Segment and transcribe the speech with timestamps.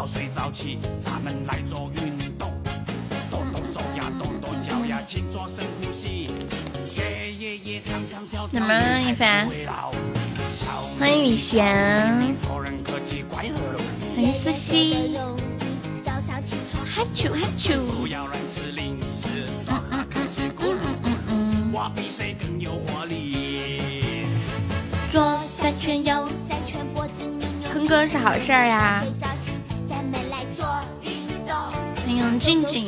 [0.00, 2.50] 早睡早起，咱们来做运动，
[3.30, 6.30] 动动手呀，动动脚呀，勤做深呼吸，
[6.86, 9.46] 血液也唱唱跳跳，怎么了一凡？
[10.98, 12.34] 欢迎雨贤，
[14.16, 15.18] 欢迎思熙，
[16.86, 17.76] 哈啾哈啾。
[17.76, 18.08] 嗯
[19.68, 21.72] 嗯嗯嗯嗯嗯嗯。
[21.74, 24.24] 我比谁更有活力。
[25.12, 27.68] 左三圈右三圈，脖子扭扭。
[27.74, 29.04] 哼歌是好事儿呀。
[29.20, 29.29] 欢
[32.20, 32.86] 迎静静。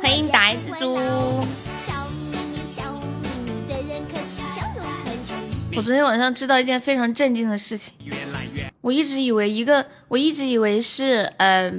[0.00, 0.94] 欢迎呆子猪。
[5.76, 7.94] 我昨天晚上知道一件非常震惊的事情，
[8.80, 11.72] 我一直以为一个，我一直以为是，呃。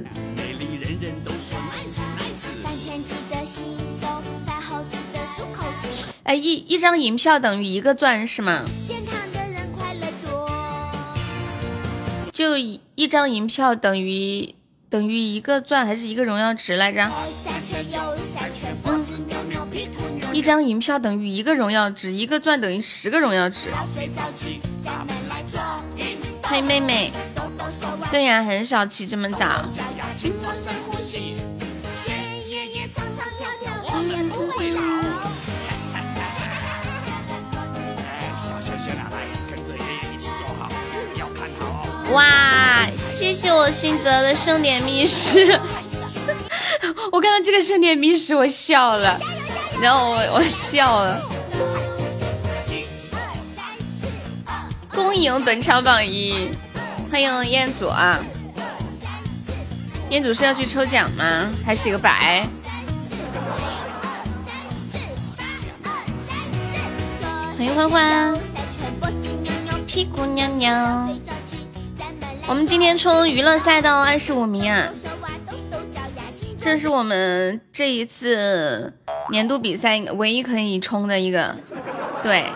[6.22, 8.62] 哎，一一张银票等于一个钻是吗？
[12.40, 14.54] 就一张银票等于
[14.88, 17.06] 等于一个钻还是一个荣耀值来着？
[18.84, 19.04] 嗯，
[20.32, 23.68] 一张银票等于一个荣耀值，一个钻等于十个荣耀值。
[26.42, 27.12] 嘿，妹妹，
[28.10, 29.62] 对呀，很少起这么早。
[42.12, 45.58] 哇，谢谢我新泽的盛典密室，
[47.12, 49.18] 我看到这个盛典密室我笑了，
[49.80, 51.22] 然后我我笑了。
[54.92, 56.50] 恭迎本场榜一，
[57.10, 58.18] 欢迎彦祖啊！
[60.10, 61.48] 彦祖是要去抽奖吗？
[61.64, 62.44] 还洗个白？
[67.56, 68.38] 欢迎欢欢，
[69.86, 71.08] 屁股娘娘。
[72.46, 74.88] 我们今天冲娱乐赛道二十五名啊！
[76.58, 78.92] 这是我们这一次
[79.30, 81.56] 年度比赛唯一可以冲的一个，
[82.22, 82.46] 对。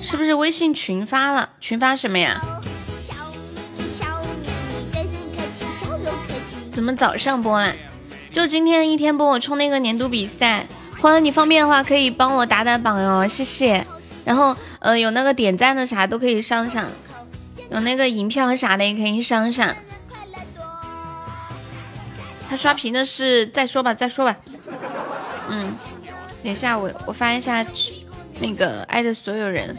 [0.00, 1.50] 是不是微信群发了？
[1.60, 2.40] 群发什么呀？
[6.70, 7.72] 怎么早上播啊？
[8.32, 10.66] 就今天一天播，我冲那个年度比赛。
[11.00, 13.84] 欢迎你方便的话可以帮我打打榜哟，谢谢。
[14.24, 14.56] 然后。
[14.80, 16.90] 呃，有那个点赞的啥都可以上上，
[17.70, 19.76] 有那个银票啥的也可以上上。
[22.48, 24.36] 他刷屏的是再说吧，再说吧。
[25.50, 25.74] 嗯，
[26.42, 27.66] 等一下我我发一下
[28.40, 29.76] 那个爱的所有人，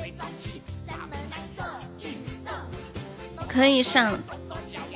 [3.48, 4.20] 可以上。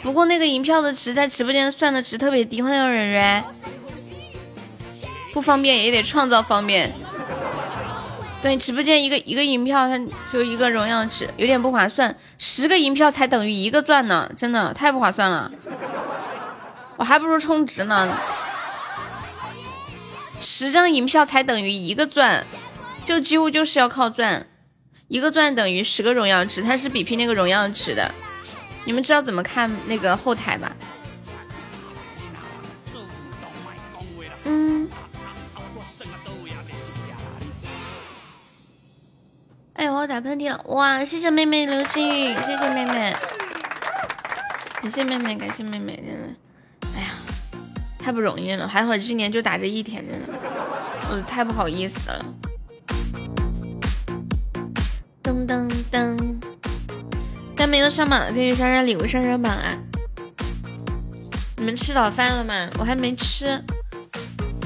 [0.01, 3.43] 不过那个银票的值在直播间算的值特别低，欢迎蕊蕊。
[5.31, 6.93] 不方便也得创造方便。
[8.43, 9.97] 对，直播间一个一个银票，它
[10.33, 12.13] 就一个荣耀值，有点不划算。
[12.37, 15.49] 十个银票才等于一个钻呢，真的太不划算了。
[16.97, 18.19] 我还不如充值呢。
[20.41, 22.45] 十张银票才等于一个钻，
[23.05, 24.45] 就几乎就是要靠钻。
[25.07, 28.13] 一个钻等于十个荣耀值，它是比拼那个荣耀值的。
[28.83, 30.75] 你们知道怎么看那个后台吧？
[39.83, 40.57] 哎，我要打喷嚏了！
[40.67, 43.13] 哇，谢谢妹妹流星雨，谢谢妹妹，
[44.81, 46.29] 感谢妹妹，感谢妹妹，真的，
[46.95, 47.09] 哎呀，
[47.99, 50.27] 太不容易了，还好今年就打这一天，真的，
[51.11, 52.25] 我太不好意思了。
[55.21, 56.17] 噔噔噔，
[57.53, 59.77] 但没有上榜的可以刷刷礼物上上榜啊！
[61.57, 62.69] 你们吃早饭了吗？
[62.79, 63.61] 我还没吃，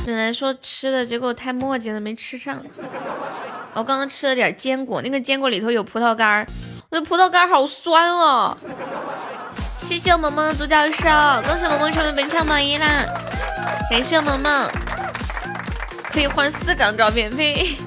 [0.06, 2.64] 本来说吃的，结果太磨叽了，没吃上。
[3.78, 6.48] 我刚刚吃了点坚果，那个坚果里头有葡萄干儿，
[6.90, 8.58] 我的葡萄干好酸哦。
[9.78, 11.04] 谢谢萌萌独角兽，
[11.48, 13.06] 恭喜萌萌成为本场榜一啦！
[13.92, 14.68] 感谢萌萌，
[16.12, 17.78] 可以换四张照片呸。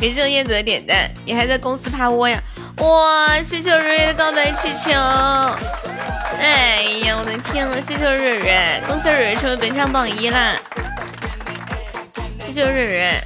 [0.00, 2.40] 感谢叶子的点赞，你还在公司趴窝呀？
[2.78, 4.90] 哇，谢谢瑞瑞的告白气球。
[6.38, 7.78] 哎呀，我的天啊！
[7.78, 10.56] 谢谢瑞瑞，恭喜瑞瑞成为本场榜一啦！
[12.46, 13.20] 谢谢瑞瑞。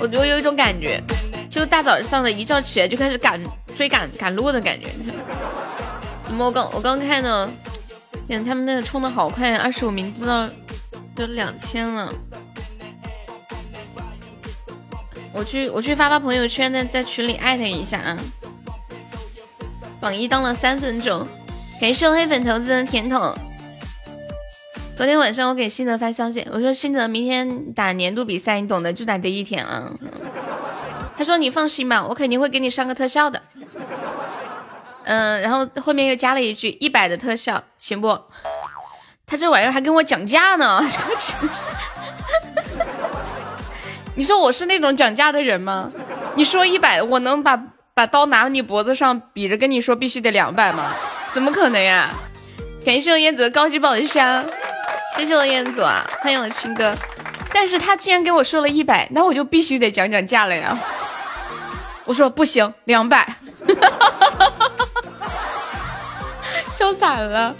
[0.00, 1.02] 我我有一种感觉，
[1.50, 3.40] 就大早上的一觉起来就开始赶
[3.74, 4.88] 追赶赶路的感觉。
[6.24, 7.50] 怎么我刚我刚看呢？
[8.26, 10.48] 天，他们那个冲的好快，二十五名都到
[11.14, 12.12] 都两千了。
[15.32, 18.16] 我去我去发发朋友圈，在在群里艾特一下啊。
[20.00, 21.26] 榜一当了三分钟，
[21.80, 23.36] 感谢我黑粉投资的甜筒。
[24.94, 29.90] 昨天晚上我给新泽发消息，我说新泽明天打年度比赛，你懂的，就打这一天啊。
[31.16, 33.40] 他说你放心吧，我肯定会给你上个特效的。
[35.04, 38.20] 嗯，然后后面又加了一句一百的特效，行不？
[39.26, 40.84] 他这玩意儿还跟我讲价呢，
[44.14, 45.90] 你说我是那种讲价的人吗？
[46.36, 47.56] 你说一百，我能把
[47.94, 50.94] 把刀拿到你脖子上，比着跟你说必须得两百吗？
[51.32, 52.10] 怎么可能呀？
[52.84, 54.44] 感谢我彦祖的高级宝箱，
[55.14, 56.96] 谢谢我燕祖啊，欢迎我青哥。
[57.52, 60.78] 但是他既然跟我说了一百，那我就必须得讲讲价了呀。
[62.04, 63.26] 我说不行，两百，
[66.70, 67.54] 笑惨了。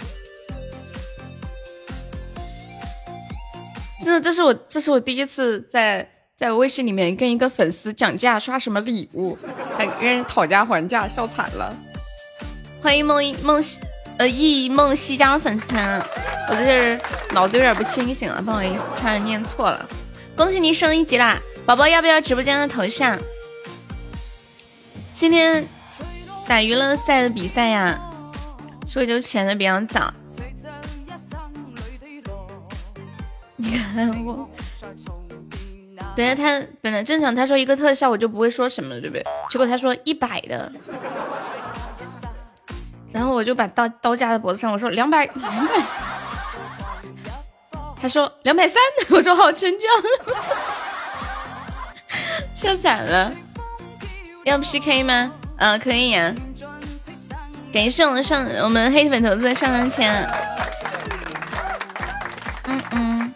[4.03, 9.37] 真的，这是我这是我第一次在在微信里面跟一个粉丝讲价刷什么礼物，
[9.77, 11.73] 还跟人讨价还价，笑惨了。
[12.81, 13.63] 欢迎梦梦
[14.17, 15.99] 呃忆梦西加入粉丝团，
[16.49, 16.99] 我这是
[17.31, 19.87] 脑子有点不清醒了，不好意思，差点念错了。
[20.35, 23.19] 恭喜你升一级啦，宝宝要不要直播间的头像？
[25.13, 25.67] 今天
[26.47, 27.99] 打娱乐赛的比赛呀，
[28.87, 30.13] 所以就起的比较早。
[33.55, 34.49] 你看我，
[36.15, 39.23] 本来他本来正常，他说一个特效我就不会说什么了，对不对？
[39.49, 40.71] 结果他说一百的，
[43.13, 45.73] 然后我就把刀刀架在脖子上，我说两百两百，
[48.01, 48.81] 他说两百三，
[49.11, 49.87] 我说好成交，
[52.55, 53.31] 笑惨了。
[54.43, 55.31] 要 PK 吗？
[55.57, 56.33] 嗯，可以呀。
[57.71, 60.29] 感谢我们上我们黑粉头子的上上签。
[62.65, 63.33] 嗯嗯。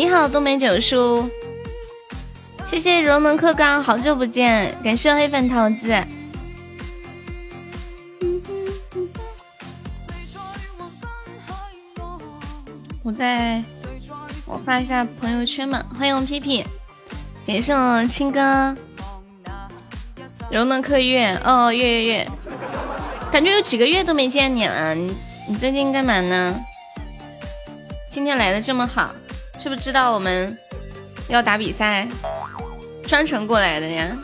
[0.00, 1.28] 你好，冬梅九叔，
[2.64, 5.92] 谢谢柔能克刚，好久不见，感谢黑粉桃子。
[13.02, 13.62] 我在，
[14.46, 16.64] 我发一下朋友圈嘛，欢迎我屁屁，
[17.46, 18.74] 感谢我青哥，
[20.50, 22.28] 柔能克月，哦月月月，
[23.30, 25.14] 感觉有几个月都没见你了，你
[25.46, 26.58] 你最近干嘛呢？
[28.10, 29.14] 今天来的这么好。
[29.62, 30.56] 是不是知道我们
[31.28, 32.08] 要打比赛，
[33.06, 34.16] 专程过来的呀？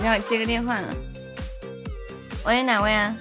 [0.00, 0.76] 你要接个电话。
[2.44, 3.14] 喂，哪位啊？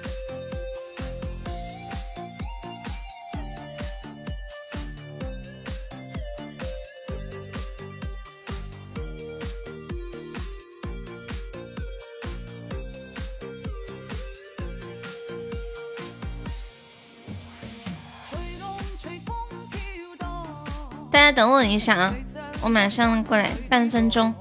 [21.18, 22.16] 大家等我一下啊，
[22.62, 24.32] 我马上过来，半分钟。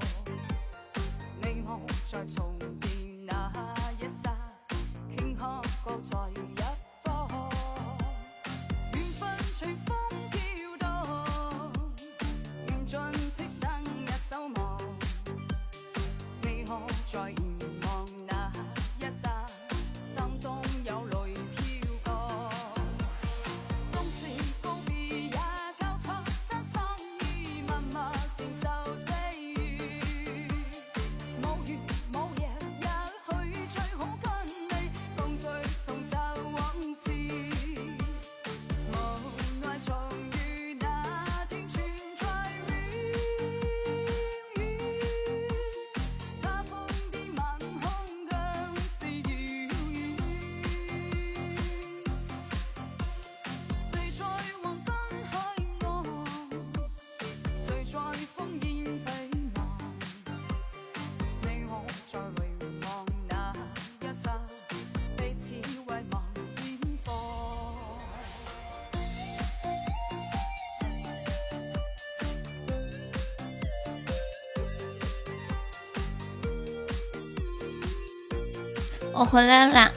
[79.19, 79.91] 我回来啦！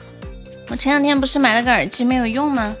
[0.67, 2.75] 我前两天不是买了个耳机没有用吗？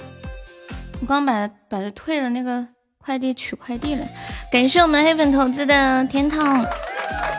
[0.99, 2.65] 我刚把它把它退了，那个
[2.97, 4.03] 快递取快递了。
[4.51, 6.65] 感谢我们黑粉投资的天堂，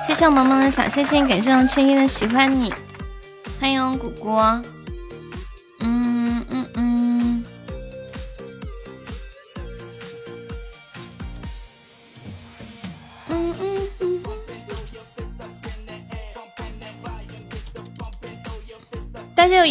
[0.07, 2.73] 谢谢萌萌的小星星，感谢我青衣的喜欢你，
[3.61, 4.63] 欢迎果果。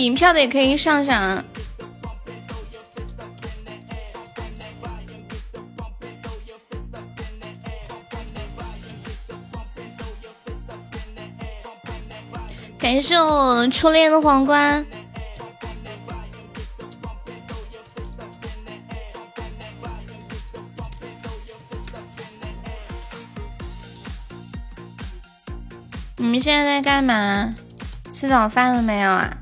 [0.04, 1.44] 银票的也可以上上啊。
[12.80, 14.84] 感谢我初恋的皇冠。
[26.18, 27.54] 你们现在在干嘛？
[28.12, 29.38] 吃早饭了没有啊？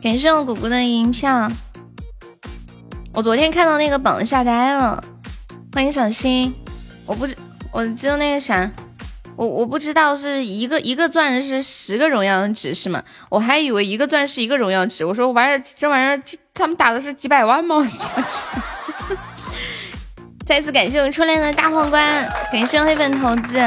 [0.00, 1.50] 感谢我姑姑的银票。
[3.12, 5.02] 我昨天看到那个榜吓呆了。
[5.72, 6.54] 欢迎小新，
[7.04, 7.36] 我不知
[7.72, 8.70] 我知道那个啥，
[9.34, 13.02] 我我不知道是一个一个钻是十个荣耀值是吗？
[13.28, 15.04] 我还以为一个钻是一个荣耀值。
[15.04, 16.22] 我说玩意儿这玩意儿
[16.54, 17.84] 他们打的是几百万吗？
[20.46, 23.58] 再次感谢我初恋的大皇冠，感谢黑粉头子，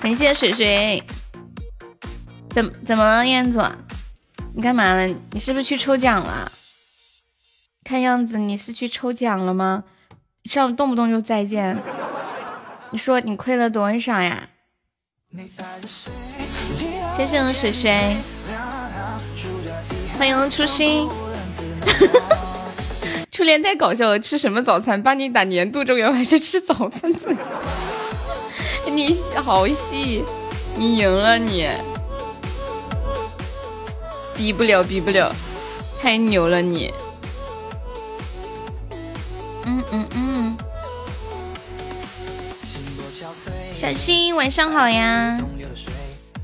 [0.00, 1.02] 感谢水水。
[2.48, 3.60] 怎怎么了，彦祖？
[4.54, 5.06] 你干嘛了？
[5.30, 6.52] 你是不是去抽奖了？
[7.84, 9.84] 看样子你是去抽奖了吗？
[10.44, 11.80] 上动不动就再见，
[12.90, 14.48] 你说你亏了多少呀？
[17.16, 18.16] 谢谢我水水，
[20.18, 21.08] 欢迎初心。
[23.30, 25.02] 初恋太搞笑了，吃什么早餐？
[25.02, 27.10] 帮你打年度周游还是吃早餐？
[28.92, 30.22] 你好细，
[30.76, 31.66] 你赢了你，
[34.34, 35.34] 比不了比不了，
[36.00, 36.92] 太牛了你。
[39.64, 40.56] 嗯嗯嗯，
[43.74, 45.38] 小新晚上好呀，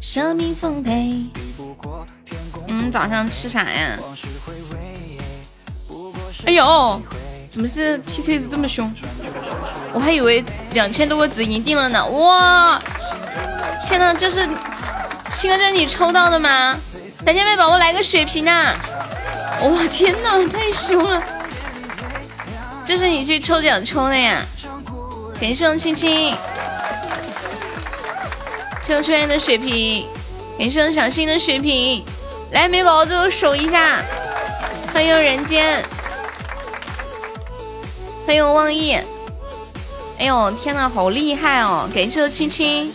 [0.01, 1.25] 生命丰沛。
[2.67, 3.99] 你们早上吃啥呀？
[6.45, 7.03] 哎呦，
[7.51, 8.93] 怎么是 PK 的这么凶？
[9.93, 12.07] 我还以为两千多个子赢定了呢。
[12.07, 12.81] 哇，
[13.87, 14.47] 天呐，这是
[15.31, 16.77] 青哥，这是你抽到的吗？
[17.25, 18.75] 咱家妹宝宝来个血瓶呐！
[19.61, 21.23] 我，天呐，太凶了！
[22.85, 24.43] 这是你去抽奖抽的呀？
[25.41, 26.35] 感谢我青青，
[28.83, 30.07] 谢我初恋的血瓶，
[30.59, 32.05] 感谢我小新的血瓶，
[32.53, 34.01] 来美宝宝最后守一下，
[34.95, 35.85] 欢迎人间，
[38.27, 38.97] 欢迎望意，
[40.19, 41.89] 哎呦天呐，好厉害哦！
[41.95, 42.93] 感谢我青青，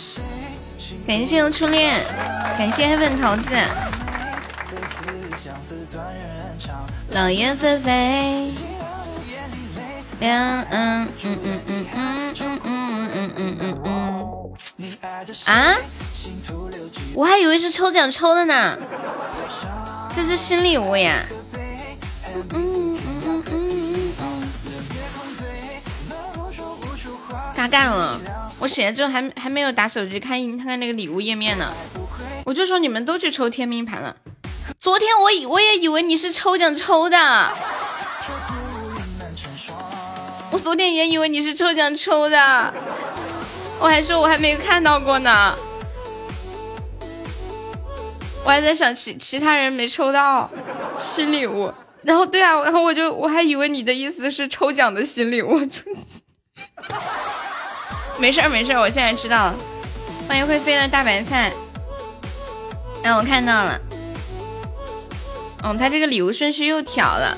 [1.06, 2.00] 感谢我初恋，
[2.58, 3.56] 感谢黑粉桃子，
[7.10, 8.52] 冷言霏霏。
[10.20, 13.94] 嗯嗯嗯嗯嗯嗯嗯嗯嗯嗯嗯
[15.46, 15.76] 啊！
[17.14, 18.78] 我还以为是抽奖抽的呢，
[20.14, 21.26] 这是新礼物呀！
[22.34, 24.44] 嗯嗯嗯嗯嗯，
[27.56, 28.20] 嘎干了！
[28.60, 31.74] 我写了之后还还没有打手机看看看那个礼物页面呢，
[32.46, 34.16] 我就说你们都去抽天命盘了。
[34.84, 37.18] 昨天我以我也以为你是抽奖抽的。
[40.52, 42.74] 我昨天也以为你是抽奖抽的，
[43.80, 45.56] 我还说我还没有看到过呢，
[48.44, 50.52] 我还在想其其他人没抽到
[50.98, 55.62] 新礼物，然后对啊，然后我就我还以为你的意思是抽奖的新礼物，
[58.20, 59.56] 没事儿没事儿，我现在知道了，
[60.28, 61.54] 欢迎会飞的大白菜，
[63.02, 63.80] 哎，我看到了，
[65.64, 67.38] 哦，他这个礼物顺序又调了。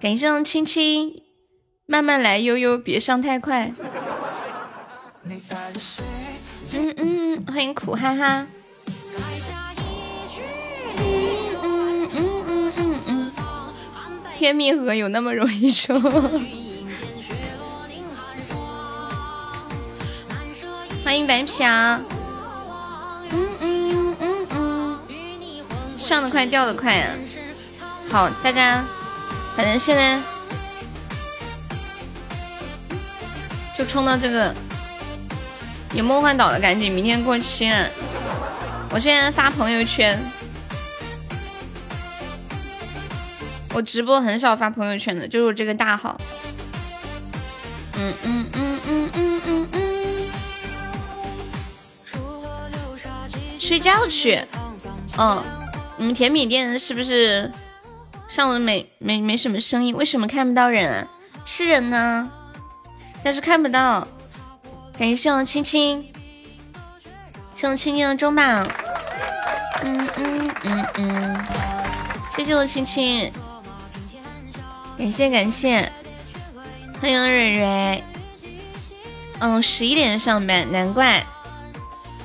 [0.00, 1.22] 感谢我青青，
[1.86, 3.70] 慢慢来，悠悠，别上太快。
[6.72, 8.46] 嗯嗯，欢迎苦哈哈。
[10.96, 13.32] 嗯嗯嗯嗯嗯嗯，
[14.34, 16.00] 天命盒有那么容易抽？
[21.04, 22.00] 欢迎白嫖。
[26.02, 27.06] 上的快，掉的快呀。
[28.10, 28.84] 好，大家。
[29.54, 30.18] 反正现在
[33.76, 34.54] 就冲到这个
[35.92, 37.70] 有梦幻岛的赶紧，明天过期。
[38.90, 40.18] 我现在发朋友圈，
[43.74, 46.18] 我直播很少发朋友圈的，就是这个大号。
[47.94, 49.82] 嗯嗯嗯嗯嗯嗯嗯。
[53.58, 54.42] 睡觉去。
[55.18, 55.44] 嗯，
[56.02, 57.48] 你们甜品店是不是？
[58.26, 61.06] 上午没没没什么声音，为什么看不到人啊？
[61.44, 62.28] 是人呢，
[63.22, 64.08] 但是看不到。
[64.98, 66.04] 感谢我青青，
[67.54, 68.68] 谢我青青的中榜。
[69.84, 71.46] 嗯嗯嗯嗯，
[72.30, 73.32] 谢谢我青青，
[74.98, 75.88] 感谢感谢，
[77.00, 78.02] 欢迎蕊蕊。
[79.38, 81.24] 嗯，十一点上班，难怪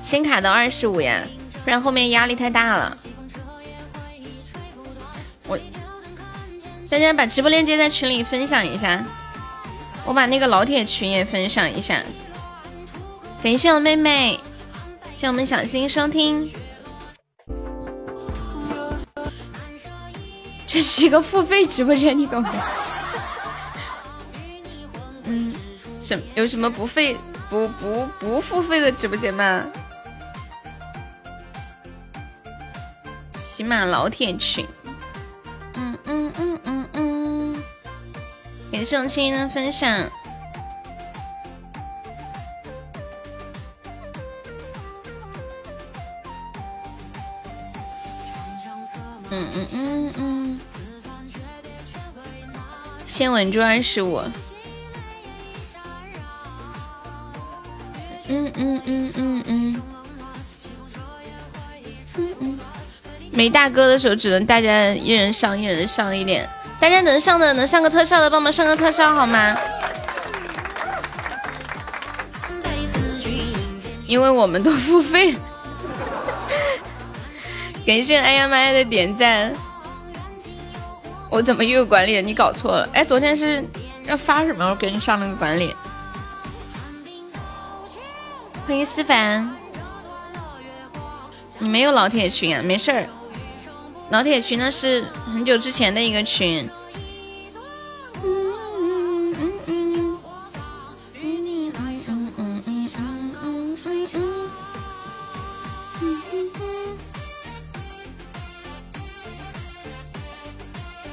[0.02, 1.22] 先卡到二十五呀，
[1.64, 2.98] 不然后面压力太大了。
[5.48, 5.58] 我。
[6.90, 9.04] 大家把直播链接在群里分享一下，
[10.06, 12.02] 我把那个老铁群也分享一下。
[13.44, 14.40] 感谢我妹妹，
[15.14, 16.50] 谢我们小新收听。
[20.66, 22.54] 这是一个付费直播间，你懂吗？
[25.24, 25.54] 嗯，
[26.00, 27.18] 什有什么不费
[27.50, 29.66] 不不不付费的直播间吗？
[33.34, 34.66] 喜马老铁群。
[38.78, 39.90] 感谢我青音的分享。
[49.32, 50.60] 嗯嗯嗯嗯。
[53.08, 54.22] 先稳住二十五。
[58.28, 59.82] 嗯嗯嗯嗯。
[62.16, 62.60] 嗯嗯。
[63.32, 66.48] 没大哥的时候，只能大家一人上，一人上一点。
[66.80, 69.58] 大家能上的，能上个特效的，帮忙上个特效好吗？
[74.06, 75.36] 因为我们都付费。
[77.86, 79.54] 感谢哎呀妈呀的点赞。
[81.30, 82.22] 我怎么又有管理？
[82.22, 82.88] 你搞错了。
[82.94, 83.66] 哎，昨天是
[84.06, 84.70] 要发什么？
[84.70, 85.76] 我给你上了个管理。
[88.66, 89.54] 欢迎思凡，
[91.60, 92.62] 你没有老铁群啊？
[92.64, 93.08] 没事儿，
[94.10, 96.68] 老铁群那是很久之前的一个群。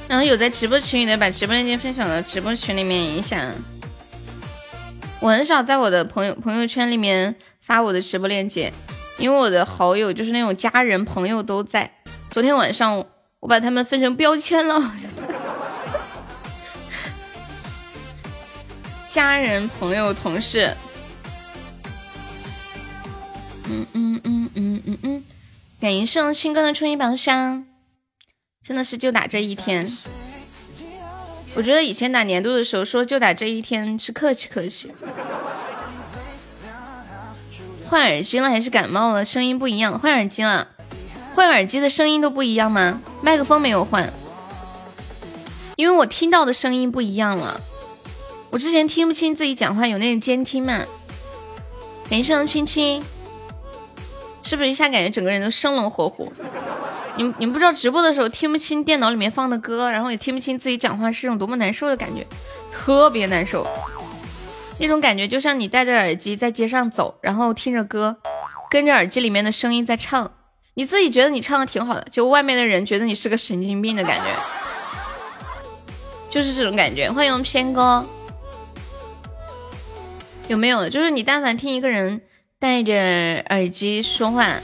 [0.07, 3.51] 然后有在直播群里的，把直播链接分享到直播群里面一下。
[5.19, 8.71] 我很少在我的朋友朋友圈里面发我的直播链接，
[9.17, 11.94] 因为我的好友就是那种家人朋友都在。
[12.35, 13.05] 昨天晚上
[13.39, 14.75] 我把他们分成标签了，
[19.07, 20.75] 家人朋友同事。
[23.69, 25.23] 嗯嗯嗯嗯嗯嗯，
[25.79, 27.65] 感谢新哥的初一宝箱。
[28.61, 29.97] 真的是就打这一天，
[31.55, 34.91] 我觉得以前打年度的时候说就打这一天是客气客气。
[37.85, 39.23] 换耳机了还是感冒了？
[39.23, 39.97] 声音不一样。
[39.97, 40.74] 换耳机了，
[41.35, 43.01] 换耳机的声音都不一样吗？
[43.21, 44.09] 麦克风没有换，
[45.75, 47.59] 因为我听到的声音不一样了。
[48.51, 50.85] 我之前听不清自己讲话，有那个监听嘛。
[52.09, 53.03] 感谢青青，
[54.43, 56.31] 是不是一下感觉整个人都生龙活虎？
[57.17, 62.25] 你们你们不知道直播的时候听不清电脑里面放的歌，然后也听不清自己讲话是一种多么难受的感觉，
[62.71, 63.67] 特别难受。
[64.79, 68.15] 那种感觉就像你戴着耳机在街上走，然后听着歌，
[68.69, 70.31] 跟着耳机里面的声音在唱，
[70.77, 74.37] 你自己觉得你唱的挺好的，就外面的人觉得你是个神经病的感觉，
[76.29, 77.09] 就是这种感觉。
[77.09, 78.05] 欢迎偏哥，
[80.49, 80.89] 有没有？
[80.89, 82.21] 就是你但凡听一个人
[82.59, 82.93] 戴着
[83.49, 84.59] 耳机说话。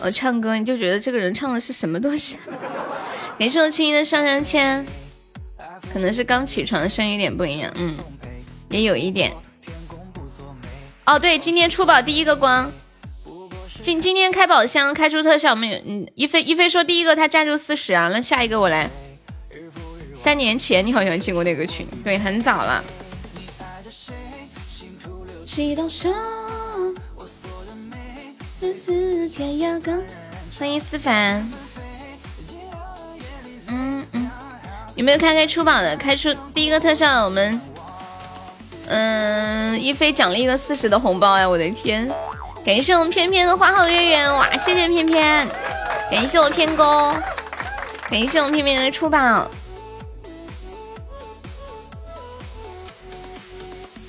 [0.00, 2.36] 呃唱歌你就觉得这个人唱的是什么东西？
[3.36, 4.86] 感谢我青音的上上签，
[5.92, 7.96] 可能是刚起床声音有点不一样，嗯，
[8.68, 9.34] 也有一点。
[11.04, 12.70] 哦，对，今天出宝第一个光，
[13.80, 15.78] 今今天开宝箱开出特效没有？
[15.84, 18.90] 嗯，一菲一菲说第一个他价就四十啊，那下一个我来。
[20.12, 22.84] 三年前你好像进过那个群，对，很早了。
[30.58, 31.48] 欢迎思凡，
[33.68, 34.30] 嗯嗯，
[34.96, 35.96] 有没有开开出宝的？
[35.96, 37.60] 开出第一个特效，我们，
[38.88, 41.48] 嗯，一菲奖励一个四十的红包呀！
[41.48, 42.10] 我的天，
[42.68, 45.48] 感谢我们偏偏的花好月圆，哇，谢谢偏偏，
[46.10, 47.14] 感谢我偏哥，
[48.10, 49.18] 感谢我们偏偏的出宝，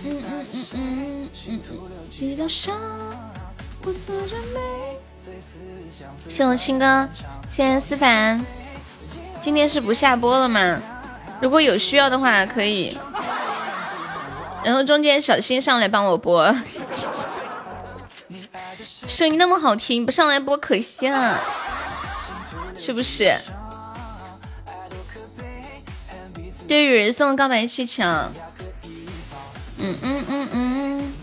[0.03, 1.29] 嗯嗯嗯嗯嗯，
[6.27, 7.07] 谢我青哥，
[7.47, 8.45] 谢谢思凡。
[9.39, 10.81] 今天是不下播了吗？
[11.39, 12.97] 如果有需要的话可以。
[14.65, 16.53] 然后中间小新上来帮我播，
[19.07, 21.41] 声音那么好听，不上来播可惜了，
[22.77, 23.37] 是不是？
[26.67, 28.03] 对，有人送告白气球。
[28.03, 31.13] 嗯嗯嗯嗯。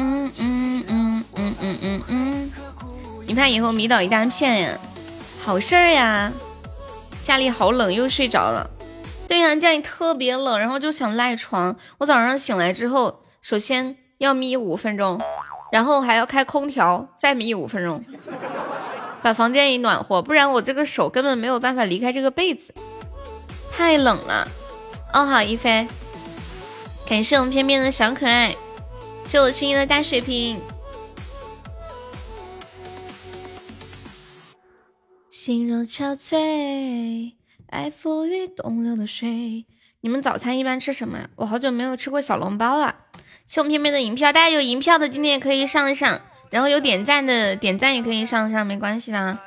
[0.00, 2.52] 嗯嗯嗯嗯嗯嗯嗯，
[3.26, 4.78] 你怕以后迷倒一大片呀？
[5.44, 6.32] 好事儿呀！
[7.22, 8.68] 家里好冷，又睡着了。
[9.26, 11.76] 对呀，家里特别冷，然后就想赖床。
[11.98, 15.20] 我早上醒来之后，首先要眯五分钟，
[15.70, 18.02] 然后还要开空调，再眯五分钟，
[19.22, 22.74] 把房间一暖和，不然我这个手根本没有办法离开这个被子，
[23.72, 24.48] 太冷了。
[25.12, 25.86] 哦，好，一菲，
[27.06, 28.56] 感谢我们翩翩的小可爱，
[29.24, 30.60] 谢我青衣的大水瓶。
[35.30, 37.32] 心若憔悴，
[37.68, 39.66] 爱赋予东流的水。
[40.00, 41.30] 你们早餐一般吃什么呀？
[41.36, 42.94] 我好久没有吃过小笼包了。
[43.48, 49.38] 谢我们片片的银票，大家有银票的今天也可以上一上，然后有点赞的点赞也可以上一上，没关系的。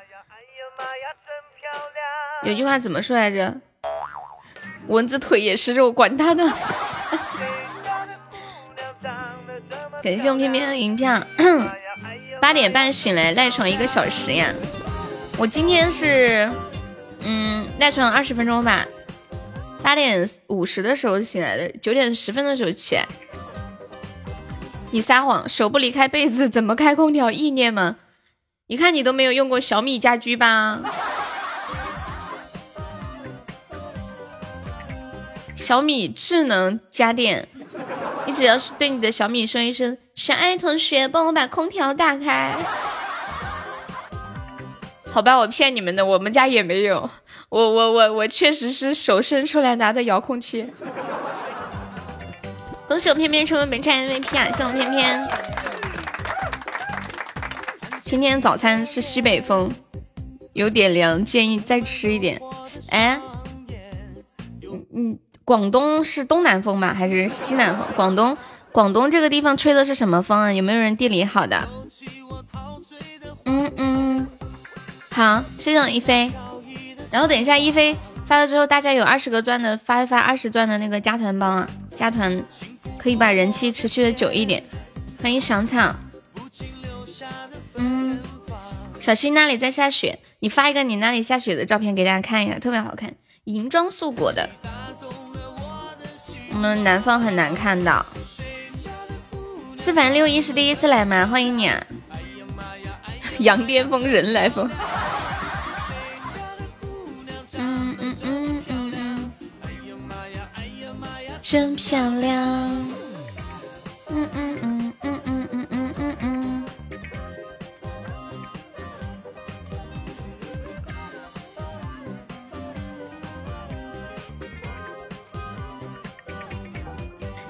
[2.41, 3.57] 有句话怎么说来着？
[4.87, 6.51] 蚊子腿也是肉，管他呢。
[10.01, 11.23] 感谢我们片片的银票。
[12.41, 14.51] 八点半醒来赖床一个小时呀。
[15.37, 16.51] 我今天是，
[17.19, 18.83] 嗯，赖床二十分钟吧。
[19.83, 23.07] 八点五十的时候醒来的，九点十分的时候起来。
[24.93, 27.31] 你撒谎，手不离开被子怎么开空调？
[27.31, 27.95] 意念吗？
[28.67, 30.81] 一看你都没有用过小米家居吧？
[35.55, 37.47] 小米智能家电，
[38.25, 42.57] 你只要是对你的小米说一声“小爱同学，帮我把空调打开”。
[45.09, 47.09] 好吧，我骗你们的，我们家也没有。
[47.49, 50.67] 我我我我确实是手伸出来拿的遥控器。
[52.91, 54.51] 恭喜我片片成为本场 MVP 啊！
[54.51, 55.25] 谢我片片。
[58.03, 59.71] 今天早餐是西北风，
[60.51, 62.41] 有点凉，建议再吃一点。
[62.89, 63.17] 哎，
[64.69, 67.87] 嗯嗯，广东是东南风吧，还是西南风？
[67.95, 68.37] 广东
[68.73, 70.51] 广东这个地方吹的是什么风啊？
[70.51, 71.69] 有没有人地理好的？
[73.45, 74.27] 嗯嗯。
[75.11, 76.29] 好，谢谢一飞。
[77.09, 77.95] 然后等一下一飞
[78.31, 82.41] 发了之后，大家有二十个钻的发一发二十钻的那个加团包啊，加团
[82.97, 84.63] 可以把人气持续的久一点。
[85.21, 85.93] 欢迎小草。
[87.75, 88.17] 嗯，
[89.01, 93.13] 小新那里在下雪，你发一个你那里下雪的照片给大家看一下，特别好看，
[93.43, 94.49] 银装素裹的。
[96.51, 98.05] 我们南方很难看到。
[99.75, 101.27] 思凡六一是第一次来吗？
[101.29, 101.83] 欢迎你啊。
[103.39, 104.69] 羊癫疯，人来疯。
[111.41, 112.31] 真漂亮。
[114.09, 116.65] 嗯嗯嗯嗯嗯嗯嗯嗯嗯。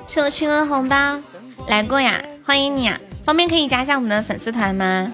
[0.08, 1.20] 谢我青的红包，
[1.68, 3.00] 来过呀，欢迎你啊！
[3.24, 5.14] 方便可以加一下我们的粉丝团吗？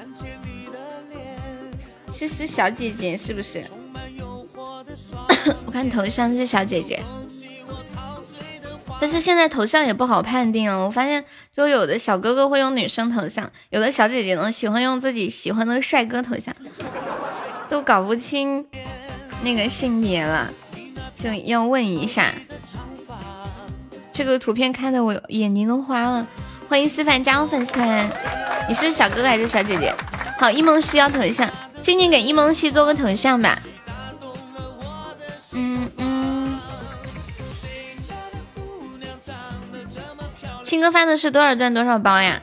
[2.11, 3.63] 是是小姐姐是不是？
[5.65, 7.01] 我看头像是小姐姐，
[8.99, 10.85] 但是现在头像也不好判定哦。
[10.85, 11.23] 我发现，
[11.55, 16.53] 就有的小哥哥会用女生头像，有的小姐姐呢喜欢用自己喜欢的帅哥头像，
[17.69, 18.65] 都搞不清
[19.41, 20.51] 那个性别了，
[21.19, 22.33] 就要问一下。
[24.11, 26.25] 这个图片看的我眼睛都花了。
[26.67, 28.09] 欢迎思凡加入粉丝团，
[28.67, 29.93] 你是小哥哥还是小姐姐？
[30.39, 31.47] 好，一梦需要头像。
[31.83, 33.57] 静静给一梦溪做个头像吧。
[35.53, 36.16] 嗯嗯。
[40.67, 42.41] 青哥发的是多少钻多少包呀？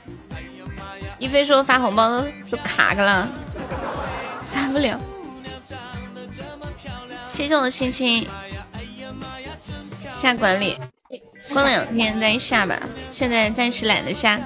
[1.19, 3.29] 一飞说发红包都都卡个了，
[4.51, 4.99] 发不了。
[7.27, 8.27] 谢谢我的青青。
[10.09, 10.81] 下管理，
[11.53, 14.41] 过两天再下吧，现在暂时懒得下。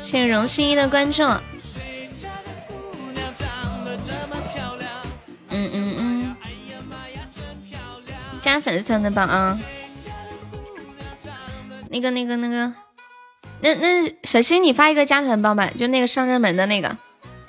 [0.00, 1.24] 谢谢荣心一的关注。
[5.48, 6.36] 嗯嗯嗯，
[8.38, 9.58] 加粉丝团的榜啊！
[11.94, 12.72] 那个那个那个，
[13.60, 16.96] 那那小新你发一个加团包吧，就那个上热门的那个，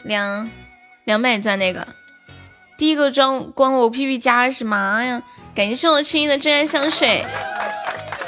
[0.03, 0.47] 两
[1.05, 1.87] 两百钻那个，
[2.77, 5.23] 第一个装光我屁屁加二十，妈呀！
[5.55, 7.25] 感谢我青衣的真爱香水，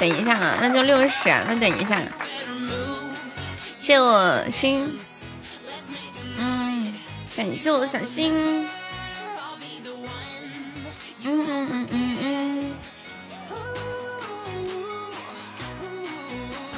[0.00, 2.02] 等一下啊，那就六十，那等一下，
[3.76, 4.98] 谢我心，
[6.36, 6.94] 嗯，
[7.36, 8.66] 感谢我小新。
[11.20, 12.07] 嗯嗯嗯嗯，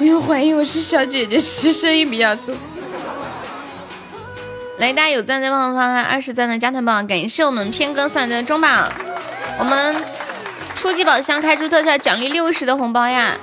[0.01, 2.51] 不用怀疑我是小姐姐，是声音比较粗。
[4.79, 8.91] 来，大家有钻再帮我发发二十钻的加团宝，感谢我们偏哥送来的中榜。
[9.59, 9.95] 我们
[10.73, 13.37] 初级宝箱开出特效奖励六十的红包呀！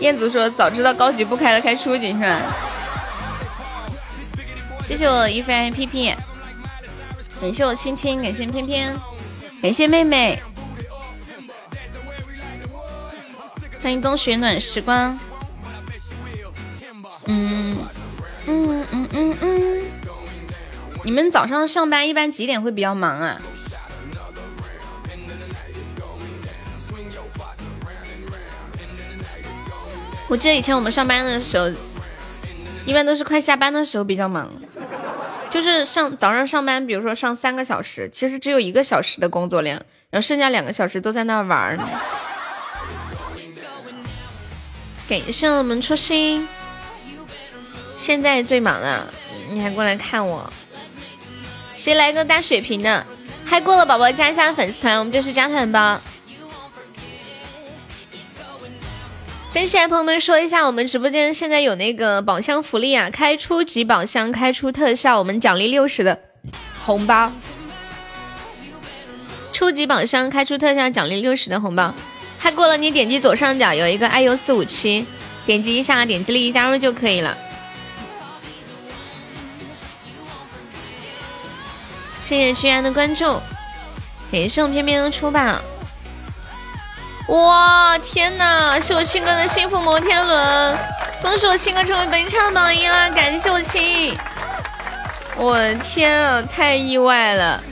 [0.00, 2.42] 彦祖说早知道高级不开了，开初级是吧？
[4.82, 6.14] 谢谢我一飞 P P，
[7.40, 8.94] 感谢我青青，感谢偏偏。
[9.62, 10.38] 感谢妹妹，
[13.82, 15.18] 欢迎冬雪暖时光。
[17.28, 17.76] 嗯
[18.46, 19.82] 嗯嗯嗯嗯，
[21.04, 23.40] 你们早上上班一般几点会比较忙啊？
[30.28, 31.70] 我记得以前我们上班的时候，
[32.84, 34.50] 一般都是快下班的时候比较忙。
[35.48, 41.78] 就是上早上上班，比如说上三个小时，其实只有一个小时的工作量，然后剩下两个小时都在那玩儿。
[45.08, 46.46] 感谢我们初心，
[47.96, 49.12] 现在最忙了，
[49.50, 50.52] 你还过来看我？
[51.74, 53.04] 谁来个大水瓶的？
[53.44, 56.00] 嗨过了宝宝加一下粉丝团，我们就是加团包。
[59.54, 66.20] 跟现在朋友们说一下，我们直播间现在有那个宝箱福利啊，开初级宝箱，开出特效，我们奖励六十的
[66.84, 67.32] 红包。
[69.52, 71.94] 初级宝箱开出特效，奖励六十的红包。
[72.38, 75.06] 嗨过了，你点击左上角有一个 iu 四五七，
[75.46, 77.36] 点击一下，点击立即加入就可以了。
[82.26, 83.40] 谢谢居然的关注，
[84.32, 85.62] 感谢我偏偏的出榜。
[87.28, 90.76] 哇天哪，是我亲哥的幸福摩天轮！
[91.22, 93.08] 恭喜我亲哥成为本场榜一啦！
[93.10, 94.18] 感谢我亲，
[95.36, 97.62] 我天啊，太意外了！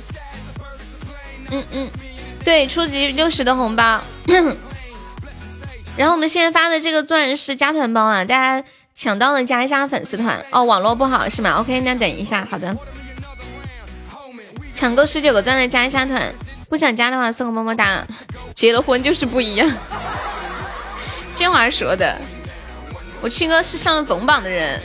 [1.51, 1.91] 嗯嗯，
[2.45, 4.01] 对，初级六十的红包。
[5.99, 8.65] 然后我们现在发的这个钻石加团包啊，大家
[8.95, 10.63] 抢到了加一下粉丝团哦。
[10.63, 12.77] 网络不好是吗？OK，那等一下，好的。
[14.75, 16.33] 抢够十九个钻的加一下团。
[16.69, 18.05] 不想加的话，送个么么哒。
[18.55, 19.71] 结了婚就是不一样，
[21.35, 22.17] 这话说的。
[23.21, 24.81] 我亲哥是上了总榜的人，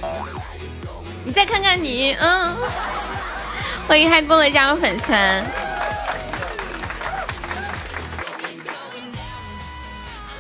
[1.26, 2.56] 你再看看你，嗯。
[3.88, 5.44] 欢迎嗨过了加入粉丝团。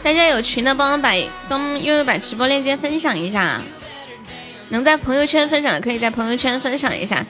[0.04, 1.12] 大家有群的帮我把
[1.48, 3.60] 帮悠悠把直播链接分享一下，
[4.70, 7.26] 能在朋友圈分享的可以在朋友圈分享一下。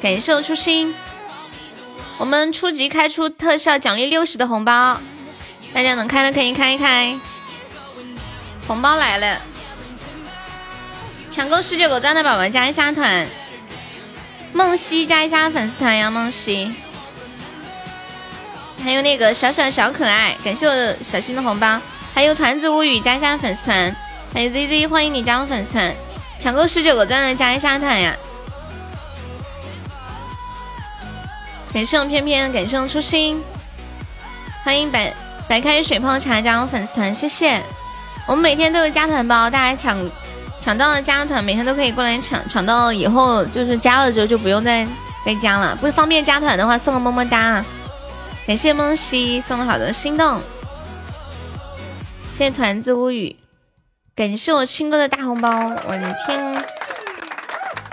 [0.00, 0.94] 感谢我初心。
[2.18, 5.00] 我们初级开出特效奖励六十的红包，
[5.72, 7.16] 大家能开的可以开一开。
[8.66, 9.40] 红包来了，
[11.30, 13.26] 抢够十九个钻的宝宝加一下团。
[14.52, 16.74] 梦溪加一下粉丝团呀，梦溪。
[18.82, 21.80] 还有那个小小小可爱，感谢我小新的红包。
[22.14, 23.94] 还有团子无语加一下粉丝团。
[24.34, 25.94] 还有 ZZ，欢迎你加入粉丝团。
[26.40, 28.16] 抢够十九个钻的加一下团呀。
[31.78, 33.40] 感谢我翩翩，感谢我初心，
[34.64, 35.14] 欢迎白
[35.48, 37.62] 白开水泡茶加入粉丝团，谢谢。
[38.26, 39.96] 我们每天都有加团包，大家抢
[40.60, 44.84] 抢到了加团，每天都可以过来抢，抢到以后就是加了之后就不用再
[45.24, 45.78] 再加了。
[45.80, 47.64] 不方便加团的话，送个么么哒。
[48.44, 50.40] 感谢梦溪送的好的心动，
[52.36, 53.36] 谢谢团子无语，
[54.16, 55.48] 感谢我亲哥的大红包，
[55.86, 56.64] 我的天，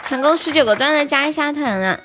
[0.04, 2.00] 抢够十九个钻的加一下团了。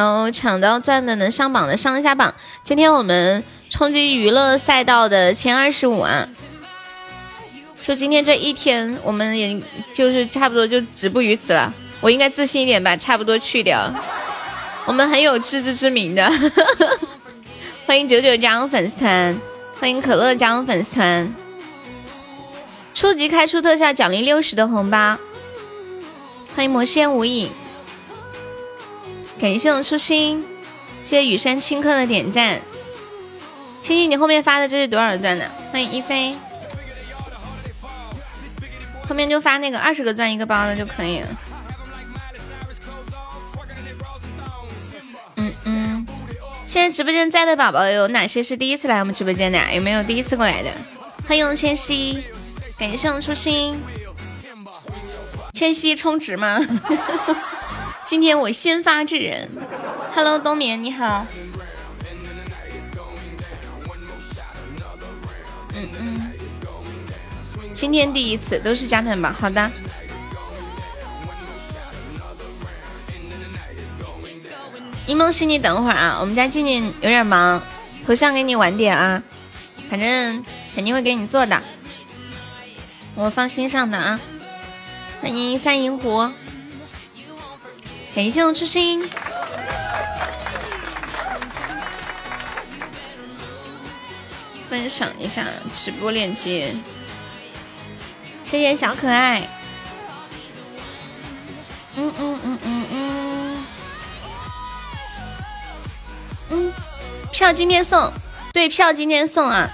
[0.00, 2.32] 然后抢到钻的能上榜的上一下榜。
[2.62, 6.26] 今天我们冲击娱乐赛道的前二十五啊！
[7.82, 9.60] 就今天这一天，我们也
[9.92, 11.70] 就是差不多就止步于此了。
[12.00, 13.92] 我应该自信一点，把差不多去掉。
[14.86, 16.32] 我们很有自知之明的。
[17.84, 19.38] 欢迎九九加入粉丝团，
[19.78, 21.30] 欢迎可乐加入粉丝团。
[22.94, 25.18] 初级开出特效奖励六十的红包。
[26.56, 27.50] 欢迎魔仙无影。
[29.40, 30.44] 感谢我初心，
[31.02, 32.60] 谢谢雨山青客的点赞。
[33.82, 35.50] 青青，你后面发的这是多少钻的？
[35.72, 36.36] 欢迎一飞，
[39.08, 41.28] 后面就发那个二十个钻一个包的就可以了。
[45.36, 46.06] 嗯嗯，
[46.66, 49.58] 现在直播间在的宝宝有哪些是第一次来我们直播间的？
[49.72, 50.70] 有没有第一次过来的？
[51.26, 52.22] 欢迎千玺，
[52.78, 53.80] 感谢我初心，
[55.54, 56.60] 千玺充值吗？
[58.10, 59.48] 今天我先发制人
[60.12, 61.24] ，Hello 冬眠你好，
[65.76, 66.32] 嗯嗯，
[67.72, 69.70] 今天第一次都是加团吧，好的。
[75.06, 77.62] 一梦溪，你等会儿啊，我们家静静有点忙，
[78.04, 79.22] 头像给你晚点啊，
[79.88, 80.44] 反正
[80.74, 81.62] 肯定会给你做的，
[83.14, 84.18] 我放心上的啊。
[85.20, 86.28] 欢迎三银狐。
[88.14, 89.08] 感谢我初心，
[94.68, 96.74] 分享一下直播链接，
[98.44, 99.48] 谢谢小可爱。
[101.96, 103.64] 嗯嗯嗯嗯嗯，
[106.50, 106.72] 嗯，
[107.32, 108.12] 票今天送，
[108.52, 109.68] 对，票今天送啊，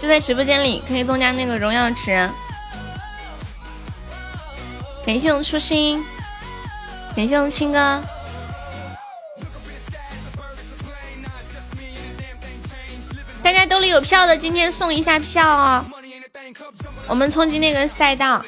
[0.00, 2.30] 就在直播间里可以增加那个荣耀值。
[5.04, 6.04] 感谢我初心。
[7.16, 8.02] 感谢我们青哥，
[13.42, 15.82] 大家兜里有票的，今天送一下票哦。
[17.08, 18.44] 我们冲击那个赛道，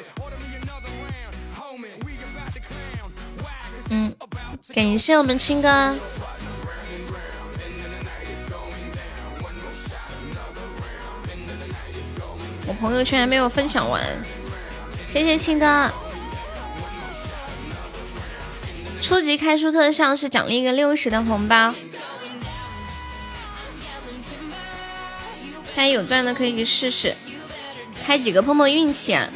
[3.88, 4.14] 嗯，
[4.74, 5.96] 感谢我们青哥。
[12.66, 14.04] 我朋友圈还没有分享完，
[15.06, 15.90] 谢谢青哥。
[19.00, 21.74] 初级开书特效是奖励一个六十的红包，
[25.74, 27.16] 大家有钻的可以试试，
[28.06, 29.28] 开几个碰碰运气啊！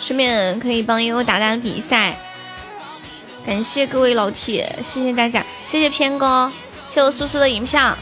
[0.00, 2.18] 顺便可以帮悠悠打打比赛。
[3.46, 6.52] 感谢各位老铁，谢谢大家，谢谢偏哥，
[6.88, 7.96] 谢我苏苏的银票，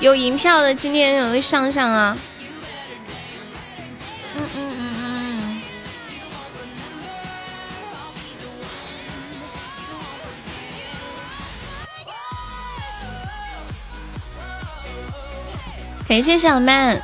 [0.00, 2.16] 有银票的今天有个上上啊。
[16.06, 17.00] 感谢小曼，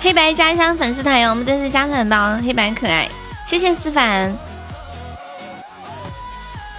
[0.00, 3.08] 黑白家乡粉丝团哟，我们这是加团包，黑白可爱，
[3.46, 4.34] 谢谢思凡。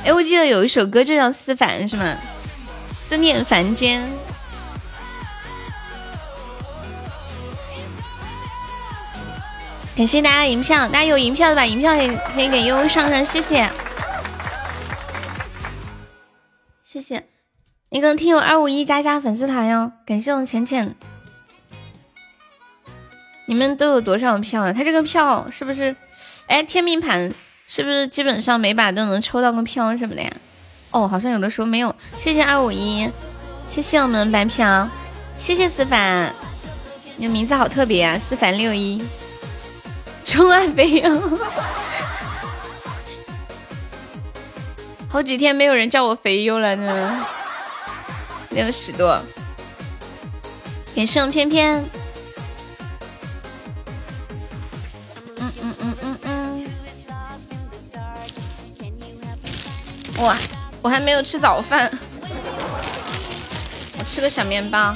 [0.03, 2.15] 哎，我记得有一首歌就叫思凡，是吗？
[2.91, 4.03] 思念凡间。
[9.95, 13.69] 感谢大家银票，大家有银票的把银票也可以给悠悠上上，谢谢，
[16.81, 17.34] 谢谢。
[17.89, 20.95] 一个听友二五一加加粉丝团哟，感谢我浅浅。
[23.45, 24.73] 你们都有多少票啊？
[24.73, 25.95] 他这个票是不是？
[26.47, 27.31] 哎，天命盘
[27.67, 30.31] 是不是基本上每把都能抽到个票什么的呀？
[30.91, 31.95] 哦，好像有的时候没有。
[32.17, 33.07] 谢谢二五一，
[33.67, 34.89] 谢谢我们白嫖，
[35.37, 36.33] 谢谢思凡，
[37.17, 39.01] 你的名字好特别啊，思凡六一。
[40.25, 41.21] 宠爱飞扬，
[45.07, 47.25] 好几天没有人叫我肥优了呢。
[48.55, 49.21] 六十多，
[50.95, 51.83] 给剩偏偏。
[55.35, 56.65] 嗯嗯嗯嗯嗯。
[60.19, 60.37] 哇，
[60.81, 61.91] 我还没有吃早饭，
[63.99, 64.95] 我吃个小面包。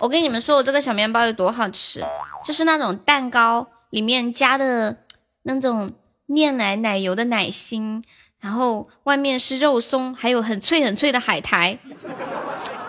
[0.00, 2.04] 我跟你们说，我这个小面包有多好吃。
[2.44, 4.96] 就是那种蛋糕里面加的
[5.44, 5.92] 那种
[6.26, 8.02] 炼奶奶油的奶心，
[8.42, 11.78] 然后外面是肉松，还有很脆很脆的海苔。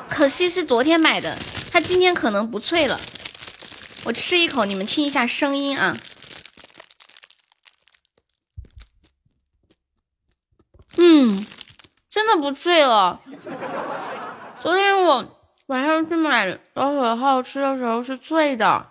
[0.09, 1.37] 可惜是昨天买的，
[1.71, 2.99] 它今天可能不脆了。
[4.05, 5.95] 我吃一口，你们听一下声音啊。
[10.97, 11.45] 嗯，
[12.09, 13.21] 真的不脆了。
[14.59, 15.37] 昨天我
[15.67, 18.87] 晚上去买的很好吃的时候是脆的。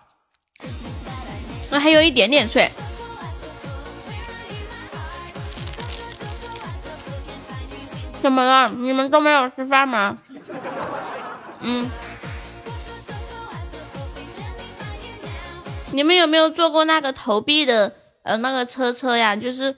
[1.72, 2.70] 那还有一点点脆，
[8.22, 8.70] 怎么了？
[8.78, 10.16] 你们都没有吃饭吗？
[11.58, 11.90] 嗯，
[15.90, 19.34] 你们有没有坐过那个投币的呃那个车车呀？
[19.34, 19.74] 就是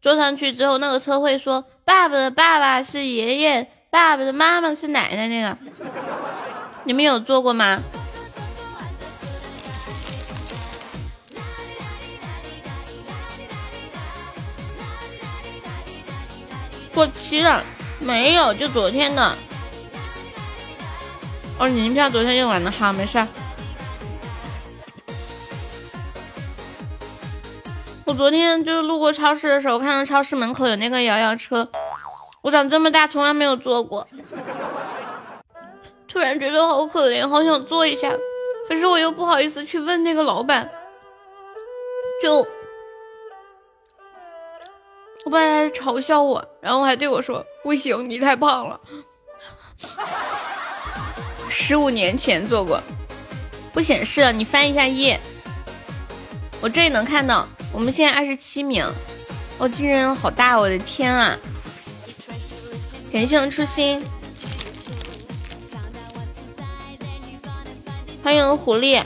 [0.00, 5.58] 坐上去之后，那个车会说爸爸的爸爸是爷爷，爸爸的妈妈是奶奶那个，
[6.84, 7.80] 你们有坐过吗？
[16.94, 17.62] 过期了，
[18.08, 19.34] 没有，就昨天的。
[21.58, 23.22] 哦，你票昨天用完了，好，没事。
[28.06, 31.68] 我昨天就路过超市的时候，看到超市门口有那个摇摇车，
[32.40, 34.06] 我长这么大从来没有坐过，
[36.08, 38.10] 突然觉得好可怜，好想坐一下，
[38.66, 40.70] 可是我又不好意思去问那个老板，
[42.22, 42.48] 就。
[45.28, 48.80] 我爸还嘲笑我，然后还对我说：“不行，你太胖了。”
[51.50, 52.80] 十五年前做过，
[53.74, 55.20] 不显示，你翻一下页。
[56.62, 58.82] 我这里能看到，我们现在二十七名，
[59.58, 61.36] 我竞争好大，我的天啊！
[63.12, 64.02] 感谢我初心，
[68.24, 69.02] 欢迎狐狸。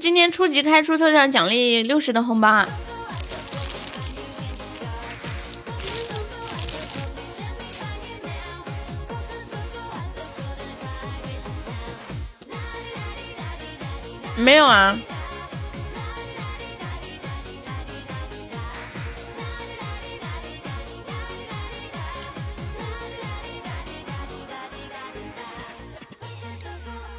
[0.00, 2.68] 今天初级开出特效奖励六十的红包啊！
[14.36, 14.96] 没有啊！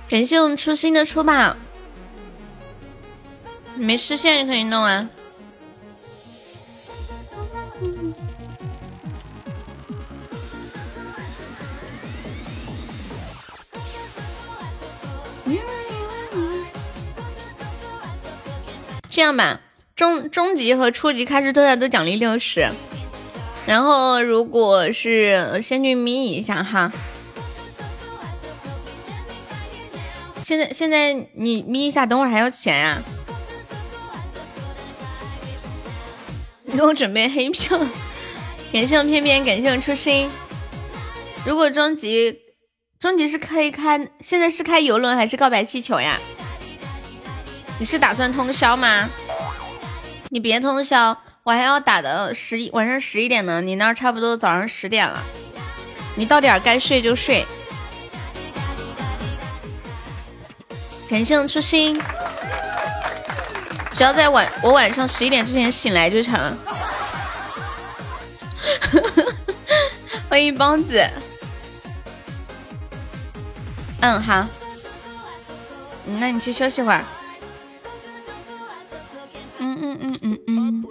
[0.10, 1.24] 感谢我们初心的出
[3.80, 5.10] 没实现就可以弄啊。
[19.10, 19.60] 这样吧
[19.96, 22.70] 中中级和初级开始特效都奖励六十。
[23.66, 26.92] 然后如果是先去眯一下哈。
[30.42, 33.02] 现在现在你眯一下等会儿还要钱呀
[36.72, 37.80] 你给我准备黑票，
[38.72, 40.30] 感谢我偏偏，感谢我初心。
[41.44, 42.38] 如果终极，
[43.00, 46.20] 终极是可以开，现在是开游轮还是告白气球呀？
[47.80, 49.10] 你是打算通宵吗？
[50.30, 53.62] 你别通宵，我还要打到十一晚上十一点呢。
[53.62, 55.24] 你那儿差不多早上十点了，
[56.14, 57.44] 你到点儿该睡就睡。
[61.10, 62.00] 感谢我初心。
[63.92, 66.58] 只要在晚我晚上十一点之前醒来就成。
[70.30, 71.06] 欢迎包子。
[74.02, 74.48] 嗯好，
[76.20, 77.04] 那你去休息会儿。
[79.58, 80.84] 嗯嗯嗯嗯嗯。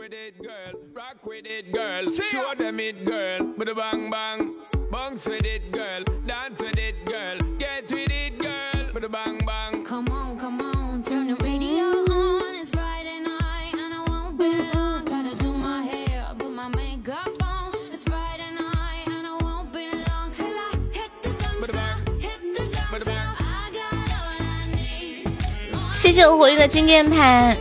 [26.09, 27.55] 谢谢我活力的金键盘。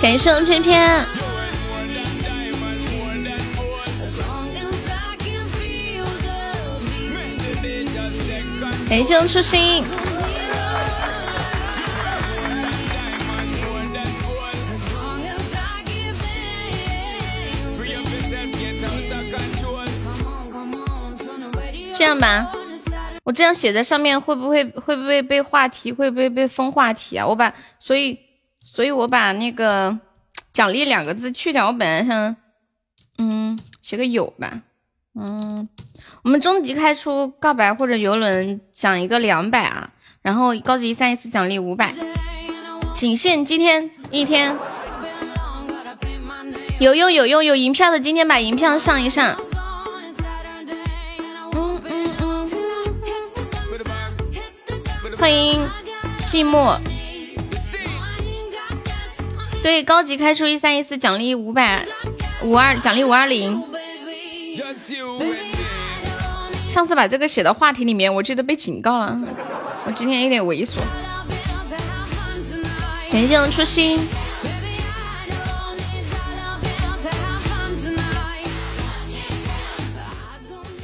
[0.00, 1.06] 感谢我偏偏。
[8.88, 9.84] 感谢我初心。
[21.98, 22.52] 这样吧，
[23.24, 27.26] 我这样写在上面会不会会不会被话题会不会被封话题啊？
[27.26, 28.16] 我把所以
[28.64, 29.98] 所以我把那个
[30.52, 32.36] 奖励两个字去掉，我本来想
[33.18, 34.62] 嗯写个有吧，
[35.18, 35.68] 嗯，
[36.22, 39.90] 我们终极开出告白或者游轮奖一个两百啊，
[40.22, 41.92] 然后高级三一次奖励五百，
[42.94, 44.56] 仅限今天一天，
[46.78, 49.36] 有用有用有银票的今天把银票上一上。
[55.18, 55.68] 欢迎
[56.26, 56.78] 寂寞，
[59.62, 61.84] 对高级开出一三一四奖励五百
[62.42, 63.60] 五二奖励五二零。
[66.70, 69.20] 上次把这个写到话题里面，我记得被警告了。
[69.86, 70.76] 我今天有点猥琐。
[73.10, 73.98] 感谢我初心。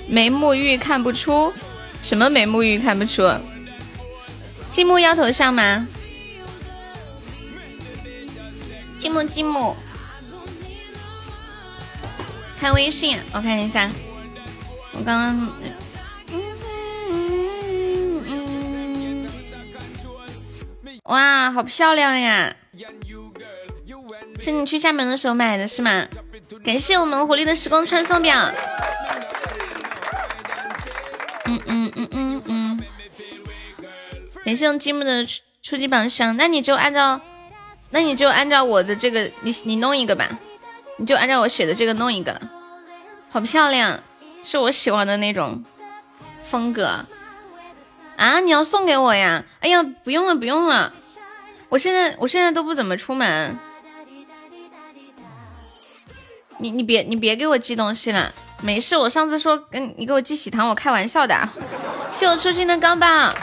[0.09, 1.53] 没沐浴看不出，
[2.03, 3.22] 什么没沐浴看不出？
[4.75, 5.87] 积木要头像吗？
[8.99, 9.77] 积木积木，
[12.59, 13.89] 开微信，我看一下。
[14.91, 15.53] 我刚刚，
[21.05, 22.57] 哇，好漂亮呀！
[24.41, 26.09] 是你去厦门的时候买的是吗？
[26.64, 28.53] 感谢我们狐狸的时光传送表。
[31.45, 32.34] 嗯嗯嗯嗯。
[34.45, 35.26] 感谢积木的
[35.62, 37.20] 初级榜上，那你就按照，
[37.90, 40.38] 那你就按照我的这个，你你弄一个吧，
[40.99, 42.38] 你就按照我写的这个弄一个，
[43.30, 44.03] 好漂亮，
[44.42, 45.62] 是我喜欢的那种
[46.42, 47.07] 风格
[48.16, 48.40] 啊！
[48.40, 49.45] 你要送给我呀？
[49.61, 50.92] 哎呀，不用了不用了，
[51.70, 53.59] 我现在我现在都不怎么出门，
[56.59, 58.30] 你你别你别给我寄东西了，
[58.61, 61.49] 没事，我上次说跟你给我寄喜糖，我开玩笑的，
[62.12, 63.34] 谢我初心的钢棒。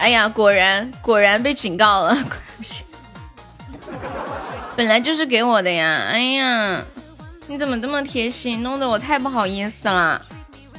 [0.00, 2.82] 哎呀，果然果然被警告了，果然不行。
[4.74, 6.06] 本来就是给我的呀！
[6.08, 6.82] 哎呀，
[7.46, 10.22] 你怎么这么贴心，弄得我太不好意思了。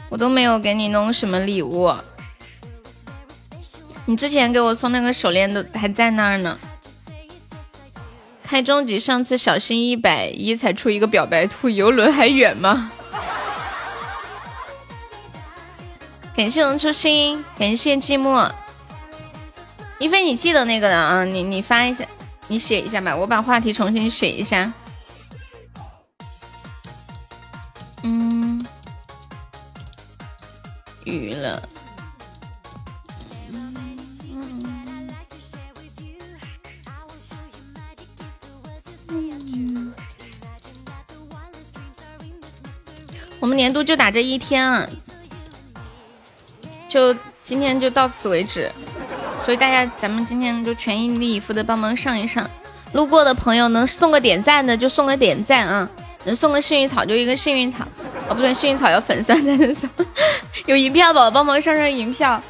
[0.09, 1.93] 我都没有给你弄什么礼物，
[4.05, 6.57] 你之前给我送那个手链都还在那儿呢。
[8.43, 12.91] 开终极，上次小心一百一才出一个表白兔，游轮还远吗？
[16.35, 18.51] 感谢龙初心，感谢寂寞。
[20.01, 21.23] 一菲，你记得那个的啊？
[21.23, 22.03] 你你发一下，
[22.47, 24.73] 你写一下吧，我把话题重新写一下。
[28.01, 28.65] 嗯，
[31.05, 31.61] 娱乐。
[43.39, 44.89] 我们年度就打这一天、啊，
[46.87, 48.71] 就今天就到此为止。
[49.43, 52.49] 所以大家，咱们今天就全力以赴的帮忙上一上。
[52.93, 55.89] 路过的朋友能送个点赞的就送个点赞啊，
[56.25, 57.83] 能送个幸运草就一个幸运草。
[58.29, 59.89] 哦，不对，幸运草要粉钻才能送。
[60.65, 62.41] 有银票宝宝帮忙上上银票。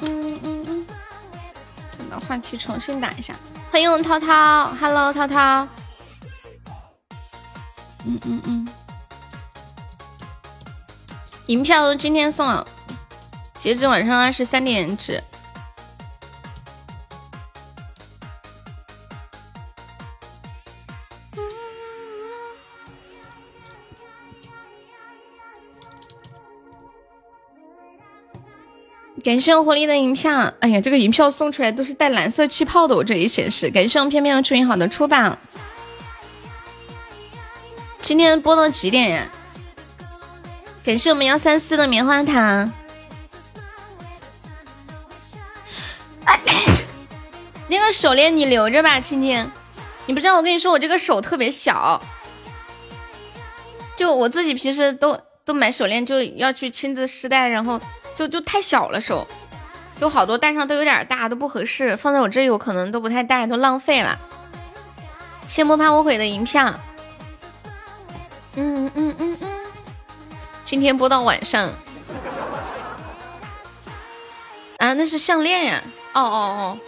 [0.00, 0.86] 嗯嗯嗯，
[2.10, 3.34] 把话题重新打一下。
[3.70, 5.66] 欢迎涛涛，Hello，涛涛。
[8.06, 8.68] 嗯嗯嗯，
[11.46, 12.66] 银票都今天送了，
[13.58, 15.22] 截止晚上二十三点止。
[29.22, 33.70] 感谢我活力的银票，哎呀，这个银票送出来都是带蓝色气泡的，我这里显示。
[33.70, 35.38] 感谢我片片和初音好的出榜。
[38.02, 39.30] 今天播到几点呀？
[40.84, 42.72] 感谢我们幺三四的棉花糖。
[47.68, 49.50] 那个手链你留着吧，亲亲。
[50.06, 52.02] 你不知道我跟你说，我这个手特别小，
[53.96, 57.80] 就我自己平时都都买手链就要去亲自试戴，然后。
[58.16, 59.26] 就就太小了手，
[59.98, 61.96] 就好多戴上都有点大，都不合适。
[61.96, 64.20] 放在我这里，我可能都不太戴，都浪费了。
[65.48, 66.72] 羡慕怕我毁的银票，
[68.54, 69.53] 嗯嗯嗯嗯。
[70.64, 71.68] 今天播到晚上，
[74.78, 75.82] 啊，那是项链呀。
[76.14, 76.78] 哦哦哦，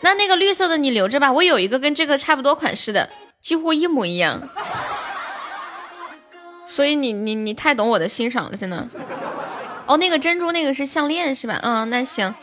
[0.00, 3.08] 那那个绿色的你留着吧，我有一个跟这个差不多款式的，
[3.40, 4.48] 几乎一模一样。
[6.66, 8.88] 所以你你你太懂我的欣赏了，真的。
[9.86, 11.58] 哦，那个珍珠那个是项链是吧？
[11.62, 12.34] 嗯，那行，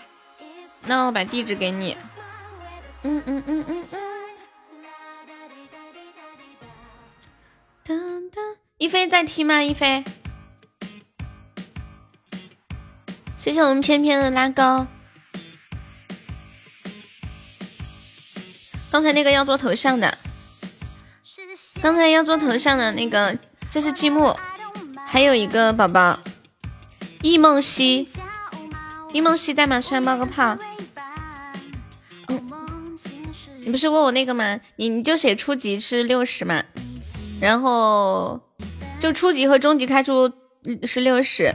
[0.86, 1.98] 那我把地址给你。
[3.04, 4.02] 嗯嗯嗯嗯嗯。
[7.86, 7.96] 噔
[8.32, 9.64] 噔，一菲在听吗？
[9.64, 10.04] 一菲，
[13.38, 14.88] 谢谢我们翩翩的拉钩。
[18.92, 20.18] 刚才那个要做头像的，
[21.82, 23.38] 刚才要做头像的那个，
[23.70, 24.36] 这是积木，
[25.06, 26.20] 还有一个宝宝。
[27.22, 28.08] 易梦溪，
[29.14, 29.80] 易梦溪在吗？
[29.80, 30.58] 出来冒个泡。
[33.64, 34.60] 你不是问我那个吗？
[34.78, 36.64] 你你就写初级是六十嘛，
[37.40, 38.42] 然后
[39.00, 40.32] 就初级和中级开出
[40.84, 41.54] 是六十，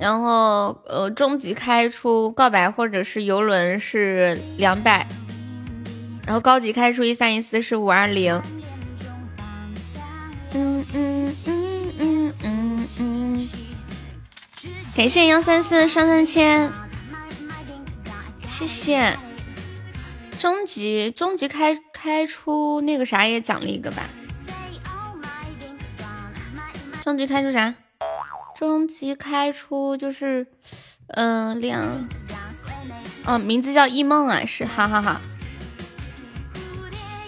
[0.00, 5.06] 然后呃中级开出告白或者是游轮是两百，
[6.24, 8.40] 然后高级开出一三一四是五二零。
[10.52, 13.48] 嗯嗯嗯嗯嗯嗯。
[14.96, 16.70] 感谢幺三四上上签，
[18.46, 19.16] 谢谢。
[20.38, 24.02] 终极终极开开出那个啥也奖励一个吧。
[27.04, 27.74] 终极开出啥？
[28.60, 30.46] 终极开出就是
[31.08, 32.06] 嗯两
[33.24, 35.18] 哦，名字叫一梦啊，是哈哈哈。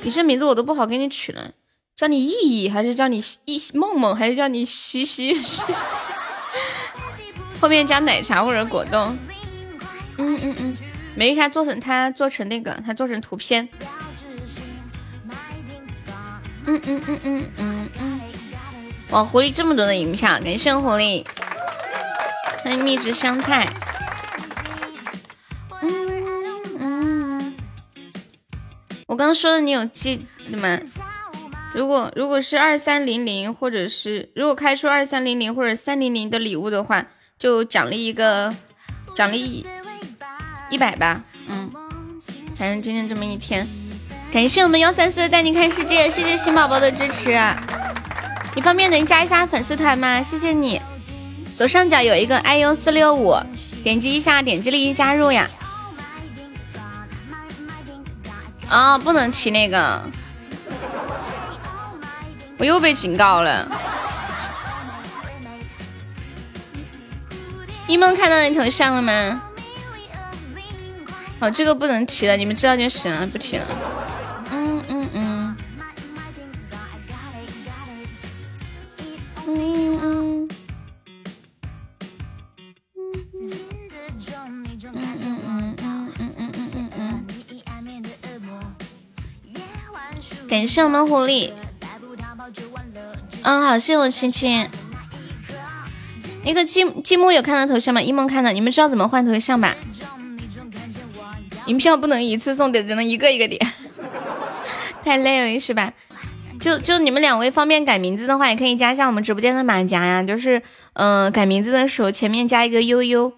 [0.03, 1.53] 你这名字我都不好给你取了，
[1.97, 5.35] 叫你意义还是叫你一梦梦还是叫你西西？
[7.59, 9.17] 后面加奶茶或者果冻，
[10.19, 10.77] 嗯嗯嗯，
[11.17, 13.67] 没事，他做成他做成那个，他做成图片，
[16.67, 18.21] 嗯嗯嗯嗯嗯嗯，
[19.13, 21.25] 哇，狐狸这么多的银票，感谢狐狸，
[22.65, 23.71] 欢迎蜜汁香菜，
[25.83, 27.55] 嗯嗯，
[29.07, 30.81] 我刚刚说的你有记吗？
[31.75, 37.07] 如果如果是二三零零或者是如果开出二三零零或者三零零的礼物的话。
[37.39, 38.55] 就奖励一个，
[39.17, 39.67] 奖励
[40.71, 41.69] 一百吧，嗯，
[42.55, 43.67] 反正今天这么一天，
[44.33, 47.33] 感谢我们幺三四带你看世界，谢谢新宝宝的支持，
[48.55, 50.23] 你方便能加一下粉丝团吗？
[50.23, 50.81] 谢谢你，
[51.57, 53.35] 左上角有一个 iu 四六五，
[53.83, 55.49] 点击一下，点击立即加入呀。
[58.69, 60.03] 啊，不能提那个，
[62.59, 63.67] 我又被警告了。
[67.87, 69.43] 一梦看到你头像了吗？
[71.41, 73.65] 好，这个不能提了，你们知道就行了，不提了。
[90.53, 91.51] 感谢我们狐狸。
[93.41, 94.69] 嗯，好，谢谢我亲亲。
[96.45, 98.03] 那个积积木有看到头像吗？
[98.03, 99.75] 一梦看到，你们知道怎么换头像吧？
[101.65, 103.67] 银票不能一次送的，只能一个一个点，
[105.03, 105.91] 太累了是吧？
[106.61, 110.23] 就就你们两位方便改名字的话，也可以加一下我们直播间的马甲呀。
[110.23, 110.61] 就是
[110.93, 113.33] 嗯，改名字的时候前面加一个悠悠，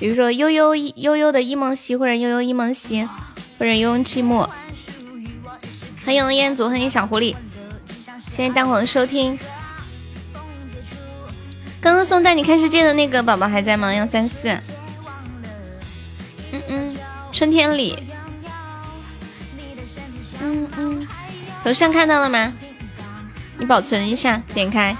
[0.00, 3.08] 比如说悠悠悠悠的一梦溪，或者悠悠一梦溪，
[3.56, 4.48] 或者悠悠寂寞。
[6.06, 7.34] 欢迎彦祖，欢迎小狐狸，
[8.30, 9.36] 谢谢大伙的收听。
[11.80, 13.92] 刚刚送带你看世界的那个宝宝还在吗？
[13.92, 14.48] 幺三四。
[16.52, 16.96] 嗯嗯，
[17.32, 17.98] 春天里。
[20.40, 21.08] 嗯嗯。
[21.64, 22.52] 头像看到了吗？
[23.58, 24.96] 你保存一下，点开。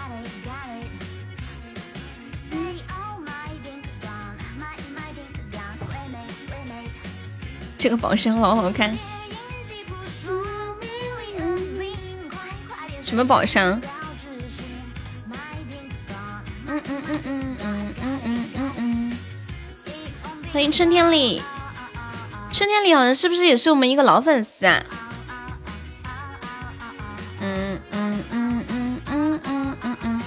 [7.79, 8.99] 这个宝箱好好看。
[13.07, 13.81] 什么宝箱？
[16.67, 19.19] 嗯嗯嗯嗯嗯嗯嗯嗯嗯。
[20.53, 21.41] 欢迎春天里，
[22.53, 24.83] 春天里好像是不是也是我们一个老粉丝啊？
[27.41, 30.21] 嗯嗯嗯嗯嗯嗯嗯嗯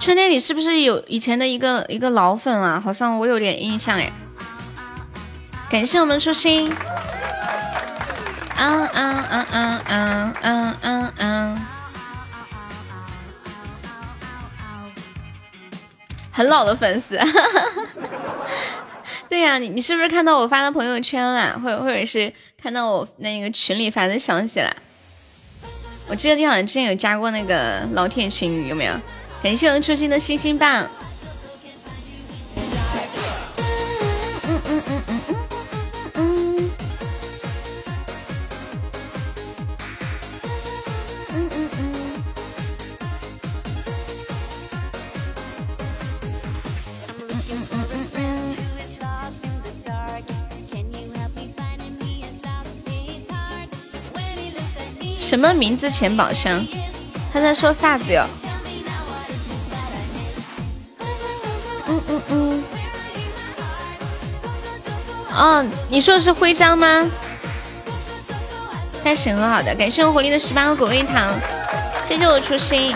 [0.00, 2.80] 春天里是不是有以前的一个一个老粉啊？
[2.82, 4.10] 好像我有点印象哎。
[5.70, 6.72] 感谢我们初心。
[6.72, 6.88] 啊
[8.56, 11.68] 啊啊啊啊啊啊啊！
[16.32, 17.18] 很老的粉丝。
[19.28, 21.60] 对呀，你你是不是看到我发的朋友圈了？
[21.62, 24.74] 或者或者是看到我那个群里发的消息了？
[26.08, 28.94] 我记得你好像之前有加过那个老铁群，有没有？
[29.42, 30.88] 感谢我们初心的星星棒。
[55.58, 56.64] 名字钱宝箱？
[57.32, 58.24] 他在说啥子哟？
[61.88, 62.64] 嗯嗯嗯，
[65.34, 67.06] 哦，你说的是徽章吗？
[69.04, 71.34] 在审核好的，感谢我狐狸的十八个果味糖，
[72.04, 72.94] 谢谢我初心。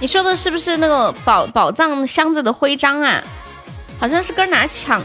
[0.00, 3.22] 你说的是不是那个宝宝藏箱子的徽章啊？
[3.98, 5.02] 好像是跟哪抢？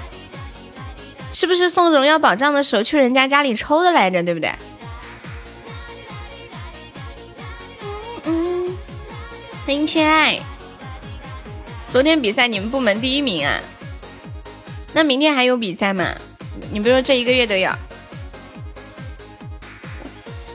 [1.32, 4.22] 是不是送荣耀宝藏的时候去人家家里抽的来着？
[4.22, 4.52] 对不对？
[9.74, 10.40] 欢迎偏爱。
[11.90, 13.60] 昨天比赛你们部门第一名啊？
[14.94, 16.14] 那明天还有比赛吗？
[16.72, 17.72] 你不说这一个月都有？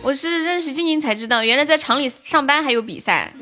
[0.03, 3.33] 我是认识静静才知道，原来在厂里上班还有比赛。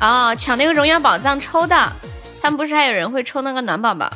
[0.00, 1.92] 哦，抢那个荣耀宝藏抽的，
[2.42, 4.12] 他们不是还有人会抽那个暖宝宝？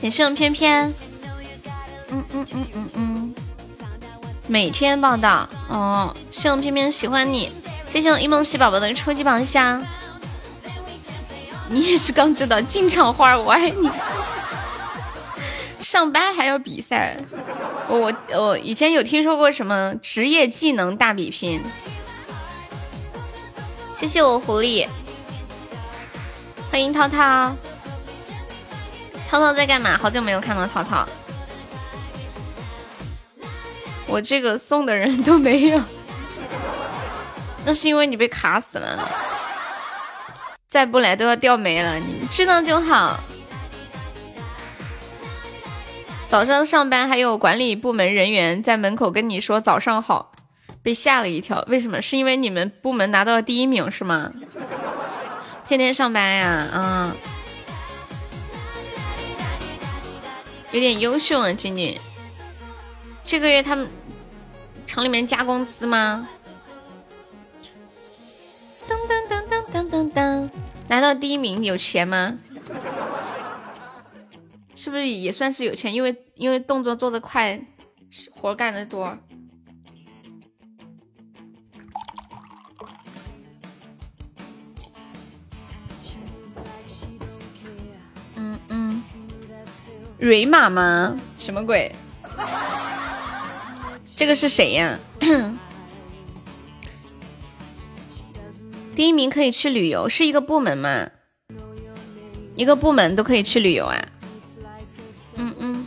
[0.00, 0.94] 也是用偏偏，
[2.12, 3.21] 嗯嗯嗯嗯嗯，
[4.46, 5.48] 每天报道。
[5.68, 7.50] 哦，希望偏偏喜欢你。
[7.86, 9.84] 谢谢我一梦喜宝宝的初级宝箱，
[11.68, 13.90] 你也是刚知道进场花儿我爱你，
[15.78, 17.18] 上班还要比赛，
[17.88, 21.62] 我我以前有听说过什么职业技能大比拼，
[23.90, 24.88] 谢谢我狐狸，
[26.70, 27.54] 欢迎涛涛，
[29.28, 29.98] 涛涛在干嘛？
[29.98, 31.06] 好久没有看到涛涛，
[34.12, 35.80] 我这个送的人都没有。
[37.64, 39.10] 那是因为你被卡死了，
[40.68, 43.18] 再不来都要掉没了，你知道就好。
[46.28, 50.32] 早上上班还有管理部门人员在门口跟你说早上好，
[50.82, 51.64] 被吓了一跳。
[51.68, 52.02] 为什么？
[52.02, 54.30] 是因为你们部门拿到了第一名是吗？
[55.66, 57.16] 天天上班呀，啊，
[60.70, 61.98] 有点优秀啊，静静。
[63.24, 63.88] 这个月他们
[64.92, 66.28] 厂里面加工资吗？
[68.86, 70.50] 噔噔噔噔噔噔噔，
[70.86, 72.38] 拿到第一名有钱吗？
[74.74, 75.94] 是不是也算是有钱？
[75.94, 77.58] 因为因为动作做得快，
[78.32, 79.16] 活干得多。
[88.34, 89.02] 嗯嗯，
[90.18, 91.18] 瑞玛吗？
[91.38, 91.90] 什么鬼？
[94.16, 94.98] 这个是谁呀？
[98.94, 101.08] 第一名可以去旅游，是一个部门吗？
[102.54, 104.08] 一个部门都可以去旅游啊？
[105.36, 105.86] 嗯嗯，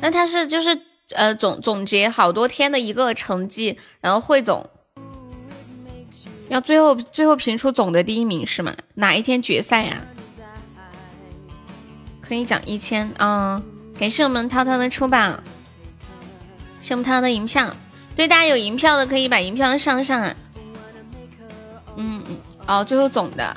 [0.00, 0.80] 那他是就是
[1.14, 4.68] 呃总总结好多天的一个成绩，然后汇总
[6.48, 8.74] 要最后最后评出总的第一名是吗？
[8.94, 10.06] 哪一天决赛呀？
[12.22, 13.62] 可以奖一千啊！
[13.98, 15.42] 感谢我们涛涛的出榜，
[16.82, 17.74] 羡慕他的银票。
[18.16, 20.36] 对，大家有银票的可以把银票上上啊。
[21.96, 23.56] 嗯嗯，哦，最后总的。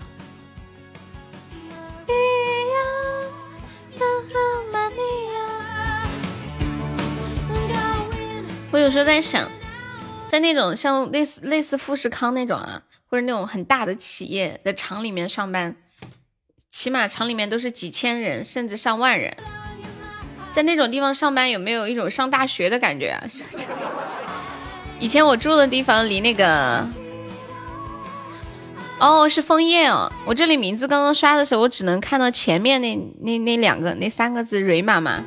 [8.72, 9.48] 我有时候在想，
[10.28, 15.76] 在那种像类似类似富士康那种啊，或者那种很大的企业的厂里面上班，
[16.72, 19.38] 起码厂里面都是几千人，甚至上万人，
[20.54, 23.24] 在那种地方上班，有没有一种上大学的感觉啊？
[25.00, 26.88] 以前我住的地方离那个，
[29.00, 30.10] 哦，是枫叶哦。
[30.26, 35.24] 我这里名字刚刚刷的时候，我只能看到前面那那那两个那三个字“蕊妈妈”。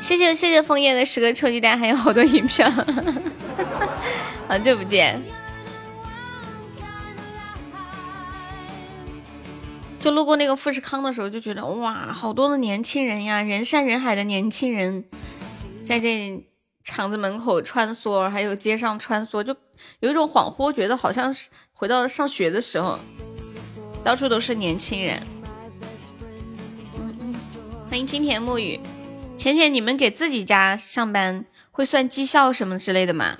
[0.00, 2.70] 谢谢谢谢枫叶的十个臭鸡蛋，还有好多银票，
[4.46, 5.20] 好久不见。
[10.10, 15.04] 路过那个富士康的时候，就觉得哇，好多的年轻人呀，人山人海的年轻人，
[15.84, 16.44] 在这
[16.84, 19.54] 厂子门口穿梭，还有街上穿梭，就
[20.00, 22.98] 有一种恍惚，觉得好像是回到上学的时候，
[24.04, 25.20] 到处都是年轻人。
[27.88, 28.78] 欢迎金田沐雨。
[29.38, 33.36] 浅浅，你们给自己家上班会算绩效什么之类的吗？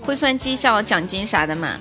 [0.00, 1.80] 会算绩效、奖金啥的吗？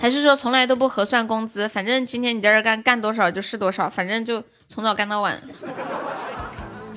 [0.00, 1.68] 还是说从来都不核算工资？
[1.68, 5.40] 反正今天你在这干干多少就是多少，反正就从早干到晚，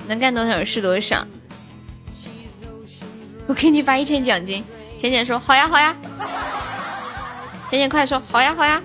[0.08, 1.26] 能干多少是多少。
[3.46, 4.64] 我给你发一千奖金，
[4.96, 5.96] 浅浅说好呀好呀，
[7.68, 8.82] 浅浅快说好呀好呀。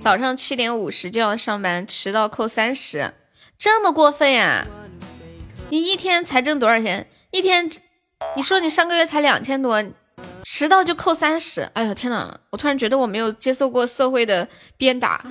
[0.00, 3.12] 早上七点五十就要上班，迟到扣三十，
[3.58, 4.66] 这么过分呀？
[5.68, 7.06] 你一天才挣多少钱？
[7.30, 7.70] 一天，
[8.36, 9.82] 你说你上个月才两千多，
[10.44, 11.62] 迟到就扣三十？
[11.74, 12.38] 哎呦天哪！
[12.50, 14.46] 我突然觉得我没有接受过社会的
[14.76, 15.24] 鞭打，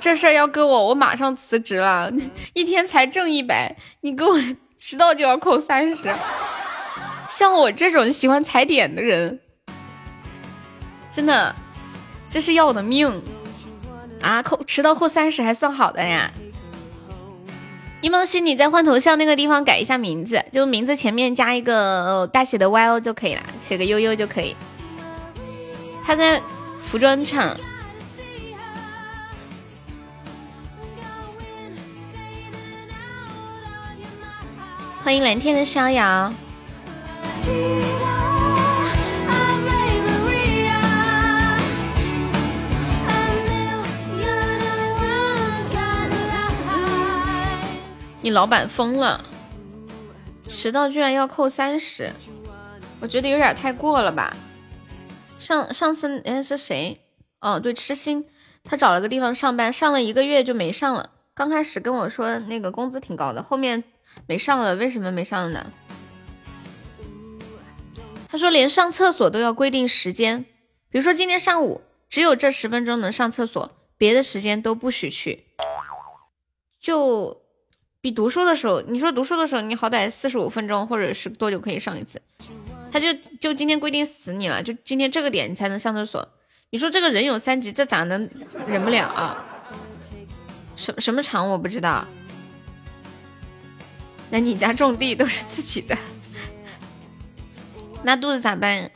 [0.00, 2.10] 这事儿要搁我，我马上辞职了。
[2.52, 4.38] 一天才挣一百，你给我
[4.78, 6.14] 迟到就要扣三十，
[7.28, 9.40] 像我这种喜欢踩点的人，
[11.10, 11.54] 真的，
[12.28, 13.22] 这是要我的命。
[14.22, 16.30] 啊，扣迟到扣三十还算好的呀！
[18.04, 24.54] 柠檬西，你在换头像那个地方改一下名字，就名字前面加一个大写的 Y O 就可以了，写个悠悠就可以。
[26.04, 26.38] 他在
[26.82, 27.56] 服装厂。
[35.02, 36.30] 欢迎蓝天的逍遥。
[48.24, 49.22] 你老板疯了，
[50.48, 52.10] 迟到居然要扣三十，
[52.98, 54.34] 我觉得有点太过了吧。
[55.38, 57.02] 上上次哎是谁？
[57.40, 58.26] 哦对，痴心，
[58.64, 61.10] 他找了个地方上班，上了一个月就没上了。
[61.34, 63.84] 刚开始跟我说那个工资挺高的，后面
[64.26, 65.66] 没上了，为什么没上呢？
[68.30, 70.46] 他说连上厕所都要规定时间，
[70.88, 75.44] 比如说今天上午只有这十分钟能上厕所，别的时间都不许去，
[76.80, 77.43] 就。
[78.04, 82.20] 比读书的时候，你说读书的时候，你好歹四十五分钟或者是多久可以上一次？
[82.92, 86.28] 他就就今天规定死你了，就今天这个点你才能上厕所。
[86.68, 88.28] 你说这个人有三急，这咋能
[88.66, 89.42] 忍不了啊？
[90.76, 92.06] 什什么厂我不知道。
[94.28, 95.96] 那你家种地都是自己的，
[98.02, 98.90] 拉肚子咋办？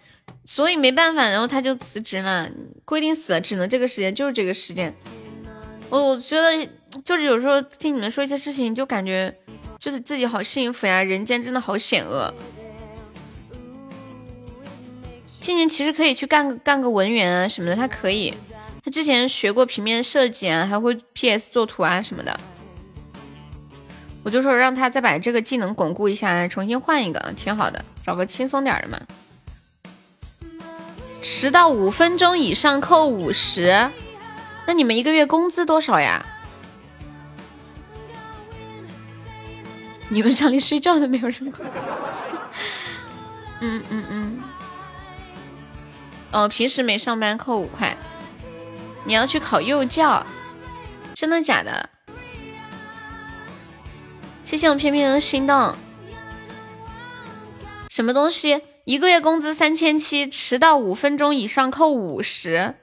[0.44, 2.50] 所以没办法，然后他就辞职了，
[2.84, 4.94] 规定死了，只能这个时间，就是这个时间。
[5.88, 6.68] 我觉得。
[7.04, 9.34] 就是有时候听你们说一些事情，就感觉
[9.78, 12.32] 就是自己好幸福呀，人间真的好险恶。
[15.40, 18.34] 今年其实可以去干干个文员啊什么的，他可以，
[18.84, 22.38] 他之前学过平面设计啊，还会 PS 做图啊什么的。
[24.24, 29.00] 我就说让他再把这个技能巩固一下，重新换一个，挺好的，找个轻松点的嘛。
[31.22, 33.88] 迟到五分钟以上扣五十，
[34.66, 36.26] 那你们一个月工资多少呀？
[40.08, 41.52] 你们厂里睡觉都没有人。
[43.60, 44.40] 嗯嗯嗯。
[46.32, 47.96] 哦，平时没上班扣五块。
[49.04, 50.26] 你要去考幼教，
[51.14, 51.88] 真的假的？
[54.44, 55.74] 谢谢我偏偏的心动。
[57.88, 58.62] 什么东西？
[58.84, 62.74] 一个月工资三千七，迟到五分钟以上扣五十。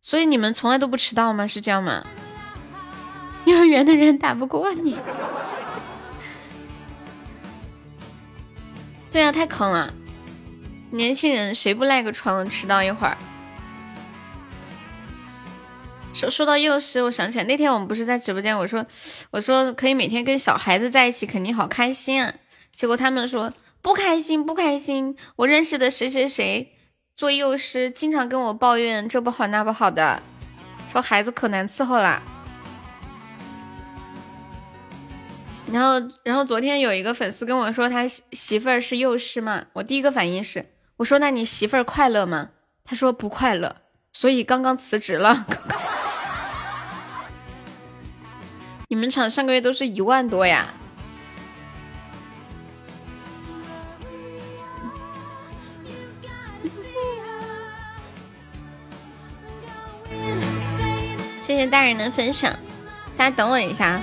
[0.00, 1.46] 所以你们从来都不迟到吗？
[1.46, 2.04] 是这样吗？
[3.44, 4.96] 幼儿园的人打不过你。
[9.14, 9.94] 对啊，太坑了！
[10.90, 13.16] 年轻人谁不赖个床迟到一会儿？
[16.12, 18.84] 说说到幼师，我想起来那天我们不是在直播间，我说
[19.30, 22.34] 我说可以每天跟小孩子在一起，肯定好开心啊。
[22.74, 25.16] 结果他们说不开心，不开心。
[25.36, 26.72] 我认识的谁谁谁
[27.14, 30.20] 做幼师，经常跟我抱怨这不好那不好的，
[30.90, 32.20] 说孩子可难伺候啦。
[35.72, 39.64] 然后，然后昨天有一个粉丝跟我说，他媳媳妇儿是幼师嘛。
[39.72, 40.66] 我第一个反应是，
[40.98, 42.50] 我说那你媳妇儿快乐吗？
[42.84, 43.76] 他说不快乐，
[44.12, 45.46] 所以刚刚辞职了。
[48.88, 50.66] 你们厂上个月都是一万多呀？
[61.40, 62.52] 谢谢大人的分享，
[63.16, 64.00] 大家等我一下。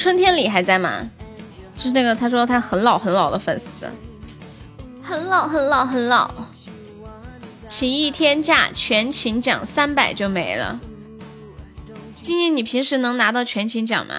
[0.00, 1.10] 春天里还在吗？
[1.76, 3.86] 就是那个他说他很老很老的粉丝，
[5.02, 6.32] 很老很老很老。
[7.68, 10.80] 请一天假全勤奖三百就没了。
[12.14, 14.14] 静静，你平时能拿到全勤奖吗？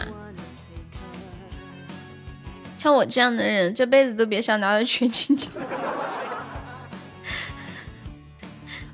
[2.77, 5.51] 像我这样的人，这辈子都别想拿到全勤奖。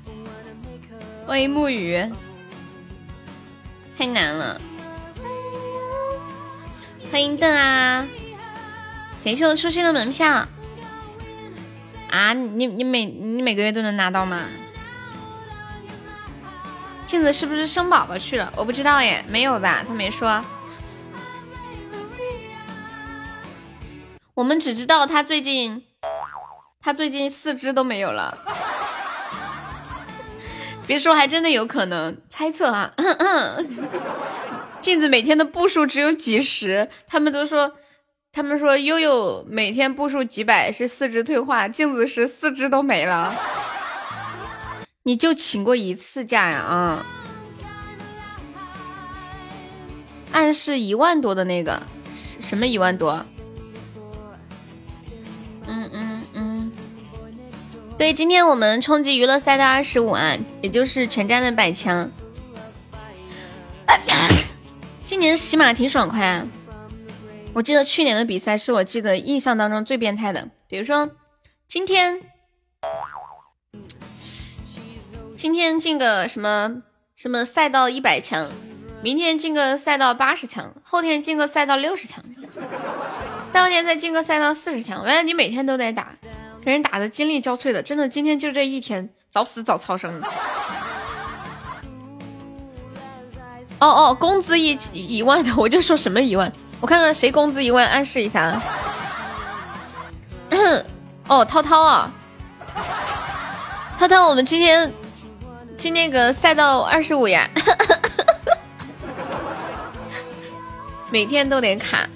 [1.28, 2.02] 欢迎木鱼，
[3.98, 4.58] 太难了。
[7.10, 8.06] 欢迎邓啊！
[9.24, 10.46] 感谢我初心的门票
[12.10, 12.34] 啊！
[12.34, 14.44] 你你每你每个月都能拿到吗？
[17.06, 18.52] 镜子是不是生宝宝去了？
[18.56, 19.82] 我不知道耶，没有吧？
[19.86, 20.44] 他没说。
[24.34, 25.82] 我们只知道他最近，
[26.80, 28.36] 他最近四肢都没有了。
[30.86, 32.16] 别说，还真的有可能。
[32.28, 32.92] 猜测啊。
[34.80, 37.72] 镜子每天的步数只有几十，他们都说，
[38.32, 43.34] 他们说悠悠每天步数几百是四肢退化，镜子是四肢都没了。
[45.02, 46.58] 你就请过一次假呀？
[46.58, 47.06] 啊？
[50.32, 51.82] 暗示一万多的那个，
[52.38, 53.24] 什么一万多？
[55.66, 56.72] 嗯嗯嗯，
[57.96, 62.10] 对，今天我们冲击娱乐赛的二十五啊，也就是全站的百强。
[65.08, 66.46] 今年洗马挺爽快啊！
[67.54, 70.50] 我记得去年的比赛是我记得印象当中最变态的。
[70.68, 71.08] 比如说，
[71.66, 72.20] 今天
[75.34, 76.82] 今天进个什么
[77.16, 78.50] 什么赛道一百强，
[79.00, 82.22] 明天进个赛道八十强，后天进个赛道六十强，
[83.50, 85.02] 大后天再进个赛道四十强。
[85.02, 86.12] 完了，你每天都得打，
[86.60, 90.20] 给人打的精力交瘁的，真的，今天就这一天，早死早超生。
[93.80, 98.62] 哦哦，工资一一万的，我就说什么一万，我看看谁工资一万，暗示一下啊。
[101.28, 102.10] 哦，涛涛啊，
[103.98, 104.92] 涛涛，我们今天
[105.76, 107.48] 进那个赛道二十五呀，
[111.10, 112.08] 每天都得卡，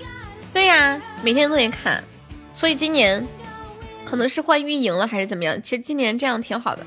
[0.52, 2.00] 对呀，每天都得卡，
[2.54, 3.24] 所以今年
[4.04, 5.60] 可能是换运营了还是怎么样？
[5.62, 6.84] 其实今年这样挺好的。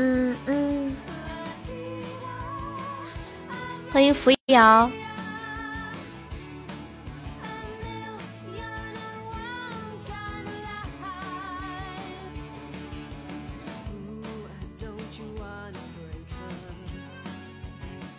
[0.00, 0.96] 嗯嗯，
[3.90, 4.88] 欢迎扶摇，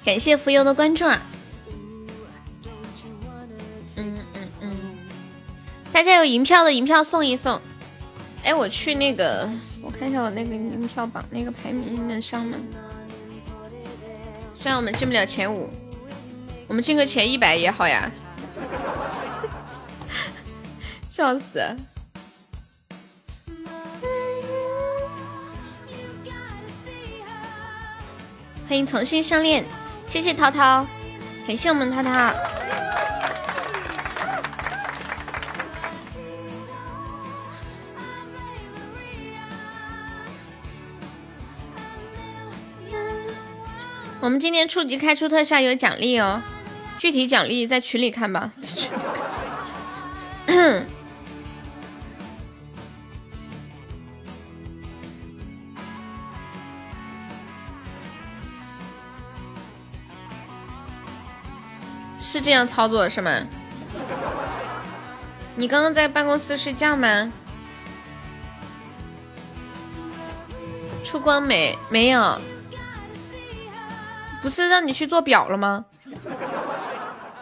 [0.03, 1.21] 感谢浮游的关注啊！
[3.95, 4.77] 嗯嗯嗯，
[5.93, 7.61] 大家有银票的银票送一送。
[8.43, 9.49] 哎，我去那个，
[9.81, 12.57] 我看一下我那个银票榜那个排名能上吗？
[14.55, 15.69] 虽然我们进不了前五，
[16.67, 18.11] 我们进个前一百也好呀。
[21.09, 21.61] 笑死！
[28.67, 29.65] 欢迎重新相恋，
[30.05, 30.85] 谢谢涛涛，
[31.45, 32.33] 感谢我们涛涛。
[44.21, 46.41] 我们今天初级开出特效有奖励哦，
[46.97, 48.51] 具体奖励在群里看吧。
[62.19, 63.47] 是这样操作是吗？
[65.55, 67.31] 你刚刚在办公室睡觉吗？
[71.05, 71.77] 出光没？
[71.89, 72.39] 没有。
[74.41, 75.85] 不是让你去做表了吗？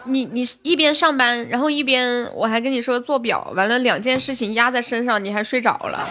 [0.04, 6.08] 你你一边上班，然后一边我还跟你说做表，完了两件事情压在身上，你还睡着了。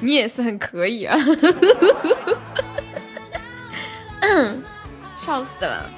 [0.00, 1.16] 你也是很可以啊，
[5.14, 5.88] 笑死了。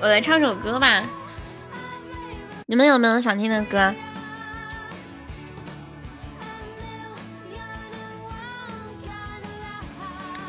[0.00, 1.04] 我来唱首歌吧，
[2.66, 3.94] 你们有没有想听的歌？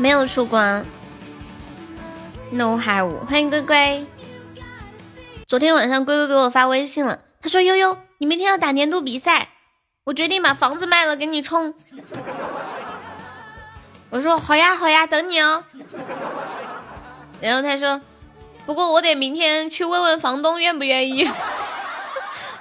[0.01, 0.83] 没有出光
[2.49, 4.03] ，no have，欢迎龟龟。
[5.45, 9.49] 昨天晚上龟龟给我发微信了，他说悠悠，你明天要打年度比赛，
[10.05, 11.75] 我决定把房子卖了给你充。
[14.09, 15.63] 我说好呀好呀，等你哦。
[17.39, 18.01] 然后他说，
[18.65, 21.29] 不过我得明天去问问房东愿不愿意。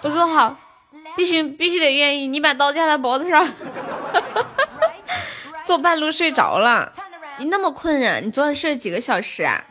[0.03, 0.55] 我说好，
[1.17, 2.27] 必须必须得愿意。
[2.27, 3.49] 你把刀架在脖子上，
[5.65, 6.93] 坐半路睡着了。
[7.41, 8.21] 你那么困啊？
[8.21, 9.65] 你昨晚睡了几个小时啊？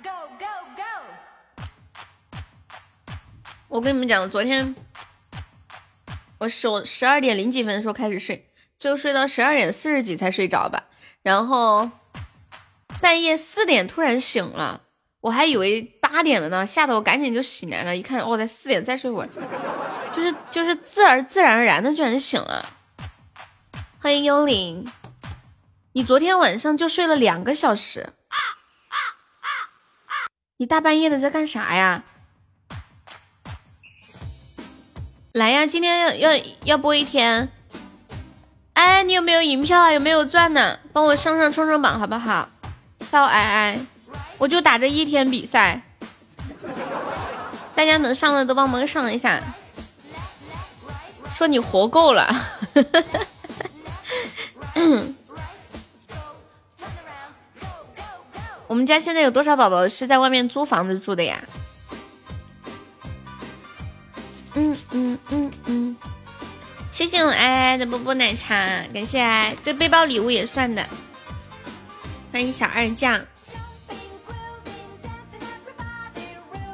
[3.67, 4.73] 我跟你们讲，昨天
[6.39, 8.49] 我十十二点零几分的时候开始睡，
[8.79, 10.85] 最后睡到十二点四十几才睡着吧。
[11.21, 11.91] 然后
[12.99, 14.81] 半夜四点突然醒了，
[15.21, 17.95] 我还以为八点了呢，吓得我赶紧就醒来了。
[17.95, 19.29] 一看，哦，才四点，再睡会儿，
[20.11, 22.67] 就是就是自然自然而然的居然醒了。
[23.99, 24.91] 欢迎幽灵。
[25.99, 28.13] 你昨天晚上就睡了两个小时，
[30.55, 32.05] 你大半夜的在干啥呀？
[35.33, 37.51] 来呀，今天要要要播一天。
[38.75, 39.91] 哎，你有没有银票啊？
[39.91, 40.79] 有没有钻呢？
[40.93, 42.47] 帮我上上冲冲榜好不好？
[43.01, 43.77] 骚哎哎，
[44.37, 45.81] 我就打这一天比赛，
[47.75, 49.43] 大家能上的都帮忙上一下。
[51.35, 52.33] 说你活够了。
[58.69, 61.43] 我们家现在有多少宝宝是在外面租房子住的呀？
[64.53, 65.97] 嗯嗯嗯嗯，
[66.91, 68.55] 谢谢我爱爱的波波奶茶，
[68.93, 70.87] 感谢爱，对背包礼物也算的。
[72.31, 73.19] 欢迎小二酱，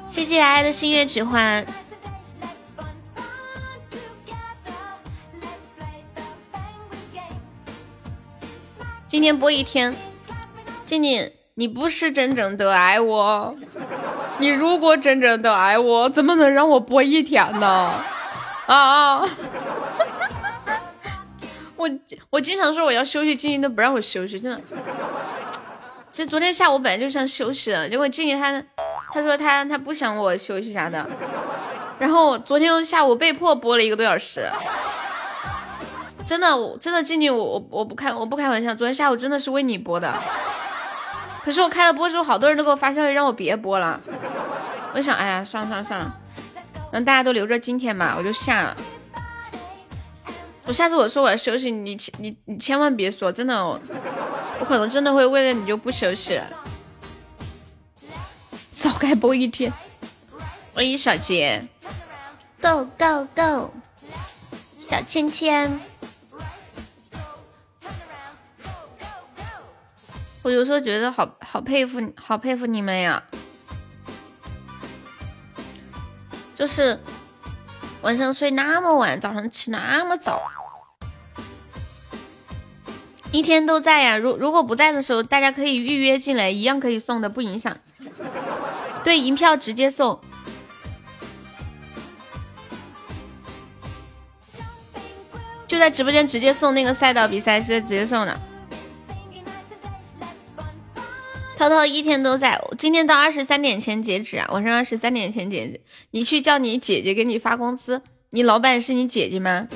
[0.06, 1.66] 谢谢爱爱的星月指环。
[9.08, 9.96] 今天播一天，
[10.86, 11.32] 静静。
[11.58, 13.56] 你不是真正的爱我，
[14.40, 17.94] 你如果真正的爱我，怎么能让我播一天呢？
[18.66, 19.22] 啊！
[21.78, 21.90] 我
[22.30, 24.60] 我经常说我要休息，静静都不让我休息，真的。
[26.10, 28.62] 其实昨天下午本来就想休息的，结果静静她
[29.14, 31.08] 她说她她不想我休息啥的，
[32.00, 34.52] 然后昨天下午被迫播了一个多小时。
[36.26, 40.14] 真的，我真的静静，我我我不开我不开玩笑，昨天下午真的是为你播的。
[41.46, 44.02] 可是我开了播之后，好多人都给我发消息让我别播了。
[44.96, 46.12] 我想，哎呀，算了算了算了，
[46.92, 48.76] 让大家都留着今天吧，我就下了。
[50.66, 53.80] 我下次我说我要休息，你你你千万别说，真的，我
[54.68, 56.46] 可能真的会为了你就不休息了。
[58.76, 59.72] 早该播一天。
[60.74, 61.64] 欢迎小杰
[62.60, 63.72] ，Go Go Go，
[64.80, 65.80] 小芊芊。
[70.46, 73.24] 我有时候觉得好好佩服，好佩服你们呀！
[76.56, 77.00] 就是
[78.04, 80.40] 晚上睡那么晚，早上起那么早，
[83.32, 84.20] 一天都在呀。
[84.20, 87.76] 如如果不在的时候，大家可以预约进来，一样可以送的，不影响。
[89.04, 90.22] 对，银票直接送，
[95.68, 98.40] 就在直播间直接送那个赛道比赛是直接送的。
[101.58, 105.82] 涛涛一天都在，今天到二十三点前截止啊，晚上二十三点前截止。
[106.12, 108.02] 你去叫你姐姐给你发工资，
[108.32, 109.68] 你老板是你姐姐吗？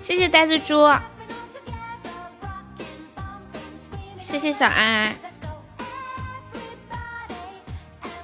[0.00, 0.88] 谢谢呆子猪，
[4.18, 5.14] 谢谢小安。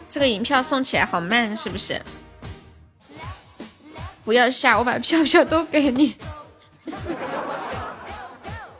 [0.08, 2.00] 这个银票送起来好慢，是不是？
[4.24, 6.14] 不要下，我把票票都给你。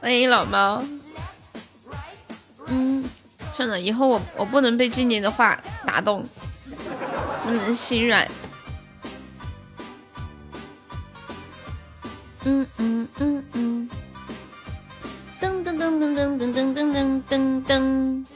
[0.05, 0.85] 欢迎老猫。
[2.67, 3.03] 嗯，
[3.57, 6.23] 算了，以后我我不能被静静的话打动，
[7.43, 8.31] 不能心软。
[12.45, 13.89] 嗯嗯嗯嗯，
[15.41, 18.27] 噔噔噔噔噔噔噔噔噔噔噔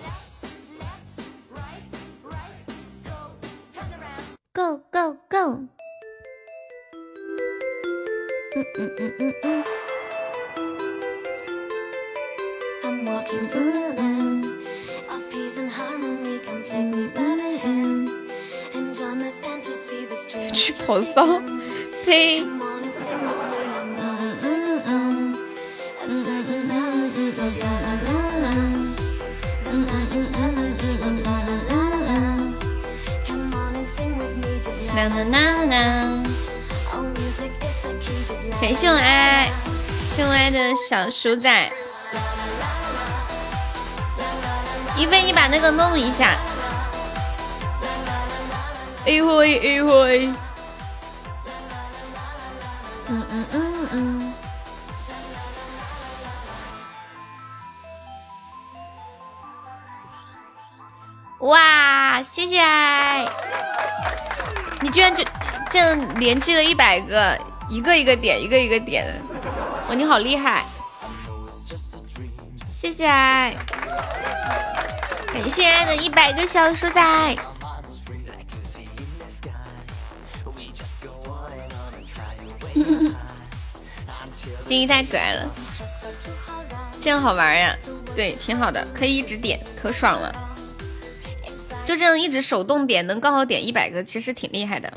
[20.89, 21.43] 去跑骚，
[22.03, 22.43] 呸！
[38.61, 39.51] 感谢我爱，
[40.17, 40.59] 谢我爱的
[40.89, 41.71] 小鼠仔，
[44.97, 46.35] 一菲，你把那个弄一下。
[49.23, 50.37] 会 A 会，嗯
[66.19, 67.39] 连击了一百个，
[67.69, 69.07] 一个一个点，一个一个点，
[69.89, 70.65] 哇，你好厉害，
[72.67, 73.55] 谢谢爱，
[75.33, 77.37] 感谢爱的一百个小鼠仔。
[84.67, 85.49] 金鱼太可爱了，
[87.01, 87.75] 这样好玩呀？
[88.15, 90.35] 对，挺好的，可以一直点，可爽了。
[91.85, 94.93] 就这样一直手动点，能刚好点一百个，其实挺厉害的。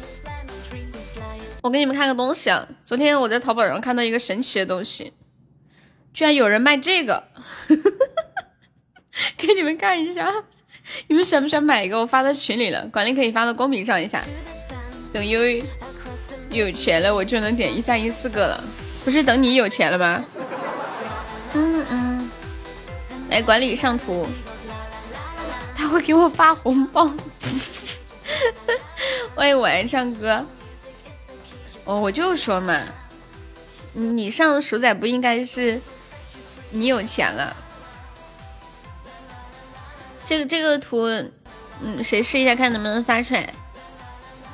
[1.62, 5.14] 我给你们看个东西啊，昨天我在淘宝上看到一个神奇的东西，
[6.14, 7.24] 居然有人卖这个，
[9.38, 10.32] 给你们看一下，
[11.08, 12.00] 你们想不想买一个？
[12.00, 14.24] 我发到群里了，管理可以发到公屏上一下。
[15.14, 15.42] 等优。
[16.50, 18.62] 有钱了，我就能点一三一四个了，
[19.06, 20.26] 不是等你有钱了吗？
[21.54, 22.30] 嗯嗯，
[23.30, 24.28] 来管理上图，
[25.74, 27.10] 他会给我发红包。
[29.34, 30.46] 欢迎我爱唱歌。
[31.86, 32.80] 哦，我就说嘛，
[33.94, 35.82] 你上鼠仔不应该是
[36.70, 37.56] 你有钱了。
[40.24, 41.08] 这个这个图，
[41.82, 43.54] 嗯，谁试一下看能不能发出来？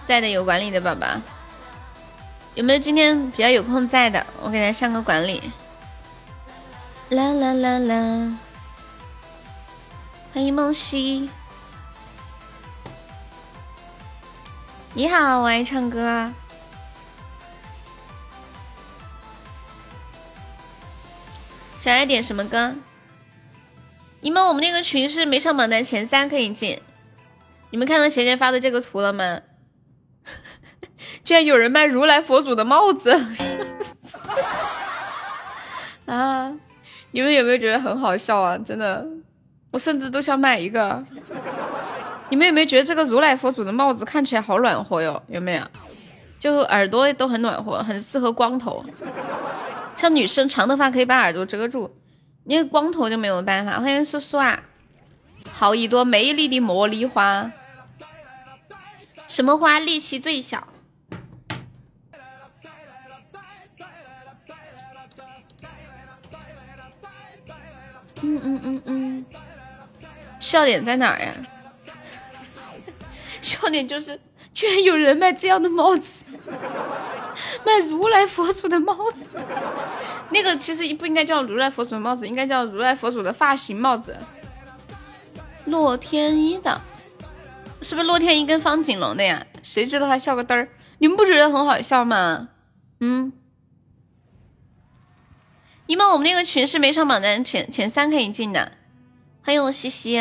[0.07, 1.05] 在的有管理的宝宝。
[2.55, 4.25] 有没有今天比较有空在的？
[4.41, 5.51] 我给他上个管理。
[7.09, 8.37] 啦啦啦啦！
[10.33, 11.29] 欢迎梦溪。
[14.93, 16.33] 你好，我爱唱歌。
[21.79, 22.75] 想要点什么歌？
[24.21, 26.81] 你们我们那个群是没上榜单前三可以进。
[27.69, 29.39] 你们看到前前发的这个图了吗？
[31.23, 33.11] 居然有人卖如来佛祖的帽子
[36.05, 36.51] 啊！
[37.11, 38.57] 你们有没有觉得很好笑啊？
[38.57, 39.05] 真的，
[39.71, 41.03] 我甚至都想买一个。
[42.29, 45.21] 你们有没有觉得这个如来佛祖的帽子看起来好暖和哟？
[45.27, 45.63] 有没有？
[46.39, 48.83] 就耳朵都很暖和，很适合光头。
[49.97, 51.91] 像女生长头发可以把耳朵遮住，
[52.43, 53.79] 你光头就没有办法。
[53.79, 54.63] 欢迎苏苏啊！
[55.51, 57.51] 好一朵美丽的茉莉花，
[59.27, 60.67] 什么花力气最小？
[68.21, 69.25] 嗯嗯嗯嗯，
[70.39, 71.33] 笑点在哪呀？
[73.41, 74.19] 笑点就是
[74.57, 76.25] 居然有人卖这样的帽子，
[77.63, 79.23] 卖如来佛祖的帽子。
[80.31, 84.17] 那个其实不应该叫如来佛祖的帽子，应该叫如来佛祖的发型帽子。
[85.65, 86.81] 洛天依的，
[87.83, 89.45] 是不是洛天依跟方锦龙的呀？
[89.61, 90.69] 谁知道他笑个嘚儿？
[90.97, 92.49] 你们不觉得很好笑吗？
[92.99, 93.31] 嗯。
[95.85, 98.71] 你们我们那个群是没上榜单前前三可以进的，
[99.43, 100.17] 欢迎我西西，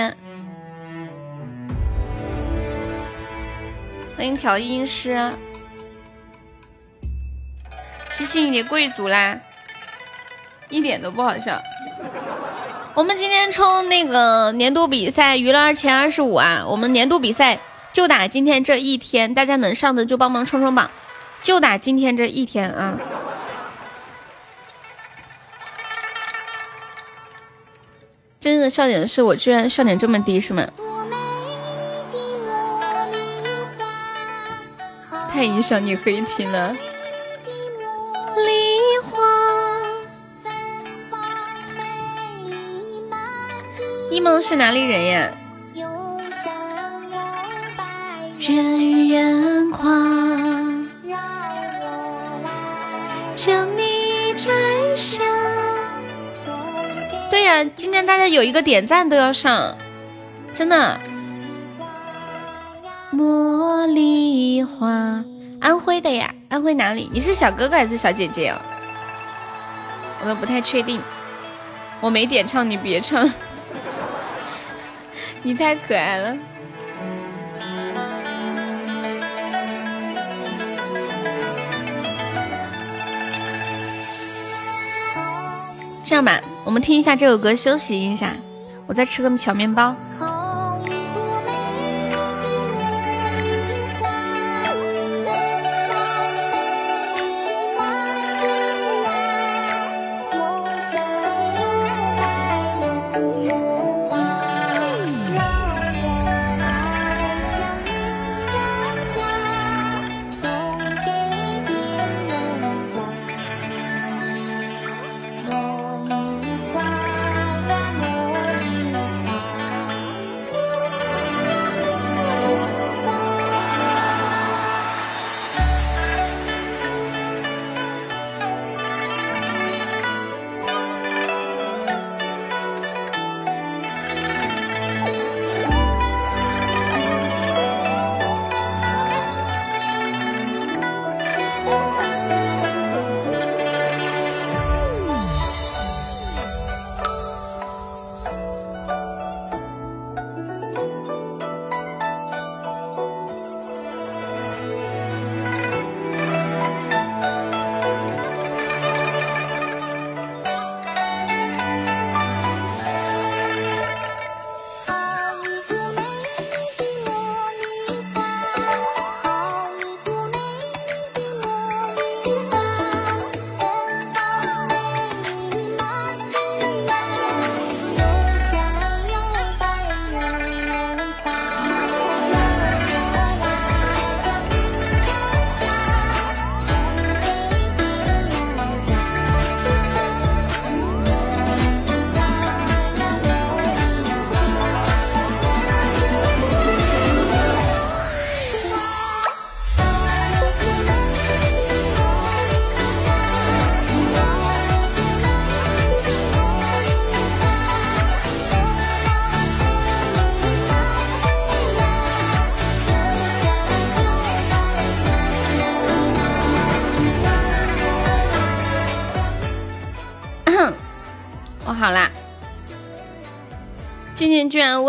[4.16, 5.30] 欢迎调音师，
[8.10, 9.38] 西西你贵族啦，
[10.70, 11.60] 一点都不好笑。
[12.94, 16.64] 我们今天冲那个年度比赛娱乐二前二十五啊！
[16.66, 17.58] 我们年度比赛
[17.92, 20.90] 就打今天这一天，大家能上的就帮忙冲冲榜，
[21.42, 22.98] 就打今天这一天啊！
[28.40, 30.66] 真正的笑点是我居然笑点这么低是吗？
[35.36, 36.74] 太影响你黑听了。
[44.10, 45.30] 一梦是哪里人呀？
[48.40, 49.90] 人人夸，
[53.34, 54.50] 将你摘
[54.96, 55.22] 下。
[57.30, 59.76] 对呀，今天大家有一个点赞都要上，
[60.54, 60.98] 真的。
[63.16, 65.24] 茉莉花，
[65.58, 66.34] 安徽的呀？
[66.50, 67.08] 安徽哪里？
[67.10, 68.58] 你是小哥哥还是小姐姐哦？
[70.22, 71.00] 我都不太确定。
[72.02, 73.26] 我没点唱，你别唱。
[75.42, 76.36] 你太可爱了。
[86.04, 88.34] 这样吧，我们听一下这首歌，休息一下，
[88.86, 89.96] 我再吃个小面包。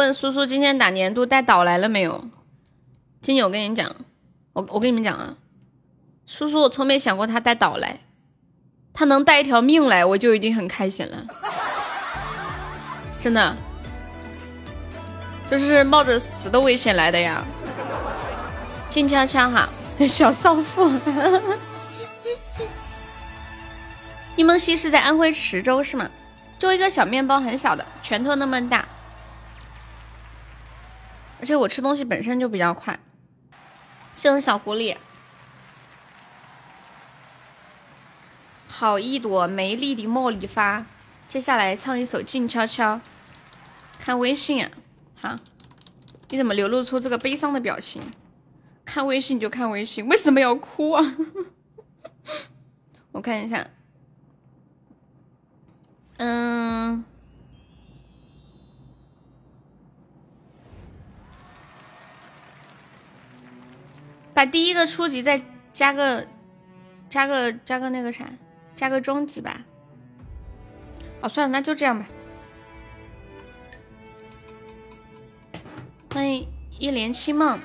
[0.08, 2.24] 问苏苏今天打年度带岛来了没有？
[3.22, 3.94] 今天我跟你讲，
[4.54, 5.36] 我我跟你们讲啊，
[6.26, 8.00] 苏苏我从没想过他带岛来，
[8.94, 11.28] 他能带一条命来，我就已经很开心了，
[13.20, 13.54] 真的，
[15.52, 17.44] 就是冒着死的危险来的呀。
[18.90, 19.68] 静悄悄哈，
[20.08, 20.90] 小少妇。
[24.38, 26.10] 一梦溪是在安徽池州是吗？
[26.58, 28.88] 就一个小面包，很小的，拳头那么大。
[31.48, 33.00] 而且我吃东西本身就比较快，
[34.18, 34.98] 谢谢小狐狸，
[38.68, 40.86] 好一朵美丽的茉莉花。
[41.30, 42.96] 接下来唱一首《静悄悄》，
[43.98, 44.72] 看微信啊，
[45.22, 45.38] 好，
[46.28, 48.12] 你怎么流露出这个悲伤的表情？
[48.84, 51.16] 看微信就看微信，为什么要哭啊？
[53.14, 53.70] 我看一下，
[56.18, 57.06] 嗯。
[64.38, 65.42] 把第一个初级再
[65.74, 66.28] 加个，
[67.10, 68.24] 加个加个那个啥，
[68.76, 69.62] 加个中级吧。
[71.22, 72.06] 哦，算了，那就这样吧。
[76.12, 76.48] 欢迎
[76.78, 77.60] 一帘清梦，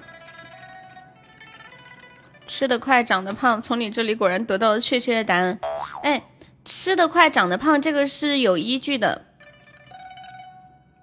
[2.47, 5.61] 吃得快长得胖，从你这里果然得到了确切的答案。
[6.03, 6.25] 哎，
[6.65, 9.27] 吃得快长得胖，这个是有依据的。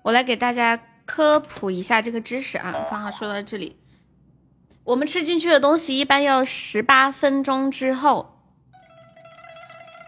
[0.01, 3.78] 我来给大家科普一下这个知识啊，刚好说到这里，
[4.83, 8.39] 我们吃进去的东西一般要十八分钟之后，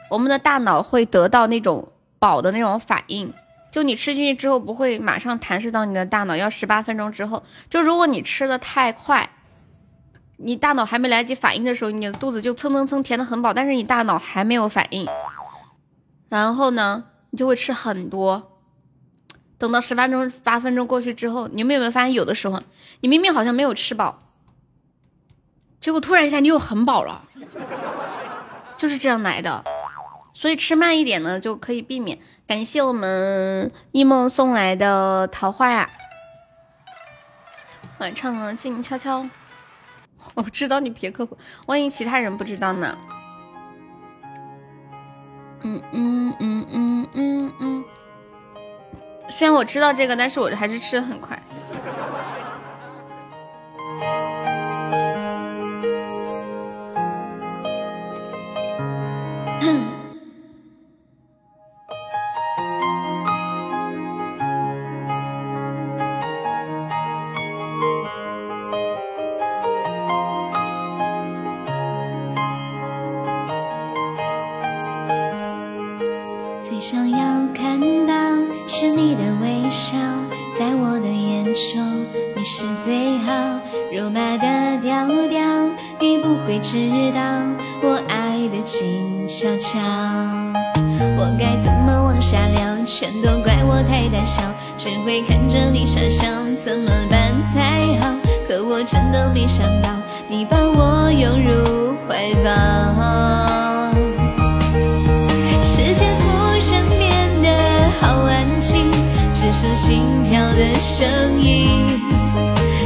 [0.09, 3.33] 我们的大脑会得到那种饱的那种反应。
[3.71, 7.43] 就你吃进去之后不会马上弹射到你的大脑，要十八分钟之后。
[7.69, 9.29] 就如果你吃的太快，
[10.35, 15.07] 你大脑还没来得及反应的时候，你的肚子就蹭蹭蹭填的很饱，但是你大脑还没有反应，
[16.27, 18.59] 然后呢，你就会吃很多。
[19.57, 22.61] 等到十八钟八分钟过去之后，你们有没有发现，有的时候
[22.99, 24.30] 你明明好像没有吃饱，
[25.81, 27.21] 结果突然一下你又很饱了，
[28.77, 29.63] 就是这样来的。
[30.33, 32.17] 所以吃慢一点呢，就可以避免。
[32.47, 35.89] 感谢我们一梦送来的桃花呀！
[37.97, 39.25] 晚唱啊，静悄悄。
[40.35, 41.35] 我知道你别科普，
[41.65, 42.95] 万一其他人不知道呢？
[45.63, 47.85] 嗯嗯嗯嗯嗯嗯。
[49.29, 51.39] 虽然我知道这个，但是我还是吃的很快。
[96.63, 97.31] 怎么办？
[97.41, 98.13] 才好
[98.47, 99.89] 可我真的没想到
[100.27, 103.91] 你把我拥入怀抱。
[105.63, 106.23] 世界突
[106.71, 107.01] 然变
[107.41, 108.91] 得好安静
[109.33, 111.99] 只剩心跳的声音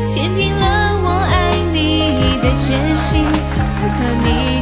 [0.08, 3.26] 坚定了我爱你的决心
[3.70, 4.55] 此刻你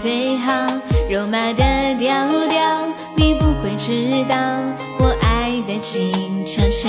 [0.00, 0.50] 最好
[1.10, 1.62] 肉麻的
[1.98, 2.08] 调
[2.48, 2.58] 调，
[3.16, 4.34] 你不会知道
[4.98, 6.88] 我爱的静悄悄，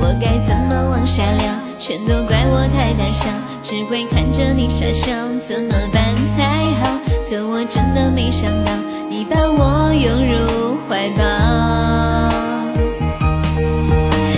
[0.00, 3.28] 我该怎么往下聊，全都怪我太大笑，
[3.62, 6.42] 只会看着你傻笑，怎么办才
[6.82, 6.98] 好？
[7.30, 8.72] 可我真的没想到
[9.08, 11.22] 你把我拥入怀抱，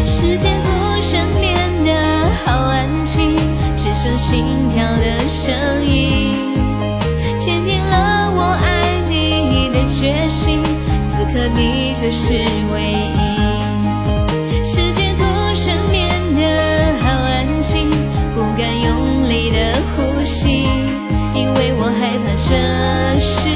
[0.04, 0.68] 世界忽
[1.10, 1.56] 然变
[1.86, 3.34] 得好安静，
[3.78, 4.44] 只剩心
[4.74, 5.83] 跳的声音。
[10.14, 10.62] 决心
[11.02, 12.34] 此刻你就是
[12.72, 14.64] 唯一。
[14.64, 17.90] 世界突然变得好安静
[18.34, 20.62] 不敢用力的呼吸
[21.34, 23.50] 因为我害怕这是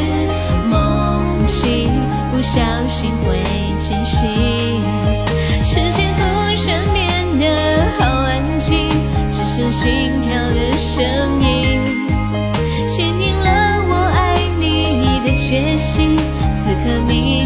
[0.69, 1.89] 梦境
[2.33, 3.28] 不小心。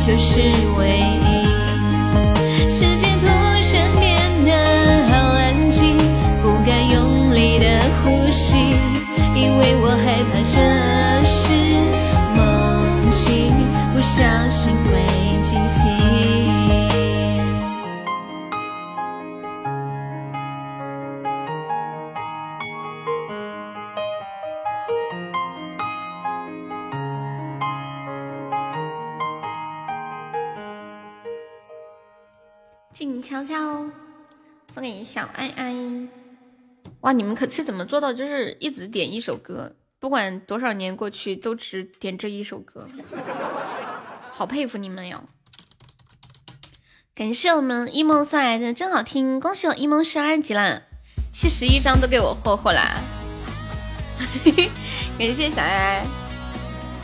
[0.04, 0.40] 就是
[0.76, 1.42] 唯一。
[2.68, 5.96] 世界突然变得好安静
[6.42, 8.74] 不敢用力的呼吸
[9.34, 10.56] 因为我害怕这
[11.24, 11.38] 是
[12.34, 12.40] 梦
[13.10, 13.52] 境
[13.94, 14.51] 不小心
[33.44, 33.90] 下哦，
[34.72, 35.74] 送给小爱爱
[37.00, 38.12] 哇，你们可是怎么做到？
[38.12, 42.86] 就是一直点一首歌，不管多少年过去，都只点这一首歌，
[44.30, 45.24] 好佩服你们哟！
[47.14, 50.82] 感谢我们一梦送来的真好听，恭喜我一梦十二级啦，
[51.32, 53.00] 七十一张都给我霍霍啦！
[55.18, 56.06] 感谢小爱，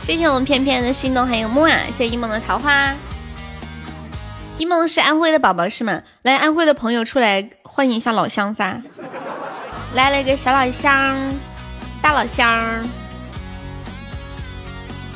[0.01, 2.95] 谢谢我们片片的心动，还有木啊，谢谢一梦的桃花。
[4.59, 6.01] 一梦是安徽的宝宝是吗？
[6.21, 8.81] 来，安徽的朋友出来欢迎一下老乡噻！
[9.95, 11.33] 来了一个小老乡，
[12.01, 12.85] 大老乡。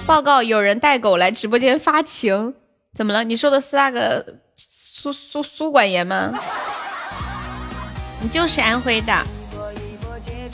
[0.06, 2.54] 报告，有人带狗来直播间发情，
[2.94, 3.26] 怎么了？
[3.26, 6.32] 你说的是那个苏苏苏管严吗？
[8.22, 9.14] 你就是安徽的，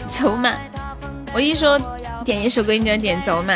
[0.08, 0.52] 走嘛！
[1.32, 1.80] 我一说
[2.26, 3.54] 点一首歌，你就点走嘛。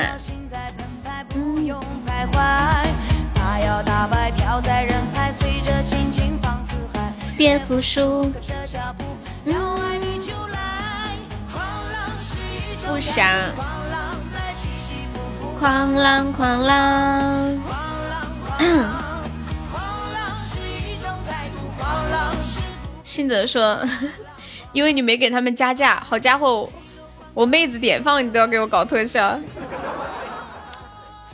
[7.38, 8.32] 别服输。
[12.88, 13.28] 不想。
[15.60, 17.60] 狂浪，狂浪。
[23.04, 23.80] 信泽说
[24.74, 26.70] ：“因为你没给他们加价，好家伙，
[27.34, 29.40] 我妹子点放你都要给我搞特效。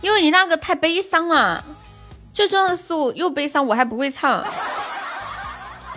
[0.01, 1.63] 因为你那个太悲伤了，
[2.33, 4.45] 最重要的是我又悲伤，我还不会唱。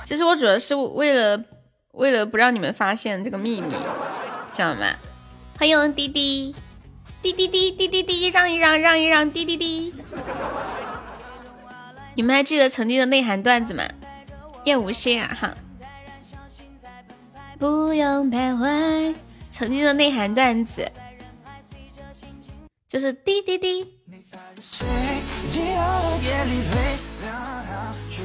[0.05, 1.45] 其实我主要是为了
[1.93, 3.75] 为了不让你们发现这个秘密，
[4.51, 4.87] 知道吗？
[5.59, 6.55] 欢迎滴滴
[7.21, 9.95] 滴滴滴滴滴滴，让一让，让一让，滴滴滴。
[12.15, 13.85] 你们还记得曾经的内涵段子吗？
[14.65, 15.55] 叶无心啊，哈。”
[17.59, 19.15] 不用徘徊，
[19.49, 20.91] 曾经的内涵段子
[22.89, 24.01] 就是滴滴滴，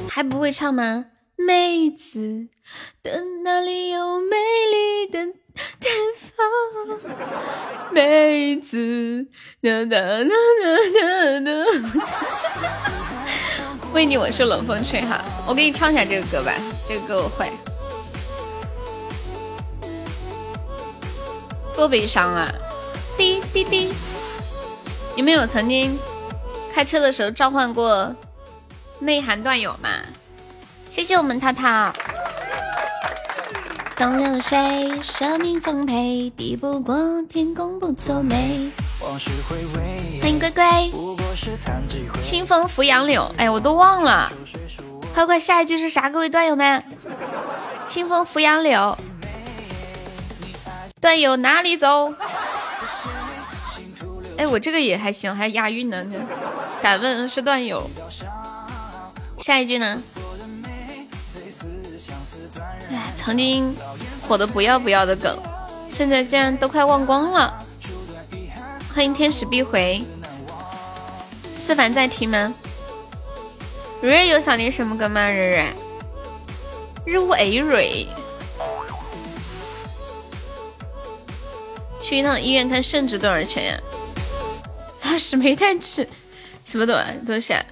[0.08, 1.06] 还不会唱吗？
[1.36, 2.48] 妹子
[3.02, 5.24] 的哪里有美丽的
[5.78, 5.88] 地
[6.34, 6.44] 方？
[7.92, 9.26] 妹子
[9.62, 11.50] 哒哒哒哒哒
[12.60, 12.68] 哒，
[13.92, 16.52] 为你我受冷风吹哈，我给你唱一下这个歌吧，
[16.88, 17.48] 这个歌我会。
[21.76, 22.52] 多悲伤啊！
[23.16, 23.92] 滴滴滴，
[25.14, 25.96] 你们有曾经
[26.78, 28.14] 开车的时候召唤过
[29.00, 29.88] 内涵段友吗？
[30.88, 31.92] 谢谢我们涛涛。
[33.96, 38.70] 东流水，生命丰沛，抵不过天公不作美。
[39.00, 40.92] 欢迎龟龟。
[42.22, 44.30] 清风拂杨柳，哎，我都忘了。
[45.12, 46.08] 快快，下一句是啥？
[46.08, 46.80] 各位段友们，
[47.84, 48.96] 清风拂杨柳。
[51.00, 52.14] 段友哪里走？
[54.38, 56.04] 哎，我这个也还行，还押韵呢。
[56.80, 57.90] 敢问是段友？
[59.38, 60.00] 下一句呢？
[62.88, 63.74] 哎，曾经
[64.26, 65.36] 火的不要不要的梗，
[65.90, 67.52] 现在竟然都快忘光了。
[68.94, 70.02] 欢迎天使必回。
[71.56, 72.54] 思凡在听吗？
[74.00, 75.28] 蕊蕊有想听什么歌吗？
[75.28, 75.66] 蕊蕊。
[77.04, 78.06] 日乌 A 蕊。
[82.00, 83.80] 去一趟医院看肾值多少钱呀？
[85.08, 86.06] 拉屎没带纸，
[86.66, 86.94] 什么东
[87.26, 87.54] 东西？
[87.54, 87.64] 啊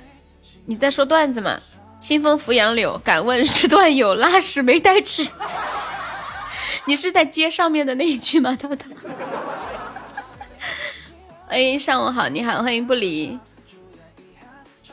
[0.64, 1.60] 你在说段子吗？
[2.00, 5.28] 清风拂杨柳，敢问是段友拉屎没带纸？
[6.86, 8.56] 你是在接上面的那一句吗？
[8.56, 8.86] 涛涛。
[11.46, 13.38] 欢 迎上午好，你好，欢迎不离。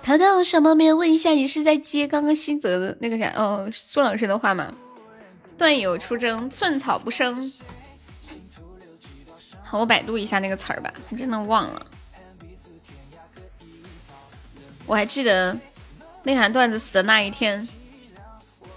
[0.04, 3.32] 涛涛，小猫咪问一下，你是在接刚刚新泽的那个啥？
[3.38, 4.74] 哦，苏老师的话吗？
[5.58, 7.52] 段友出征，寸草不生。
[9.64, 11.84] 好我百度一下那个词儿吧，还真的忘了。
[14.86, 15.58] 我还记得
[16.24, 17.68] 内涵段子死的那一天，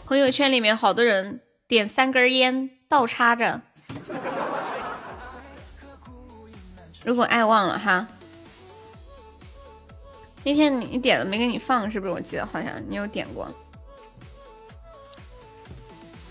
[0.07, 3.61] 朋友圈里面好多人点三根烟倒插着。
[7.05, 8.07] 如果爱忘了哈，
[10.43, 12.12] 那天你你点了没给你放是不是？
[12.12, 13.49] 我记得好像你有点过。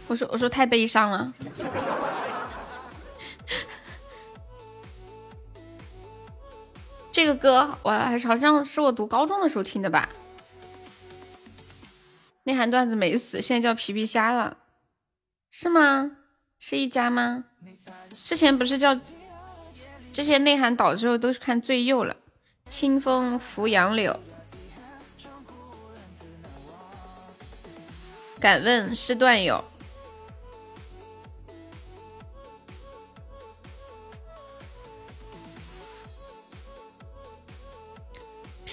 [0.08, 1.34] 我说我说太悲伤了。
[7.16, 10.10] 这个歌我还是好像是我读高中的时候听的吧。
[12.44, 14.58] 内涵段子没死，现在叫皮皮虾了，
[15.50, 16.12] 是吗？
[16.60, 17.46] 是一家吗？
[18.26, 19.00] 之前不是叫，
[20.12, 22.18] 之前内涵倒之后都是看最右了。
[22.68, 24.20] 清风拂杨柳，
[28.42, 29.64] 敢问是段友？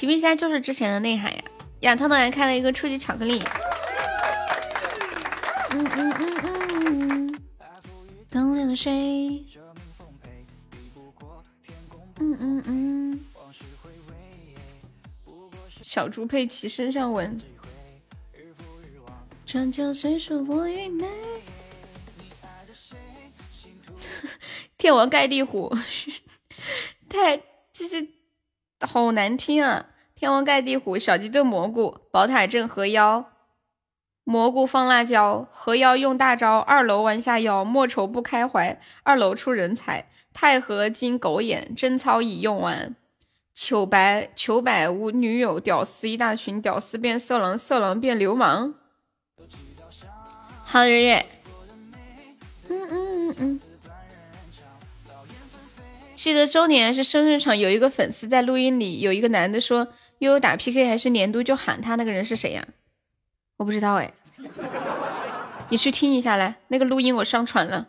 [0.02, 1.44] 皮皮虾就是之前的内涵呀！
[1.78, 3.40] 呀涛涛还开了一个初级巧克力。
[5.70, 7.42] 嗯嗯嗯嗯。
[8.28, 9.46] 东流水。
[12.18, 13.20] 嗯嗯嗯。
[15.80, 17.40] 小猪佩奇身上纹。
[19.46, 21.06] 春秋岁数薄与美。
[24.76, 25.72] 天王盖地虎。
[27.08, 27.36] 太
[27.72, 28.08] 这是
[28.80, 29.90] 好难听啊！
[30.22, 33.28] 天王盖地虎，小鸡炖蘑菇，宝塔镇河妖，
[34.22, 42.94] 蘑菇放辣椒，河妖用大招，二楼弯下腰，莫愁不开怀，二楼出人才，太和金狗眼，贞操已用完，
[43.52, 48.74] 糗白糗百无女友，屌丝一大群，屌丝变色狼，色狼变流氓，
[50.62, 51.26] 好月月。
[52.68, 53.60] 嗯嗯嗯嗯。
[56.14, 59.88] 记得周年是生日场，有一个粉丝在录音里，有一个男的说
[60.22, 62.64] 悠悠打 PK 还是年度，就喊他那个人是谁呀？
[63.56, 64.12] 我不知道哎，
[65.68, 67.88] 你去听一下来，那个录音我上传了，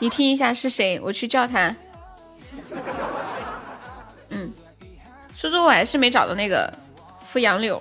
[0.00, 1.76] 你听一下是谁，我去叫他。
[4.30, 4.52] 嗯，
[5.36, 6.76] 说说我还是没找到那个
[7.24, 7.80] 敷杨柳。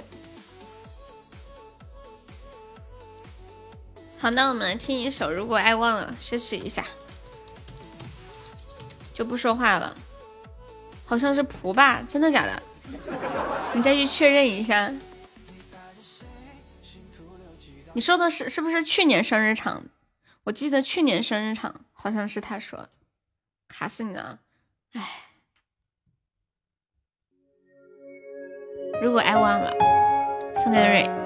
[4.20, 6.86] 好，那我们来听一首《如果爱忘了》，奢侈一下。
[9.16, 9.96] 就不说话了，
[11.08, 12.04] 好像是蒲吧？
[12.08, 12.62] 真的假的？
[13.74, 14.94] 你再去确认一下。
[17.94, 19.84] 你说的是是不是去年生日场？
[20.46, 22.90] 我记得去年生日场好像是他说，
[23.68, 24.40] 卡死你了，
[24.94, 25.22] 哎。
[29.02, 29.72] 如果爱忘了，
[30.54, 31.23] 送给瑞。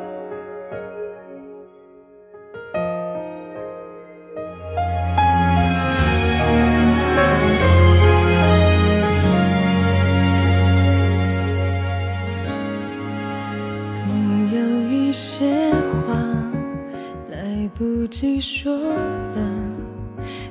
[18.07, 19.35] 不及说了，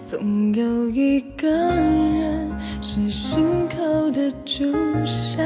[0.06, 2.50] 总有一个人
[2.82, 4.70] 是心口的朱
[5.06, 5.42] 砂。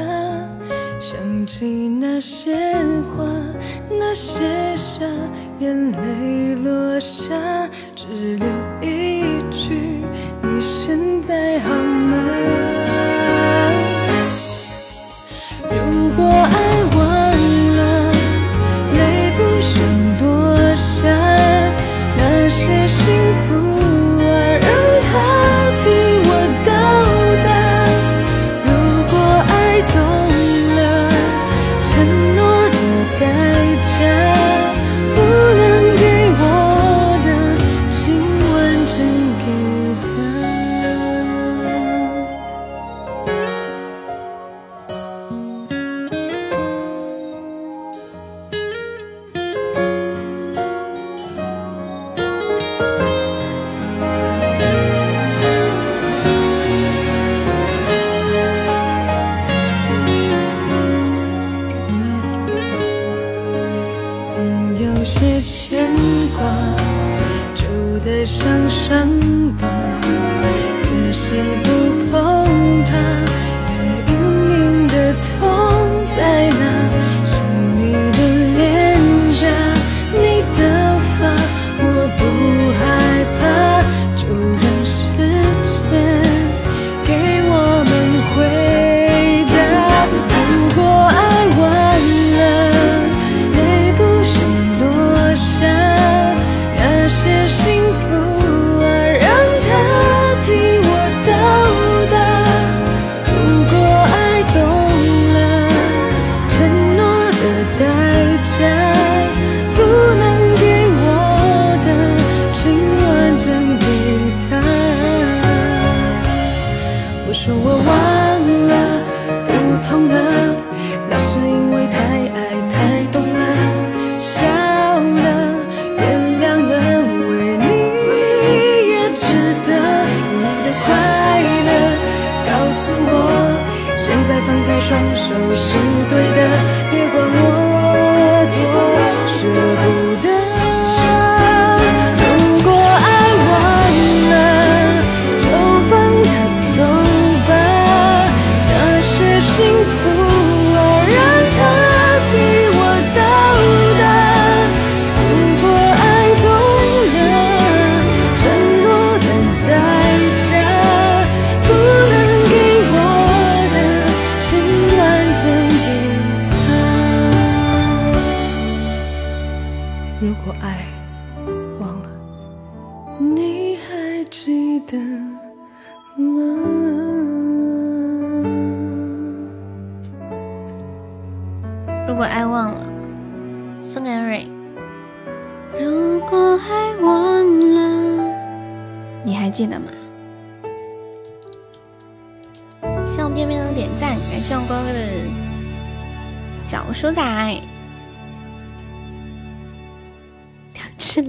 [0.99, 2.53] 想起那些
[3.15, 3.23] 话，
[3.89, 4.41] 那些
[4.75, 5.05] 傻，
[5.59, 8.45] 眼泪落下，只留
[8.81, 9.73] 一句：
[10.43, 12.70] 你现在好吗？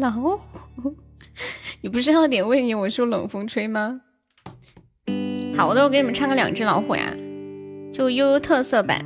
[0.02, 0.36] 老虎，
[1.80, 4.00] 你不是要点为你我说冷风吹吗？
[5.56, 7.14] 好，我等会儿给你们唱个两只老虎呀，
[7.92, 9.00] 就悠悠特色版，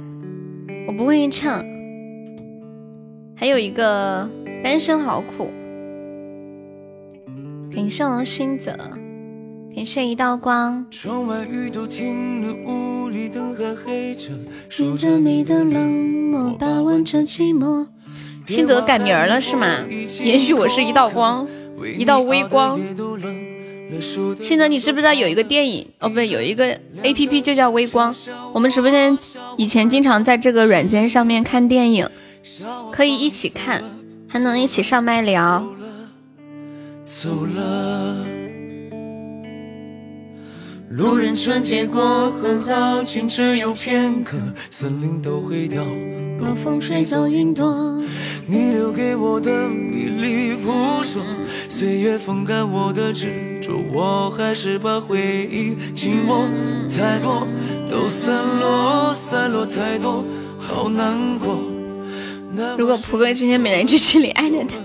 [0.88, 1.62] 我不会唱。
[3.36, 4.26] 还有一个
[4.64, 5.50] 单身好苦，
[7.70, 8.72] 感谢我心泽，
[9.74, 10.86] 感谢一道光。
[10.90, 14.32] 窗外雨都停了，屋里灯还黑着，
[14.70, 15.92] 数着你的冷
[16.30, 17.86] 漠，把玩着寂寞。
[18.46, 19.84] 心泽改名了是吗？
[20.22, 21.46] 也许我是一道光，
[21.98, 22.78] 一道微光。
[24.40, 25.86] 心泽，你知不知道有一个电影？
[26.00, 26.66] 哦，不对，有一个
[27.02, 28.14] A P P 就叫微光。
[28.52, 29.16] 我们直播间
[29.56, 32.08] 以前经常在这个软件上面看电影，
[32.92, 33.82] 可以一起看，
[34.28, 35.66] 还能一起上麦聊。
[37.02, 38.16] 走了。
[40.90, 44.36] 路人穿街过河，好景只有片刻，
[44.70, 45.84] 森林都会掉
[46.38, 48.02] 落，风吹走云朵。
[48.46, 50.70] 你留给我的迷离扑
[51.02, 51.22] 朔，
[51.68, 55.18] 岁月风干我的执着，我还是把回
[55.50, 56.48] 忆紧握。
[56.88, 57.46] 太多
[57.88, 60.24] 都散落，散落太多，
[60.58, 61.58] 好难过。
[62.78, 64.76] 如果蒲哥今天没来剧群里，爱着他。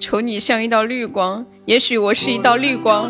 [0.00, 3.08] 求你像一道绿光，也许我是一道绿光。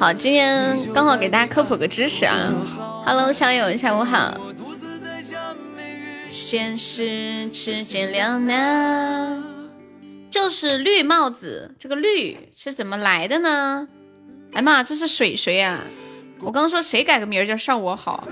[0.00, 2.34] 好，今天刚好给大家科普个知识啊。
[3.04, 4.34] Hello，小友，下午好。
[6.30, 9.44] 现实之间两难，
[10.30, 13.88] 就是绿帽子，这个绿是怎么来的呢？
[14.54, 15.80] 哎妈，这是水水啊！
[16.40, 18.26] 我刚说谁改个名叫上我好？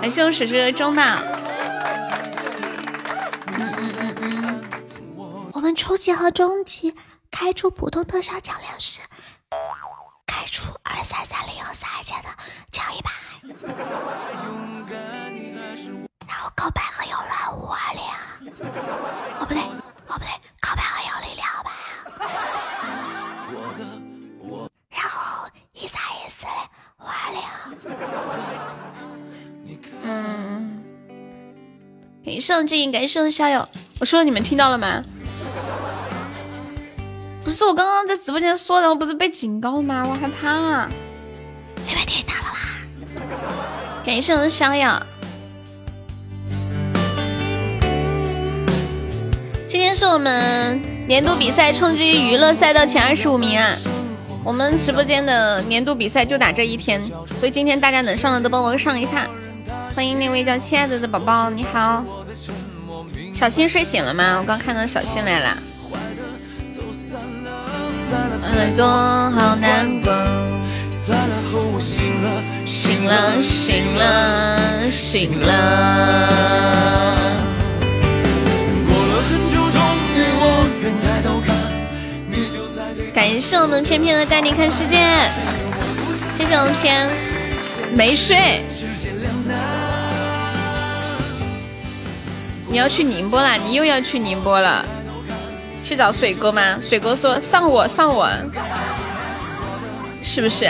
[0.00, 1.22] 感谢我水水的中宝。
[5.52, 6.94] 我们初级和中级
[7.30, 9.00] 开出普通特效奖励是
[10.26, 12.28] 开出二三三零幺三千的
[12.70, 13.10] 奖一百，
[16.26, 18.02] 然后告白和游轮五二零，
[19.38, 19.70] 哦不对，哦
[20.08, 20.28] 不对，
[20.60, 21.70] 告白和游轮两百
[22.24, 22.28] 啊，
[24.90, 26.54] 然后一三一四零
[26.98, 27.40] 五二零，
[30.02, 30.82] 嗯，
[32.24, 33.68] 感谢静音，感谢校友，
[34.00, 35.04] 我说你们听到了吗？
[37.46, 40.04] 不是我刚刚在直播间说，然后不是被警告吗？
[40.04, 40.88] 我害怕。
[41.86, 42.50] 你们听到了
[43.22, 44.02] 吧？
[44.04, 44.90] 感谢我小友。
[49.68, 53.70] 今天是我们年度比赛冲击娱乐赛道前二十五名啊！
[54.42, 57.00] 我们直播间的年度比赛就打这一天，
[57.38, 59.28] 所以今天大家能上的都帮我上一下。
[59.94, 62.04] 欢迎那位叫亲爱的的宝宝，你好。
[63.32, 64.38] 小新睡醒了吗？
[64.40, 65.56] 我刚看到小新来了。
[68.56, 68.86] 耳朵
[69.30, 70.12] 好难过。
[71.78, 75.46] 醒了，醒了，醒了，醒了。
[83.14, 84.96] 感谢我们偏偏的带你看世界，
[86.36, 87.08] 谢谢我们偏
[87.92, 88.62] 没睡。
[92.68, 93.54] 你要去宁波啦？
[93.54, 94.84] 你又要去宁波了？
[95.86, 96.80] 去找水哥吗？
[96.82, 98.28] 水哥说上我上我，
[100.20, 100.68] 是不是？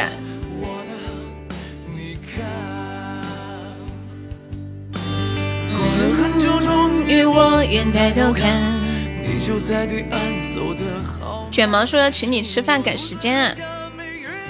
[11.50, 13.56] 卷毛说要请你吃饭赶时间，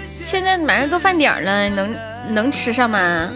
[0.05, 1.97] 现在马上都饭点了，能
[2.31, 3.31] 能吃上吗？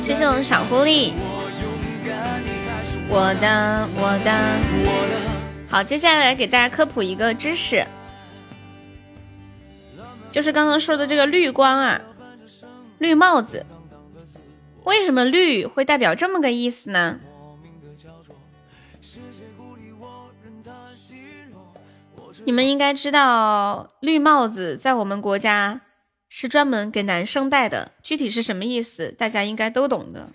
[0.00, 1.14] 谢谢我小狐狸。
[3.08, 4.30] 我的我的，
[5.68, 7.86] 好，接下来给大家科普一个知识，
[10.30, 12.00] 就是刚刚说的这个绿光啊，
[12.98, 13.64] 绿帽子，
[14.84, 17.20] 为什么绿会代表这么个意思呢？
[22.44, 25.80] 你们应该知道，绿帽子在我们国家
[26.28, 30.28] 是专门给男生戴的，具体是什么意思，大家应该都懂的。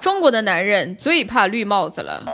[0.00, 2.24] 中国的男人最怕绿帽子了。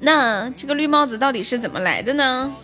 [0.00, 2.54] 那这个绿帽子到底是怎么来的呢？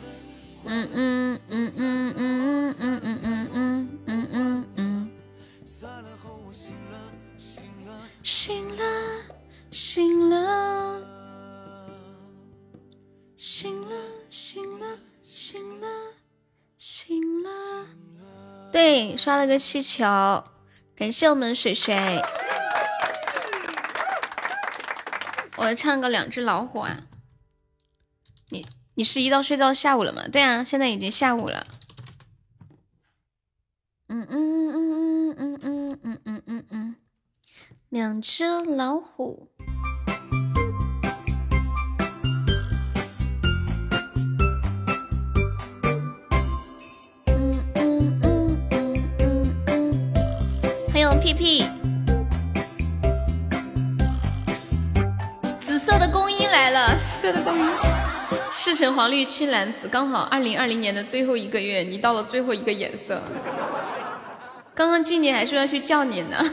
[0.64, 5.10] 嗯嗯嗯嗯嗯嗯嗯嗯嗯嗯嗯嗯。
[8.22, 8.84] 醒了，
[9.72, 11.02] 醒了，
[13.36, 13.96] 醒了，
[14.30, 14.86] 醒了，
[15.24, 15.88] 醒了，
[16.76, 17.50] 醒了。
[18.70, 20.04] 对，刷了个气球，
[20.94, 22.22] 感谢我们水水。
[25.56, 27.06] 我唱个两只老虎啊！
[28.48, 30.26] 你你是一到睡到下午了吗？
[30.28, 31.66] 对啊，现在已经下午了。
[34.08, 36.96] 嗯嗯嗯嗯嗯嗯嗯嗯嗯嗯，
[37.88, 39.50] 两只老虎。
[47.26, 50.12] 嗯嗯嗯嗯嗯嗯。
[50.92, 51.64] 欢迎我屁屁。
[56.02, 57.70] 的公英来了，紫色的公音。
[58.50, 63.22] 赤橙黄绿青蓝紫，刚好二零二零年的最后一个月，你到了最后一个颜色。
[64.74, 66.44] 刚刚静姐还说要去叫你呢。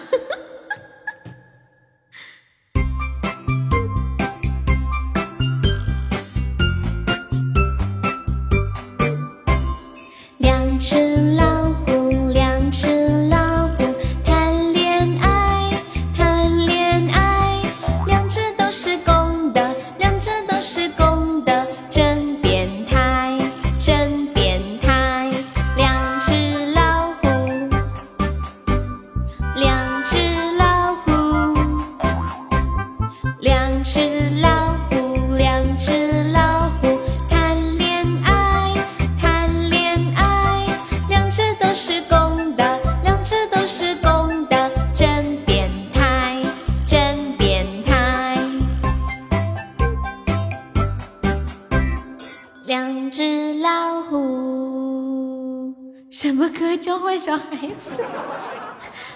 [57.20, 57.92] 小孩子？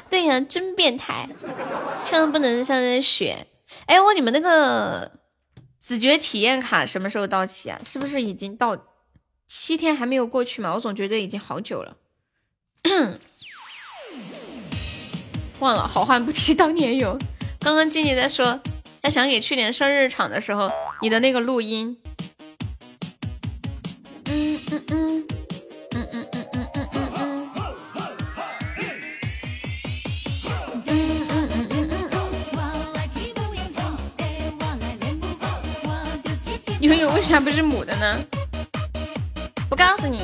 [0.09, 1.27] 对呀、真变态！
[2.03, 3.47] 千万不能像在学。
[3.88, 5.11] 哎，我你们那个
[5.80, 7.80] 子爵体验卡什么时候到期啊？
[7.84, 8.77] 是不是已经到
[9.47, 10.73] 七天还没有过去嘛？
[10.75, 11.95] 我总觉得已经好久了。
[15.59, 17.17] 忘了，好汉不提当年勇。
[17.59, 18.59] 刚刚静静在说，
[19.01, 20.69] 她想给去年生日场的时候
[21.01, 21.97] 你的那个录音。
[24.25, 25.27] 嗯嗯嗯
[37.23, 38.19] 为啥不是母的呢？
[39.69, 40.19] 不告诉你。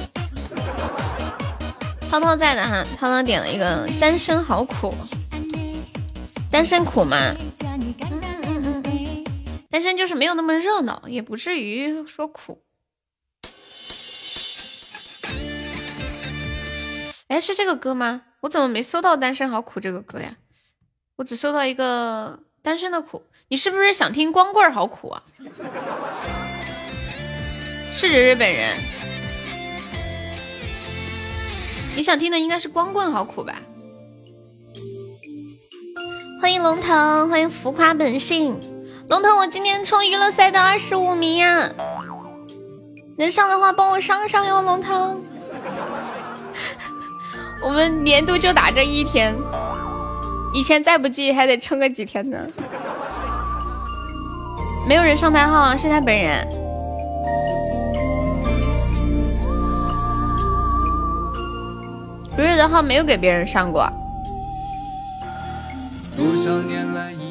[2.11, 4.93] 涛涛在的哈，涛涛点了一个单身好苦，
[6.51, 7.33] 单身苦吗？
[7.61, 9.23] 嗯嗯嗯，
[9.69, 12.61] 单身就是没有那么热闹，也不至于说苦。
[17.29, 18.23] 哎，是这个歌吗？
[18.41, 20.35] 我怎么没搜到《单身好苦》这个歌呀？
[21.15, 23.19] 我只搜到一个《单身的苦》。
[23.47, 25.23] 你是不是想听光棍好苦啊？
[28.01, 28.77] 是日本人。
[31.97, 33.55] 你想听的应该是光棍好苦吧？
[36.41, 38.57] 欢迎龙腾，欢迎浮夸本性。
[39.09, 41.69] 龙腾，我今天冲娱乐赛的二十五名呀，
[43.17, 45.21] 能上的话帮我上上哟，龙腾。
[47.61, 49.35] 我们年度就打这一天，
[50.53, 52.37] 以前再不济还得撑个几天呢。
[54.87, 56.47] 没有人上台号啊，是他本人。
[62.39, 63.85] 不是的号没有给别人上过，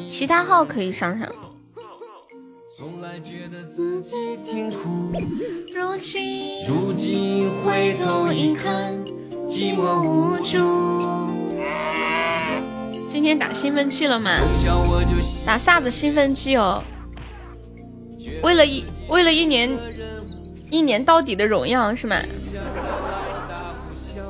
[0.07, 1.27] 其他号可以上上。
[5.73, 8.93] 如今如今回头一看，
[9.49, 11.33] 寂寞无助。
[13.09, 14.29] 今天打兴奋剂了吗？
[15.43, 16.83] 打啥子兴奋剂哦？
[18.43, 19.75] 为了一为了一年
[20.69, 22.15] 一年到底的荣耀是吗？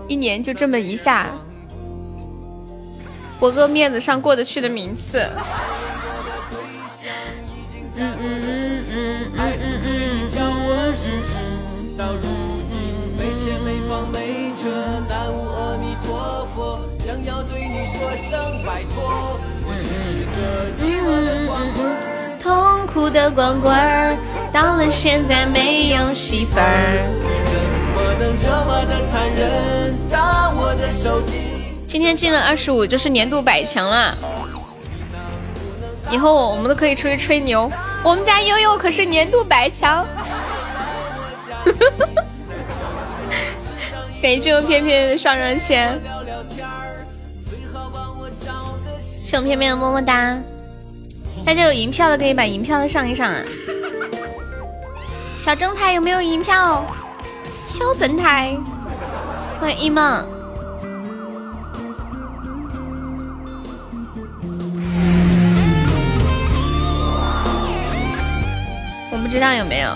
[0.10, 1.27] 一年就这么一下，
[3.40, 5.19] 博个面子上过得去的名次。
[7.95, 10.27] 嗯嗯嗯嗯嗯嗯嗯嗯嗯。
[11.98, 12.22] 到如
[12.65, 12.77] 今
[13.18, 14.69] 没钱没房没车，
[15.07, 19.38] 南无阿弥陀佛，想要对你说声拜托。
[19.68, 19.94] 我是
[20.34, 21.91] 个饥饿的光棍儿，
[22.41, 24.18] 痛苦的光棍儿，
[24.52, 27.39] 到了现在没有媳妇儿。
[28.20, 29.96] 能这么的残忍？
[30.10, 31.40] 打我的手机。
[31.88, 34.14] 今天进了二十五，就是年度百强了。
[36.12, 37.72] 以后我们都可以出去吹牛，
[38.04, 40.06] 我们家悠悠可是年度百强。
[44.22, 45.98] 感谢我片片上上签，
[49.24, 50.38] 谢我片片的么么哒。
[51.46, 53.41] 大家有银票的可以把银票上一上啊。
[55.38, 56.84] 小正太有没有银票？
[57.70, 58.58] 小正太，
[59.62, 60.04] 欢迎一梦。
[69.12, 69.90] 我不知道有没有，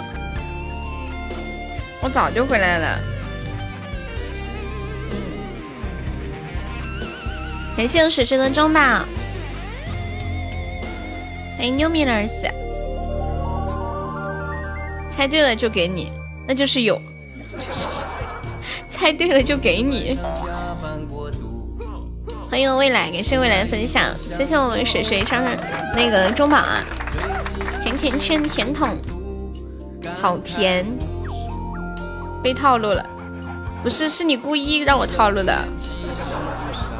[2.04, 3.00] 我早就回来了。
[7.76, 8.80] 感谢我水水的中宝，
[11.58, 12.52] 欢迎 New Millers，
[15.10, 16.12] 猜对了就给你，
[16.48, 17.02] 那就是有；
[18.88, 20.18] 猜对了就给你。
[22.50, 25.56] 欢迎未来，感谢未来的分享，谢谢我们水水上上
[25.96, 26.84] 那个中宝啊，
[27.82, 28.96] 甜甜圈甜筒，
[30.22, 30.86] 好甜，
[32.44, 33.04] 被套路了，
[33.82, 35.66] 不是，是你故意让我套路的。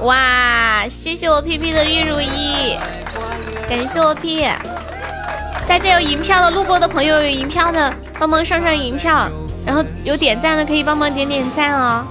[0.02, 2.76] 哇，谢谢我屁屁的玉如意，
[3.70, 4.48] 感谢我屁，
[5.68, 9.30] 大家有银票的，路过的朋友有银票的，帮忙上上银票，
[9.66, 12.06] 然后有点赞的可以帮忙点点赞哦。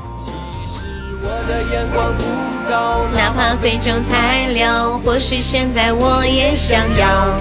[3.14, 7.38] 哪怕非洲材料，或许现在我也想要。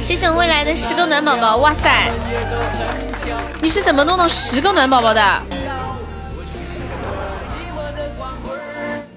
[0.00, 2.10] 谢谢未来的十个暖宝宝，哇塞，
[3.60, 5.42] 你是怎么弄到十个暖宝宝的？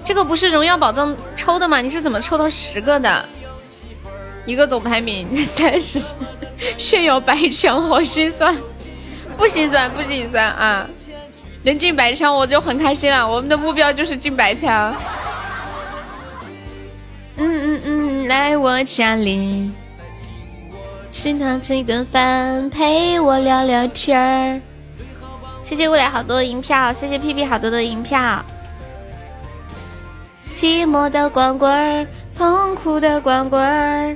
[0.03, 1.79] 这个不是荣耀宝藏抽的吗？
[1.81, 3.25] 你是怎么抽到十个的？
[4.47, 5.99] 一个总排名 三十，
[6.77, 8.57] 炫耀白枪，好心酸，
[9.37, 10.89] 不心酸不心酸啊！
[11.63, 14.95] 能进白枪我就很开心了，我们的目标就是进白枪。
[17.35, 19.69] 嗯嗯嗯，来我家里，
[21.11, 24.61] 食堂吃一顿饭，陪我聊聊天儿。
[25.61, 28.43] 谢谢未来好多银票，谢谢屁屁好多的银票。
[30.55, 34.15] 寂寞的光棍儿，痛苦的光棍儿。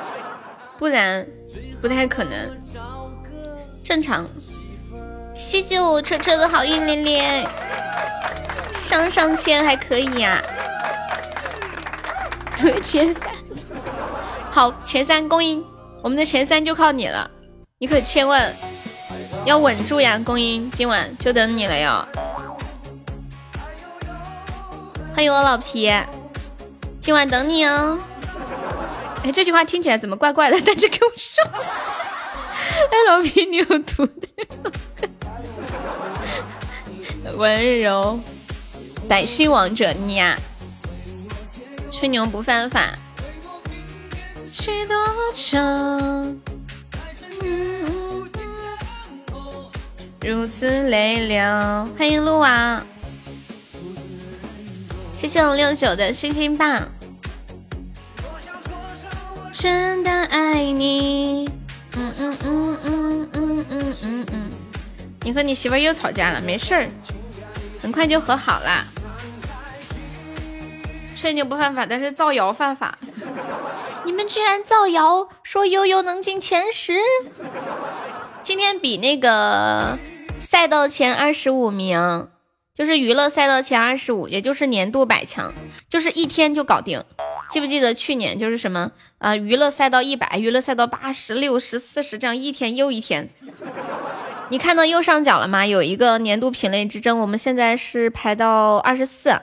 [0.81, 1.23] 不然
[1.79, 2.59] 不太可能。
[3.83, 4.27] 正常。
[5.35, 7.47] 谢谢我车车的好运连连，
[8.73, 10.43] 上上签还可以呀。
[12.81, 13.21] 前三，
[14.49, 15.63] 好前三公英，
[16.01, 17.29] 我们的前三就靠你了，
[17.77, 18.51] 你可千万
[19.45, 22.07] 要稳住呀，公英，今晚就等你了哟。
[25.13, 25.93] 欢迎我老皮。
[26.99, 27.99] 今晚等你哦。
[29.23, 30.59] 哎，这句话听起来怎么怪怪的？
[30.65, 31.43] 但是给我说。
[31.53, 34.27] 哎，老皮，你有毒的。
[37.37, 38.19] 温柔，
[39.07, 40.37] 百姓王者你呀，
[41.91, 42.93] 吹牛不犯法。
[44.51, 44.95] 许多，
[50.25, 51.39] 如此泪流。
[51.97, 52.85] 欢迎鹿王。
[55.15, 56.91] 谢谢我六九的星星棒，
[59.51, 61.45] 真的爱你，
[61.97, 64.49] 嗯嗯嗯嗯嗯嗯嗯嗯。
[65.23, 66.87] 你和你媳妇又吵架了，没事儿，
[67.81, 68.85] 很快就和好了。
[71.15, 72.97] 吹牛不犯法，但是造谣犯法。
[74.05, 76.97] 你们居然造谣说悠悠能进前十，
[78.41, 79.99] 今天比那个
[80.39, 82.29] 赛道前二十五名。
[82.73, 85.53] 就是娱乐赛道前二十五，也就是年度百强，
[85.89, 87.03] 就是一天就搞定。
[87.51, 93.27] 记不记得去年就是什么呃娱乐赛道一百、娱乐赛道八十六、十四十，这样一天又一天。
[94.47, 95.67] 你看到右上角了吗？
[95.67, 99.33] 有一个年度品类之争，我们现在是排到二十四。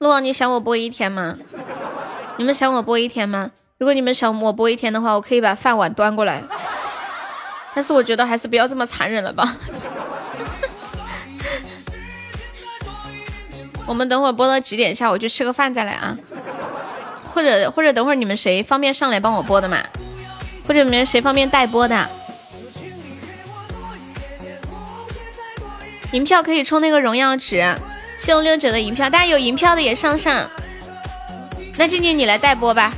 [0.00, 1.38] 陆王，你想我播一天吗？
[2.38, 3.52] 你们想我播一天吗？
[3.78, 6.42] 如果你们想我播一天的话，我可以把饭碗端过来。
[7.74, 9.56] 但是我觉得还是不要这么残忍了吧。
[13.86, 16.16] 我们等会儿播到几点下，我去吃个饭再来啊。
[17.32, 19.78] 或者或者等会儿你们谁方便上来帮我播的嘛？
[20.66, 22.08] 或者你们谁方便代播的？
[26.12, 27.74] 银票可以充那个荣耀值，
[28.16, 30.48] 谢我六九的银票，大家有银票的也上上。
[31.76, 32.92] 那静静你来代播吧。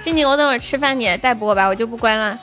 [0.00, 2.38] 静静，我等会儿吃饭你来代播吧，我就不关了。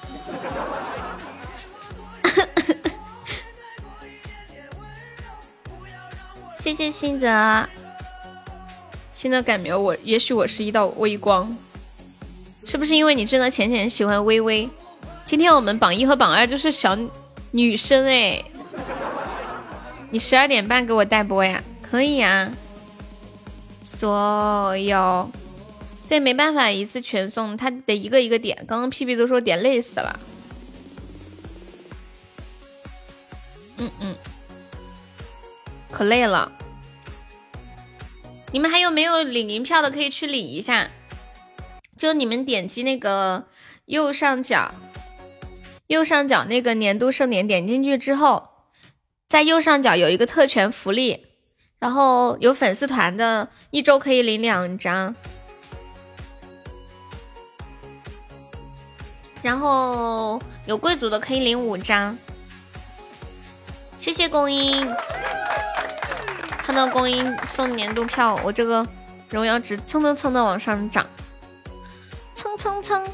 [6.62, 7.68] 谢谢新泽，
[9.12, 11.58] 新泽改名我，也许我是一道微光，
[12.64, 14.70] 是不是因为你真的浅浅喜欢微微？
[15.26, 16.96] 今天我们榜一和榜二就是小
[17.50, 18.44] 女生哎，
[20.12, 21.64] 你十二点半给我代播呀？
[21.82, 22.54] 可以呀，
[23.84, 25.32] 所有。
[26.08, 28.56] 对，没办法一次全送，他得一个一个点。
[28.68, 30.20] 刚刚屁屁都说点累死了。
[33.78, 34.16] 嗯嗯，
[35.92, 36.52] 可累了。
[38.54, 39.92] 你们还有没有领银票的？
[39.92, 40.90] 可以去领一下。
[41.98, 43.46] 就你们点击那个
[43.86, 44.74] 右上角，
[45.88, 48.50] 右上角那个年度盛典，点进去之后，
[49.28, 51.28] 在右上角有一个特权福利，
[51.78, 55.16] 然后有粉丝团的，一周可以领两张，
[59.44, 62.18] 然后有贵族的可以领五张。
[64.02, 64.92] 谢谢公英，
[66.58, 68.84] 看到公英送年度票，我这个
[69.30, 71.06] 荣耀值蹭蹭蹭的往上涨，
[72.34, 73.06] 蹭蹭蹭，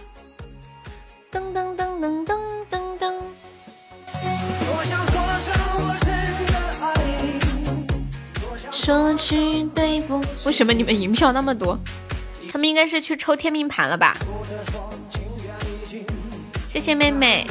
[1.29, 2.39] 噔噔噔噔噔
[2.71, 3.13] 噔噔。
[8.71, 10.21] 说句对不？
[10.45, 11.77] 为什么你们银票那么多？
[12.49, 14.15] 他们应该是去抽天命盘了吧？
[16.65, 17.45] 谢谢妹妹。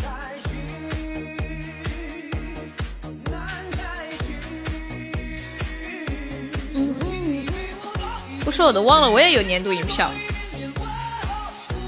[8.47, 10.09] 不说我都忘了，我也有年度银票，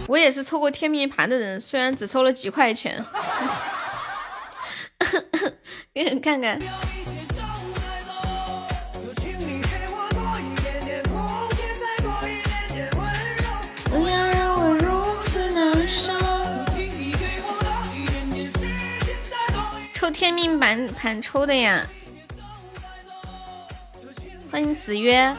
[0.08, 3.04] 我也是抽过天命盘的人，虽然只抽了几块钱。
[5.94, 6.58] 给 你看看。
[13.88, 16.12] 不要让我如此难受。
[19.94, 21.86] 抽天命盘盘抽的呀，
[24.50, 25.32] 欢迎子曰。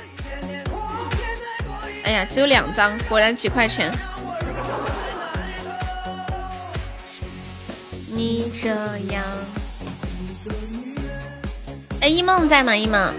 [2.10, 3.92] 哎呀，只有两张，果然几块钱。
[8.08, 8.70] 你这
[9.14, 9.24] 样，
[12.02, 12.76] 哎，一梦在吗？
[12.76, 13.14] 一梦，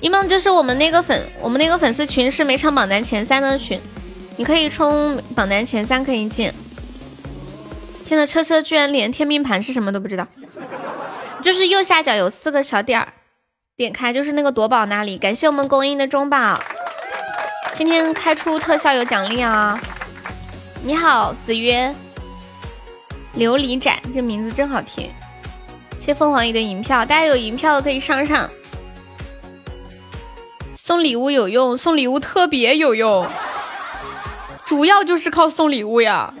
[0.00, 3.80] 一梦就是我们那个粉，我们那个粉丝群是每场榜单前三的群，
[4.36, 6.52] 你可以冲榜单前三可以进。
[8.04, 10.26] 天呐，车车居然连天命盘是什么都不知道，
[11.40, 13.12] 就是右下角有四个小点儿。
[13.78, 16.60] 点开就是那个夺宝那里，感谢我们公英的中宝，
[17.72, 19.80] 今天开出特效有奖励啊！
[20.82, 21.94] 你好，子曰，
[23.36, 25.08] 琉璃盏，这名字真好听。
[26.00, 28.50] 谢凤凰姨的银票，大家有银票的可以上上。
[30.74, 33.30] 送礼物有用，送礼物特别有用，
[34.64, 36.34] 主要就是靠送礼物呀。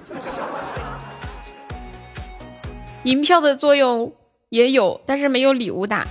[3.04, 4.12] 银票的作用
[4.48, 6.04] 也有，但是没有礼物大。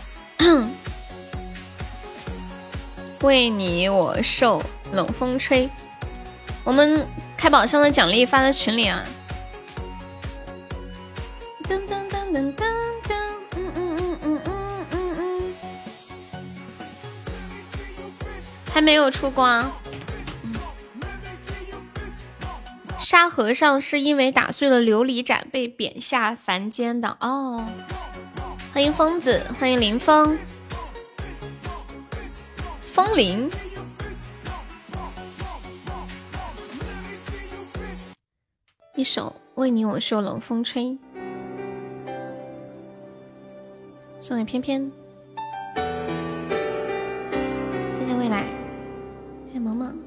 [3.22, 4.62] 为你我受
[4.92, 5.70] 冷风吹，
[6.64, 9.04] 我们开宝箱的奖励发在群里啊！
[11.68, 12.64] 噔噔噔噔噔
[13.08, 13.16] 噔，
[13.56, 15.56] 嗯嗯嗯嗯嗯嗯嗯，
[18.72, 19.72] 还没有出光。
[23.00, 27.66] 沙和尚是因为打碎了琉璃盏被贬下凡间的哦。
[28.74, 30.38] 欢迎疯子，欢迎林峰。
[32.98, 33.48] 风铃，
[38.96, 40.98] 一首为你我受冷风吹，
[44.20, 44.92] 送给翩翩，
[45.76, 48.48] 谢谢未来，
[49.46, 50.07] 谢谢萌萌。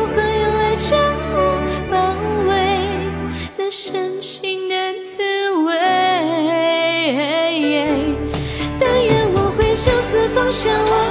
[10.51, 11.10] 像，我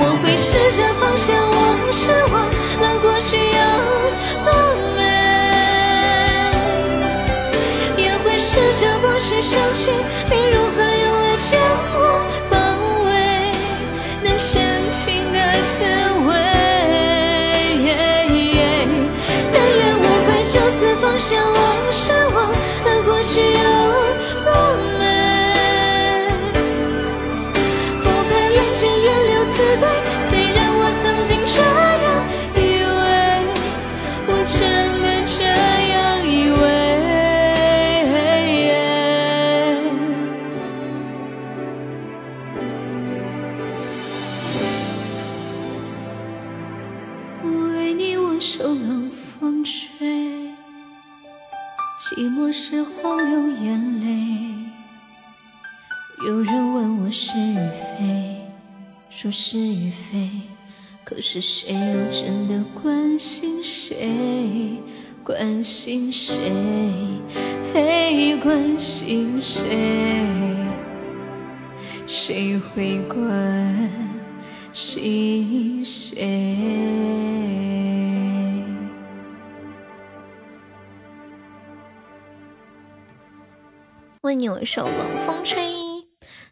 [0.00, 1.56] 我会试着放下往
[1.92, 2.00] 事，
[2.32, 2.34] 忘
[2.80, 3.58] 了过去有
[4.44, 4.46] 多
[4.96, 5.00] 美，
[7.96, 8.50] 也会试
[8.80, 9.90] 着不去想起
[61.30, 64.80] 是谁又真的关心谁？
[65.22, 66.40] 关心谁？
[67.70, 69.66] 嘿，关心谁？
[72.06, 73.90] 谁会关
[74.72, 76.56] 心谁？
[84.22, 85.97] 为你我受冷风吹，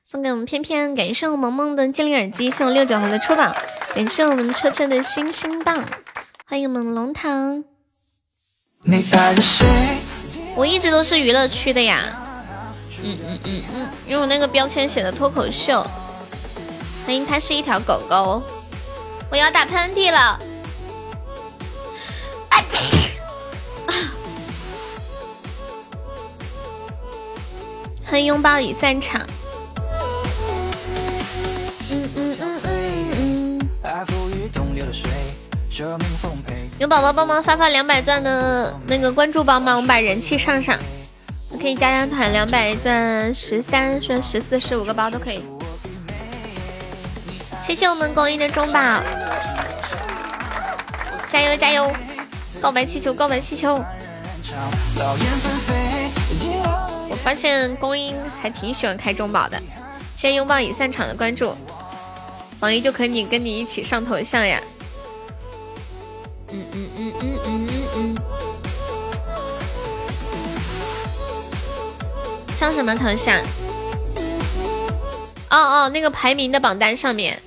[0.08, 3.52] 送给我们偏偏，感谢我萌萌的精灵耳机，送我六九红的出宝，
[3.92, 5.84] 感谢我们车车的星星棒，
[6.46, 7.64] 欢迎我们龙堂。
[8.84, 9.66] 你带着谁？
[10.54, 12.04] 我一直都是娱乐区的呀，
[13.02, 15.84] 嗯嗯嗯嗯，因为我那个标签写的脱口秀。
[17.04, 18.40] 欢迎它是一条狗狗，
[19.28, 20.38] 我要打喷嚏了。
[22.48, 22.54] 啊
[28.06, 29.20] 欢迎拥抱已散场。
[36.78, 39.74] 有宝宝帮忙发发两百钻的那个关注包吗？
[39.74, 40.78] 我们把人气上上，
[41.60, 45.44] 可以加加团，两百钻十三、钻十四、十五个包都可以。
[47.60, 49.02] 谢谢我们公益的中宝，
[51.30, 51.92] 加油加油！
[52.58, 53.74] 告白气球，告白气球。
[57.10, 59.60] 我发现公英还挺喜欢开中宝的，
[60.14, 61.54] 谢谢拥抱已散场的关注，
[62.58, 64.58] 榜一就可以跟你一起上头像呀。
[72.56, 73.38] 上什么头像？
[75.50, 77.38] 哦哦，那个排名的榜单上面，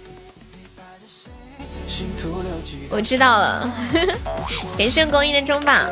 [2.92, 3.74] 我知道了。
[4.78, 5.90] 感谢公益的中榜，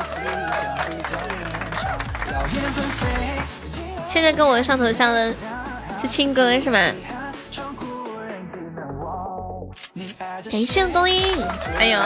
[4.08, 5.34] 现在跟我上头像的
[6.00, 6.78] 是亲哥是吗？
[6.78, 6.96] 人
[7.50, 7.60] 只
[8.76, 9.68] 难忘。
[9.94, 11.36] 你爱着感谢公益，
[11.80, 12.00] 哎呦，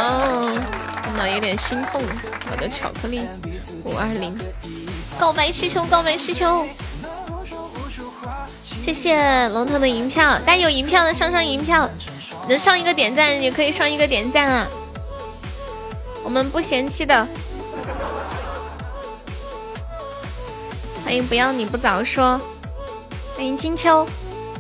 [1.04, 2.02] 看到有点心痛。
[2.50, 3.28] 我的巧克力
[3.84, 4.34] 五二零，
[5.20, 6.66] 告白气球，告白气球。
[8.82, 11.88] 谢谢龙头的银票，大家有银票的上上银票，
[12.50, 14.68] 能上一个点赞也可以上一个点赞啊，
[16.24, 17.28] 我们不嫌弃的。
[21.06, 22.42] 欢迎不要你不早说，
[23.38, 24.04] 欢迎金秋，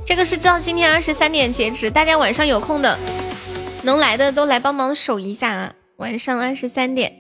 [0.05, 2.99] 这个是到今天二十三点截止，大家晚上有空的
[3.81, 7.11] 能来的都来帮忙守一下啊，晚上二十三点。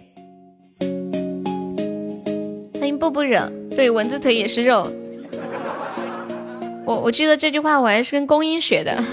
[2.79, 4.93] 欢迎不不惹，对，蚊子腿也是肉。
[6.85, 9.01] 我我记得这句话我还是跟公英学的，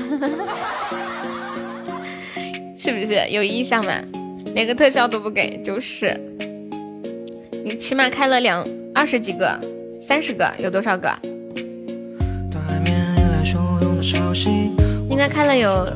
[2.76, 3.92] 是不是有印象吗？
[4.54, 6.18] 连个特效都不给，就是
[7.64, 9.60] 你起码开了两二十几个、
[10.00, 11.14] 三十个，有多少个？
[15.10, 15.86] 应该开了有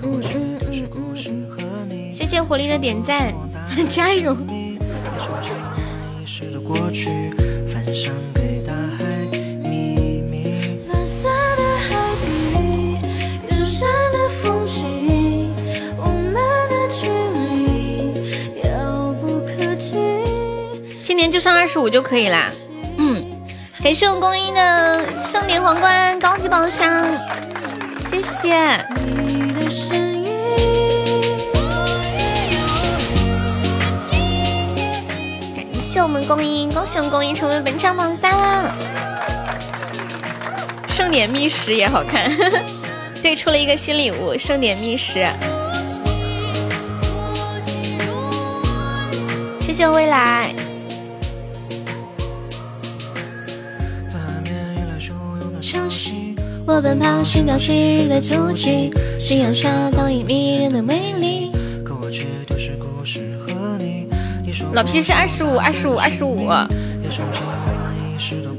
[0.00, 2.12] 嗯嗯嗯。
[2.12, 3.32] 谢谢狐狸的点赞，
[3.88, 4.36] 加油！
[21.02, 22.50] 今年就上二十五就可以啦。
[22.98, 23.24] 嗯，
[23.82, 27.06] 感谢我公益的盛典皇冠高级宝箱，
[27.98, 28.86] 谢谢
[35.98, 36.02] 谢。
[36.02, 38.72] 我们公英，恭喜我们公英成为本场榜三了。
[40.86, 42.30] 盛典觅食也好看，
[43.20, 45.26] 对，出了一个新礼物，盛典觅食。
[49.60, 50.54] 谢谢未来。
[55.60, 56.12] 城市，
[56.64, 61.37] 我奔跑寻找昔日的足迹，夕阳下倒映迷人的美丽。
[64.72, 66.36] 老皮是二十五，二十五，二十五。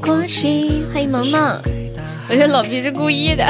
[0.01, 1.61] 过去，欢迎萌萌，
[2.27, 3.43] 我觉得老皮是故意的。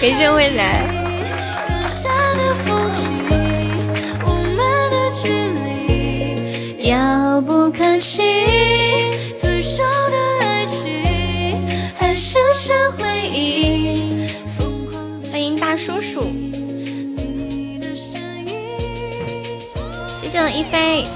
[0.00, 1.04] 感谢未来。
[6.80, 8.22] 遥不可及，
[9.40, 11.58] 退烧的爱情，
[11.96, 14.28] 还剩下回忆。
[15.30, 16.32] 欢迎大叔叔，
[20.38, 21.06] 谢一飞，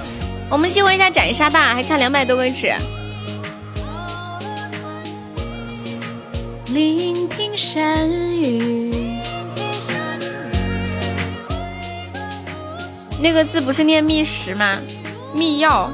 [0.48, 2.72] 我们激活一下斩杀吧，还差两百多个尺。
[6.68, 9.20] 聆听山雨，
[13.22, 14.78] 那个字不是念觅食吗？
[15.34, 15.90] 密钥。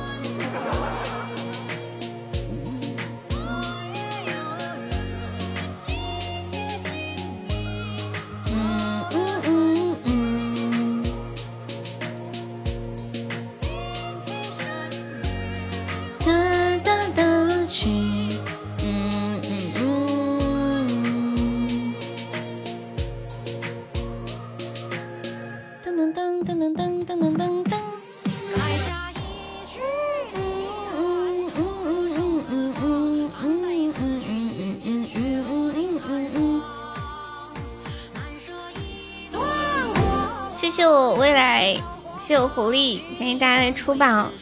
[41.15, 41.75] 未来，
[42.19, 44.33] 谢谢我狐狸，欢迎大家来出榜。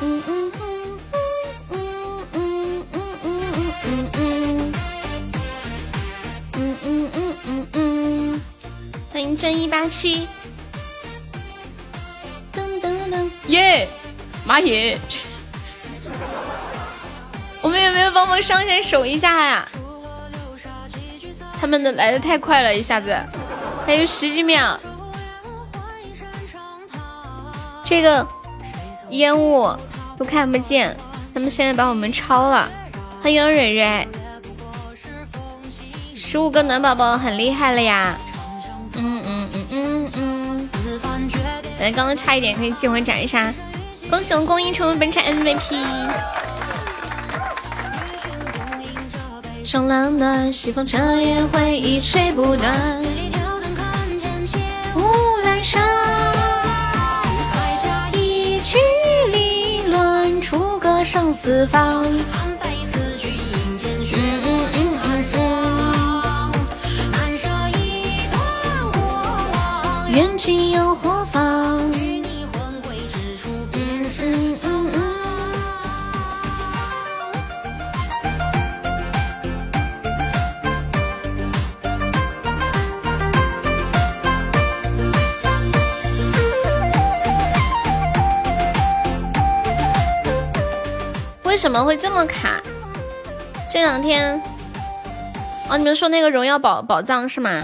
[0.00, 0.98] 嗯嗯嗯
[1.70, 3.10] 嗯嗯嗯
[4.12, 4.72] 嗯
[6.52, 8.40] 嗯嗯嗯嗯嗯，
[9.12, 10.26] 欢迎真一八七。
[12.52, 13.88] 噔噔噔，耶，
[14.46, 14.98] 蚂蚁！
[17.62, 19.68] 我们有没有帮忙上线守一下呀？
[21.64, 23.16] 他们的来的太快了，一下子
[23.86, 24.78] 还有十几秒。
[27.82, 28.26] 这个
[29.08, 29.74] 烟雾
[30.14, 30.94] 都看不见，
[31.32, 32.68] 他们现在把我们超了。
[33.22, 34.06] 欢迎蕊蕊，
[36.14, 38.14] 十五个暖宝宝很厉害了呀！
[38.96, 40.68] 嗯嗯嗯嗯嗯，
[41.80, 43.50] 咱刚刚差一点可以激活斩杀，
[44.10, 45.82] 恭喜我们公益成为本场 MVP。
[49.82, 53.00] 冷暖，西风彻夜，回忆吹不断。
[54.94, 55.00] 乌
[55.44, 55.82] 兰山，
[58.12, 58.78] 一曲
[59.32, 62.04] 离乱，楚歌声四方。
[62.04, 62.16] 嗯
[64.16, 65.24] 嗯嗯嗯
[68.92, 71.53] 嗯，愿今有何妨？
[91.64, 92.60] 什么会这么卡？
[93.72, 94.38] 这两天，
[95.70, 97.62] 哦，你们说那个荣耀宝宝藏是吗？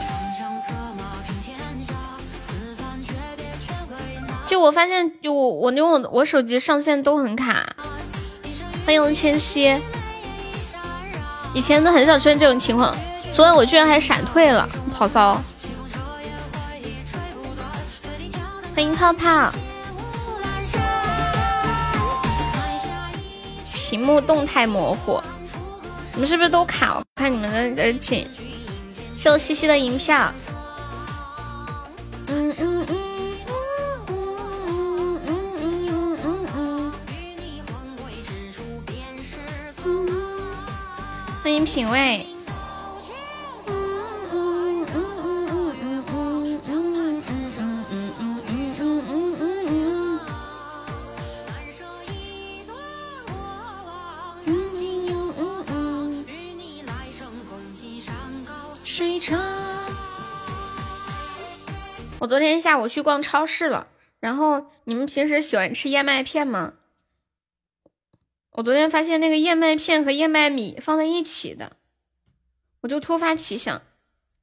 [4.46, 7.76] 就我发现，就我我用我我手机上线都很卡。
[8.86, 9.78] 欢迎千玺，
[11.52, 12.96] 以前都很少出现这种情况，
[13.34, 15.38] 昨晚我居然还闪退了，好骚！
[18.74, 19.52] 欢迎泡泡。
[23.90, 25.20] 屏幕动态模糊，
[26.14, 26.94] 你们是不是都卡？
[26.94, 28.24] 我看你们的人紧。
[29.16, 30.32] 谢我西西的银票。
[32.28, 32.96] 嗯嗯嗯
[34.06, 36.92] 嗯嗯嗯嗯嗯。
[41.42, 42.24] 欢迎品味。
[62.30, 63.88] 昨天下午去逛超市了，
[64.20, 66.74] 然后你们平时喜欢吃燕麦片吗？
[68.52, 71.72] 我昨天发现那个燕麦片和燕麦米放在一起的，
[72.82, 73.82] 我就突发奇想，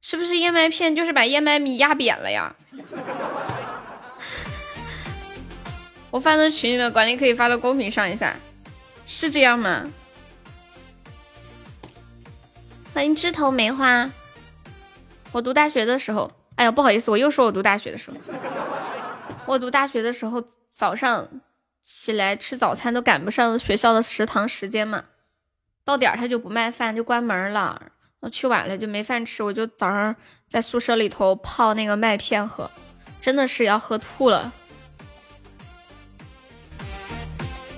[0.02, 2.54] 是不是燕麦片就是把燕麦米压扁了呀？
[6.12, 8.36] 我发到群里了，管理可以发到公屏上一下，
[9.06, 9.90] 是这样吗？
[12.92, 14.10] 欢迎枝头梅花。
[15.32, 18.16] 我读大学的时候，哎呀，不好意思，我又说我读大学的时候。
[19.46, 21.28] 我读大学的时候，早上
[21.80, 25.04] 起来吃早餐都赶不上学校的食堂时间嘛，
[25.84, 27.92] 到点儿他就不卖饭，就关门了。
[28.18, 30.16] 我去晚了就没饭吃，我就早上
[30.48, 32.68] 在宿舍里头泡那个麦片喝，
[33.20, 34.52] 真的是要喝吐了。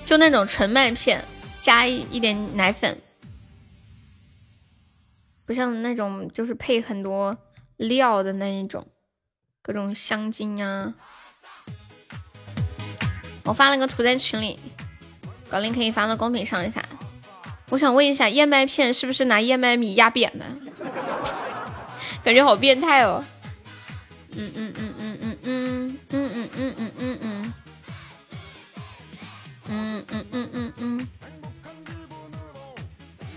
[0.07, 1.23] 就那种纯麦片，
[1.61, 2.99] 加一一点奶粉，
[5.45, 7.37] 不像那种就是配很多
[7.81, 8.87] 料的那一种，
[9.61, 10.93] 各种香精啊。
[13.45, 14.59] 我发了个图在群里，
[15.49, 16.81] 高林可以发到公屏上一下。
[17.69, 20.45] 我想问一下，燕麦片是不是拿燕麦米压扁的？
[22.23, 23.23] 感觉好变态哦。
[24.33, 27.53] 嗯嗯嗯嗯嗯嗯嗯嗯嗯嗯嗯嗯。
[29.73, 31.07] 嗯嗯嗯嗯嗯，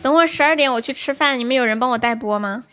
[0.03, 2.65] 等会十二点我去吃饭，你们有人帮我代播吗？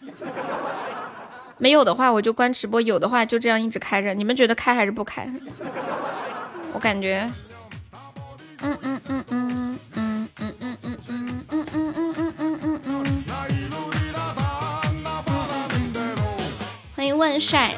[1.61, 4.15] 没有的话我就关直播，有的话就这样一直开着。
[4.15, 5.29] 你们觉得开还是不开？
[6.73, 7.31] 我感觉，
[8.63, 13.23] 嗯嗯嗯嗯嗯嗯嗯嗯嗯嗯嗯嗯嗯嗯嗯嗯。
[16.95, 17.75] 欢迎万帅，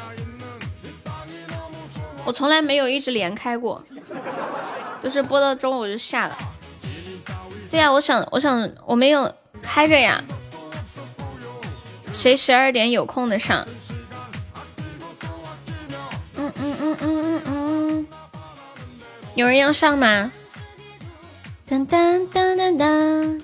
[2.24, 3.84] 我从来没有一直连开过。
[5.02, 6.38] 就是播到中午就下了，
[7.70, 9.30] 对呀，我想，我想，我没有
[9.60, 10.24] 开着呀。
[12.14, 13.66] 谁十二点有空的上？
[16.36, 18.06] 嗯嗯嗯嗯嗯嗯，
[19.34, 20.32] 有人要上吗？
[21.68, 23.42] 噔噔噔噔噔，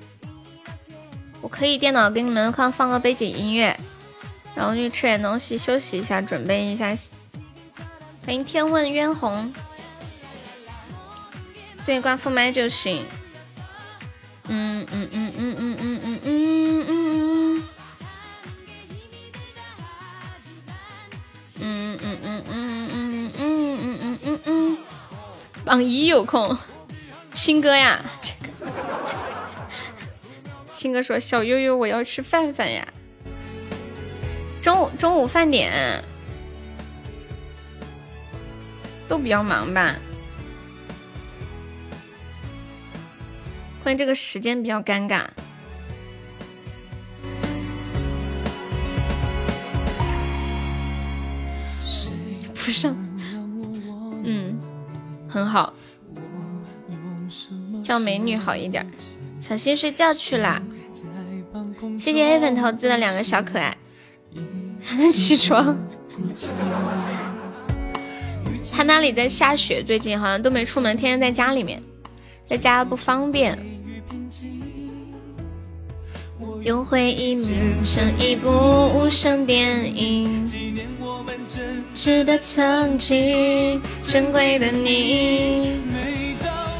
[1.40, 3.78] 我可以电脑给你们放放个背景音乐，
[4.54, 6.94] 然后去吃点东西休息一下，准备一下。
[8.24, 9.52] 欢迎天问渊红。
[11.84, 13.04] 对，关副麦就行。
[25.70, 26.58] 榜一有空，
[27.32, 28.04] 青哥呀，
[30.72, 32.84] 青哥说小悠悠我要吃饭饭呀。
[34.60, 36.02] 中午中午饭点
[39.06, 39.94] 都比较忙吧。
[43.84, 45.24] 关键这个时间比较尴尬，
[52.56, 53.09] 不上，嗯，
[55.30, 55.72] 很好，
[57.82, 58.86] 叫美女好一点。
[59.40, 60.60] 小新睡觉去了，
[61.96, 63.76] 谢谢黑粉投资的两个小可爱，
[64.82, 65.78] 还能起床。
[68.72, 71.80] 他那里在下雪，最近好像都没出门，天天在家里面。
[72.46, 73.56] 在家不方便，
[76.64, 78.50] 用回忆拼成一部
[78.98, 80.69] 无声电影，
[81.94, 85.80] 值得曾经珍贵的你，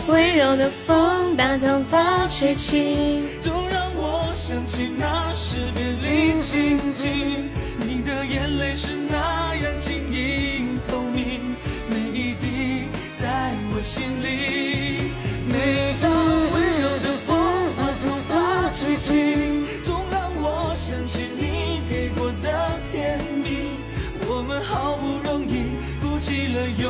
[0.06, 11.54] 温柔的风把头发吹起，都让我想起那时别离情景，你的眼泪是那样晶莹透明，
[11.88, 14.79] 每一滴在我心里。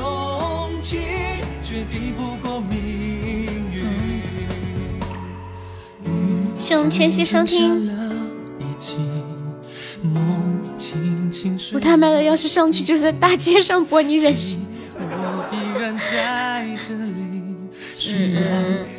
[0.01, 1.01] 勇气，
[1.62, 2.78] 却抵不过命
[3.70, 3.85] 运。
[6.59, 7.90] 谢谢千玺收听。
[11.72, 14.59] 我他妈的，要是上去就是在大街上播，你忍心？
[14.97, 17.10] 我依然在这里。
[18.12, 18.35] 嗯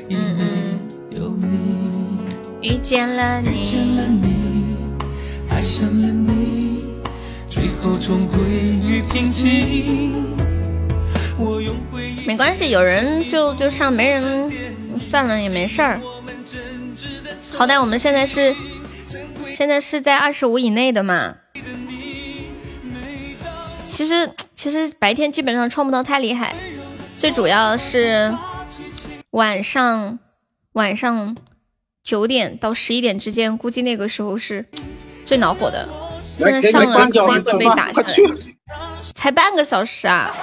[0.10, 2.18] 嗯嗯嗯，
[2.61, 3.49] 遇见了你，
[5.49, 6.86] 爱上了你，
[7.49, 8.40] 最后终归
[8.84, 10.51] 于平静。
[12.26, 14.51] 没关系，有人就就上，没人
[15.09, 15.99] 算了也没事儿。
[17.57, 18.55] 好歹我们现在是
[19.51, 21.35] 现在是在二十五以内的嘛。
[23.88, 26.55] 其实其实白天基本上冲不到太厉害，
[27.18, 28.34] 最主要是。
[29.31, 30.19] 晚上，
[30.73, 31.38] 晚上
[32.03, 34.65] 九点到十一点之间，估计那个时候是
[35.23, 35.88] 最恼火的。
[36.19, 38.13] 现在上了可能会被打下来。
[39.15, 40.35] 才半个小时啊！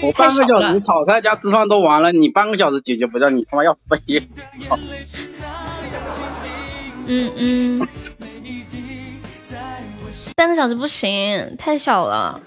[0.00, 4.28] 我半个小时炒菜加吃饭都完了，你半个小时解决不掉，你他妈要飞。
[7.06, 7.88] 嗯嗯。
[10.36, 12.40] 半个小时不行，太小了，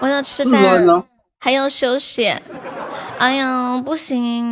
[0.00, 1.04] 我要吃饭，
[1.38, 2.34] 还要休息。
[3.18, 4.50] 哎呀，不行。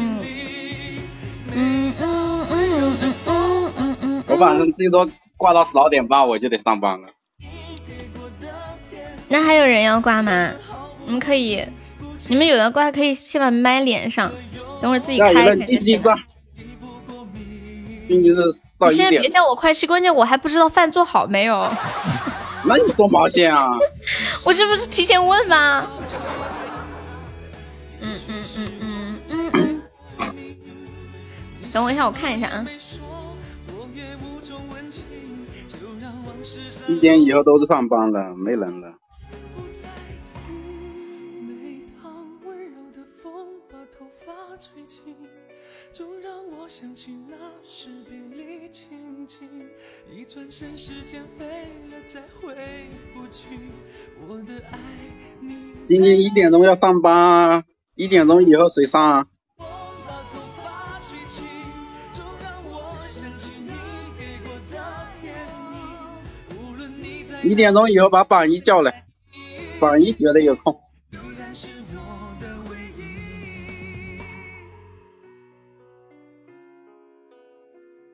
[1.55, 4.25] 嗯嗯嗯嗯嗯嗯嗯。
[4.29, 7.09] 我反正最多挂到十二点半，我就得上班了。
[9.29, 10.53] 那还有人要挂吗？
[11.05, 11.65] 我们可以
[12.29, 14.31] 你们有要挂可以先把麦连上，
[14.81, 15.67] 等会儿自己开一下你
[18.91, 19.29] 现在别。
[19.29, 21.71] 叫我快吃，关键我还不知道饭做好没有。
[22.65, 23.67] 那你说毛线啊？
[24.45, 25.87] 我这不是提前问吗？
[28.01, 29.83] 嗯嗯嗯嗯嗯嗯。
[31.73, 32.67] 等我一下，我看一下啊。
[36.87, 38.93] 一点以后都是上班了，没人了。
[46.79, 47.37] 想起那
[47.67, 49.49] 时别离情景。
[50.15, 51.47] 一转身，时间飞
[51.91, 52.55] 了，再回
[53.15, 53.47] 不去。
[54.29, 54.79] 我的爱
[55.41, 55.57] 你。
[55.89, 59.27] 今天一点钟要上班啊，一点钟以后谁上啊？
[67.43, 69.07] 一点钟以后把榜一叫来，
[69.81, 70.79] 榜一觉得有空。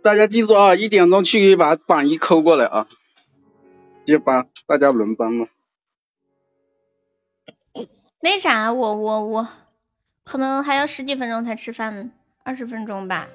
[0.03, 2.89] 大家记住啊，一点钟去把榜一抠过来啊，
[4.05, 5.47] 就帮大家轮班嘛。
[8.21, 9.49] 那啥，我我我，
[10.25, 12.11] 可能还要十几分钟才吃饭呢，
[12.45, 13.29] 二十分钟吧。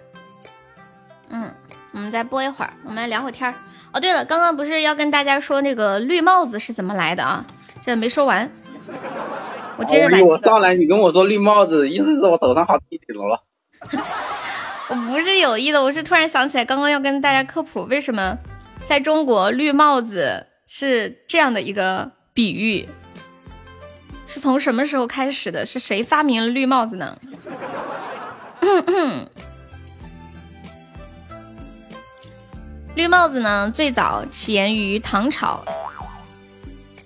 [1.30, 1.54] 嗯，
[1.94, 3.56] 我们再播一会儿，我们来聊会天儿。
[3.94, 7.46] 哦，对了，刚刚不是要跟大家说那个绿帽子是怎么来的啊？
[7.82, 8.52] 这没说完，
[9.78, 10.32] 我接着哦来、这个。
[10.32, 13.44] 我上来，你跟我说绿帽子，意思是我头上好地顶了。
[14.90, 18.38] 我不是有意的，我是突然想起来，刚刚要跟大家科普为什么
[18.86, 22.88] 在中国绿帽子是这样的一个比喻，
[24.26, 25.66] 是从什么时候开始的？
[25.66, 27.18] 是谁发明了绿帽子呢？
[32.96, 35.66] 绿帽子呢，最早起源于唐朝，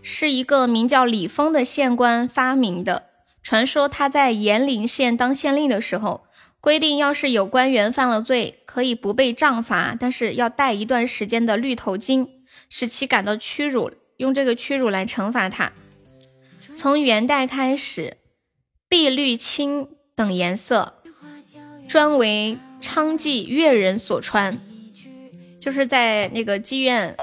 [0.03, 3.07] 是一个名叫李丰的县官发明的。
[3.43, 6.25] 传说他在延陵县当县令的时候，
[6.61, 12.29] 规定要是有官员犯了罪，可以不被杖罚，但是要戴一段时间的绿头巾，
[12.69, 15.71] 使其感到屈辱，用这个屈辱来惩罚他。
[16.77, 18.17] 从元代开始，
[18.87, 21.01] 碧、绿、青等颜色
[21.87, 24.59] 专为娼妓乐人所穿，
[25.59, 27.17] 就是在那个妓院，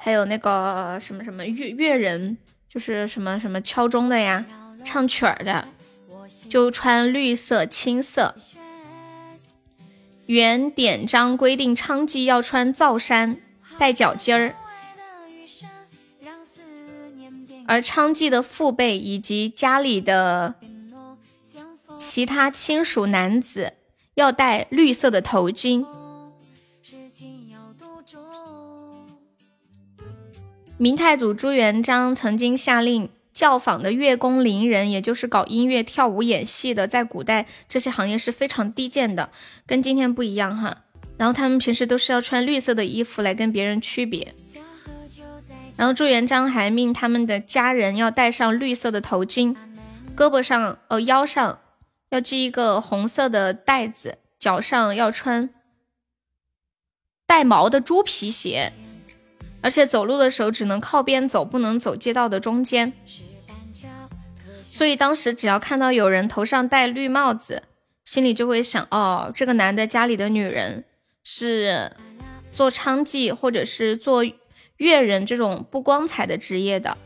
[0.00, 2.38] 还有那个什么什么乐乐人，
[2.68, 4.46] 就是什么什么敲钟的呀，
[4.84, 5.66] 唱曲儿的，
[6.48, 8.36] 就穿绿色、青色。
[10.26, 13.36] 原典章规定，娼妓要穿皂衫，
[13.78, 14.54] 带脚尖儿，
[17.66, 20.54] 而娼妓的父辈以及家里的
[21.98, 23.74] 其他亲属男子
[24.14, 25.86] 要戴绿色的头巾。
[30.76, 39.30] 明太祖朱元璋曾经下令教坊的乐工伶人，也就是搞音乐、跳舞、演戏的，在古代这些行业是非常低贱的，
[39.66, 40.84] 跟今天不一样哈。
[41.18, 44.34] 然后他们平时都是要穿绿色的衣服来跟别人区别。
[45.76, 49.56] 然后朱元璋还命他们的家人要戴上绿色的头巾，
[50.16, 51.58] 胳膊上、呃腰上
[52.10, 55.50] 要系一个红色的带子，脚上要穿
[57.26, 58.72] 带毛的猪皮鞋，
[59.64, 62.92] 而且走路的时候只能靠边走，不能走街道的中间。
[64.62, 67.62] 所以当时只要看到有人头上戴绿帽子，
[68.04, 70.84] 心里就会想：哦，这个男的家里的女人
[71.22, 71.96] 是
[72.52, 74.22] 做娼妓或者是做
[74.76, 76.98] 乐人这种不光彩的职业的。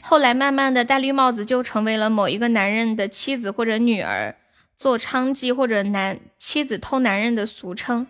[0.00, 4.36] 后来慢慢的，戴绿帽子就成为了某一个男人的妻子或者女儿
[4.76, 8.06] 做娼妓或者男妻子偷男人的俗称。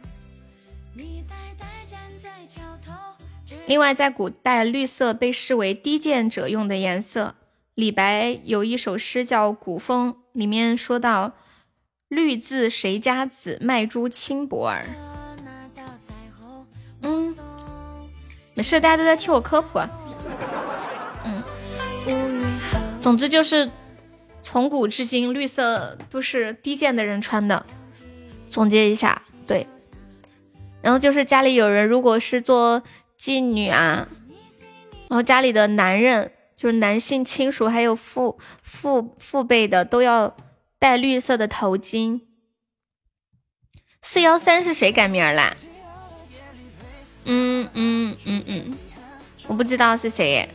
[3.66, 7.34] 另外，在古代，绿色被视为低贱者用的颜色。
[7.74, 11.32] 李白有一首诗叫《古风》，里面说到
[12.08, 14.86] ：“绿字谁家子，卖珠轻薄儿。”
[17.02, 17.36] 嗯，
[18.54, 19.80] 没事，大家都在替我科普。
[19.80, 19.90] 啊。
[21.24, 21.42] 嗯，
[23.00, 23.68] 总之就是
[24.42, 27.66] 从古至今，绿色都是低贱的人穿的。
[28.48, 29.66] 总结一下，对。
[30.80, 32.80] 然后就是家里有人，如果是做
[33.18, 34.08] 妓女啊，
[35.08, 40.36] 然后家里的男人，就是男性亲属，还有父父父辈的，都要
[40.78, 42.20] 戴绿色的头巾。
[44.02, 45.56] 四幺三是谁改名啦？
[47.24, 48.78] 嗯嗯嗯嗯，
[49.48, 50.48] 我不知道是谁。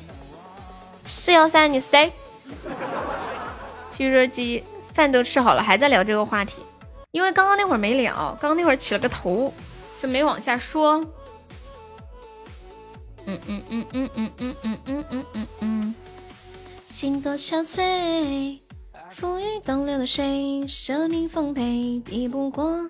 [1.06, 2.12] 四幺三，你谁？
[3.98, 4.64] 据说，鸡
[4.94, 6.62] 饭都吃好了，还在聊这个话题，
[7.12, 9.54] 因为刚刚那会儿没聊，刚刚那会儿起了个头，
[10.02, 11.04] 就没往下说。
[13.32, 15.96] 嗯嗯嗯嗯嗯嗯嗯嗯嗯嗯嗯，
[16.88, 18.60] 心多憔悴，
[19.10, 22.90] 浮于东流的水，舍命奉陪，抵不过。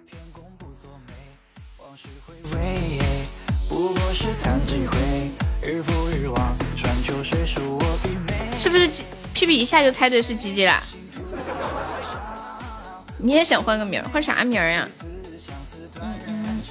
[8.57, 8.87] 是不是
[9.33, 10.81] 屁屁一下就猜对是吉吉啦？
[13.19, 14.89] 你也想换个名换啥名呀？
[16.01, 16.61] 嗯嗯，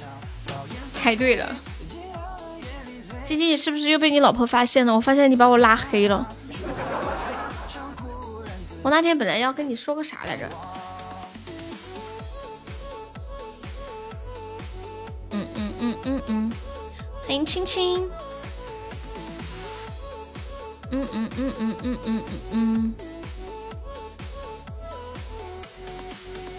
[0.93, 1.55] 猜对了。
[3.23, 4.93] 吉吉，你是不是又被你老婆发现了？
[4.95, 6.27] 我发现你把我拉黑了。
[8.83, 10.49] 我那天本来要跟你说个啥来着？
[15.29, 16.51] 嗯嗯嗯嗯嗯，
[17.25, 18.09] 欢迎青青。
[20.89, 22.93] 嗯嗯嗯嗯嗯嗯嗯。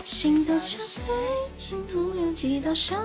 [0.05, 1.01] 心都憔悴，
[1.91, 2.99] 徒留几道伤。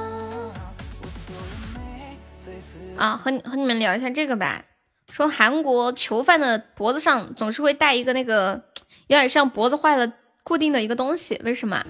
[2.97, 4.63] 啊，和你和你们聊一下这个吧。
[5.09, 8.61] 说韩国囚犯的脖子上总是会戴一个那个
[9.07, 10.11] 有点像脖子坏了
[10.43, 11.83] 固定的一个东西，为什么？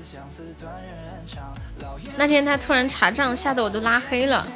[2.17, 4.47] 那天他突然查账，吓得我都拉黑了。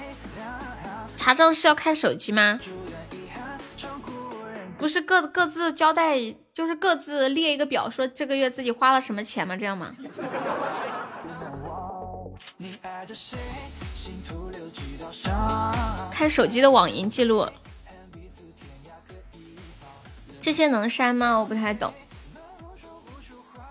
[1.17, 2.59] 查账是要看手机吗？
[4.77, 6.17] 不是各各自交代，
[6.51, 9.55] 就是各自列一个表，说这个月自己花了什么钱吗？
[9.55, 9.91] 这样吗？
[16.11, 17.47] 看手机的网银记录，
[20.39, 21.37] 这些能删吗？
[21.37, 21.93] 我不太懂。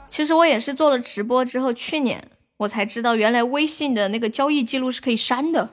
[0.08, 5.70] 其实我也是做了直播之后，去年我才知道，原来微信的那个交易记录是可以删的，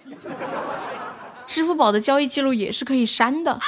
[1.45, 3.59] 支付宝的交易记录也是可以删的。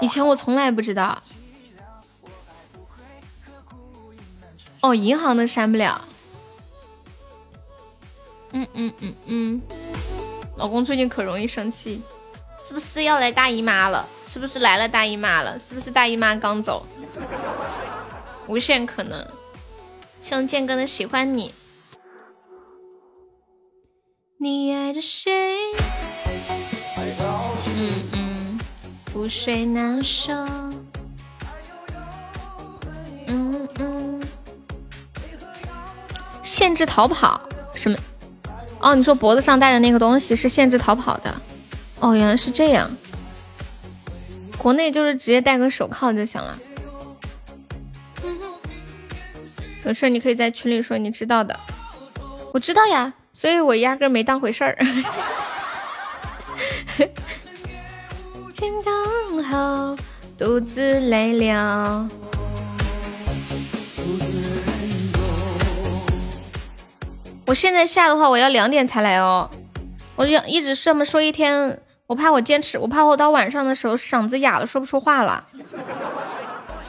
[0.00, 1.20] 以前我从来不知道。
[4.80, 6.06] 哦，银行的删不了。
[8.52, 9.62] 嗯嗯嗯嗯，
[10.56, 12.00] 老公最近可容易生气，
[12.66, 14.06] 是不是要来大姨妈了？
[14.26, 15.58] 是不是来了大姨妈了？
[15.58, 16.86] 是不是大姨妈刚走？
[18.46, 19.26] 无限可能。
[20.20, 21.54] 希望剑哥能喜欢你。
[24.38, 25.56] 你爱着谁？
[27.76, 28.60] 嗯嗯，
[29.12, 30.32] 覆水难收。
[33.26, 34.22] 嗯嗯，
[36.42, 37.40] 限制逃跑
[37.74, 37.98] 什么？
[38.80, 41.42] 哦，你说脖子上戴的那个东西是限制逃跑的？
[42.00, 42.90] 哦，原来是这样。
[44.56, 46.58] 国内就是直接戴个手铐就行了。
[49.84, 51.58] 有事你可以在群里说你知道的。
[52.52, 54.76] 我知道呀，所以我压根没当回事儿。
[58.52, 59.96] 天刚好，
[60.36, 62.08] 独自累了。
[67.50, 69.50] 我现在下的话，我要两点才来哦。
[70.14, 75.44] 我就一直这么说一天，我怕我坚持，我怕我到晚上的时候嗓子哑了，说不出话了。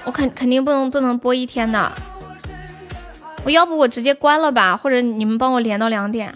[0.06, 1.92] 我肯肯定不能不能播一天的。
[3.44, 6.32] 我要不我直接关了吧，或者你们帮我连到两点。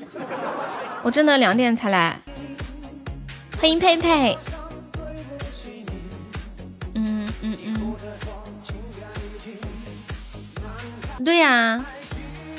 [1.04, 2.20] 我真的两点才来。
[3.62, 4.36] 欢迎佩佩。
[6.96, 7.96] 嗯嗯嗯。
[11.24, 11.86] 对呀。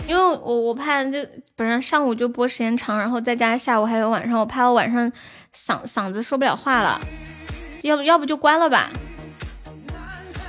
[0.07, 1.19] 因为我我怕就
[1.57, 5.11] 本来上午就播时间长，然后再加下午还有晚上，我怕我晚上
[5.55, 7.01] 嗓嗓子说不了话了，
[7.83, 8.91] 要不要不就关了吧。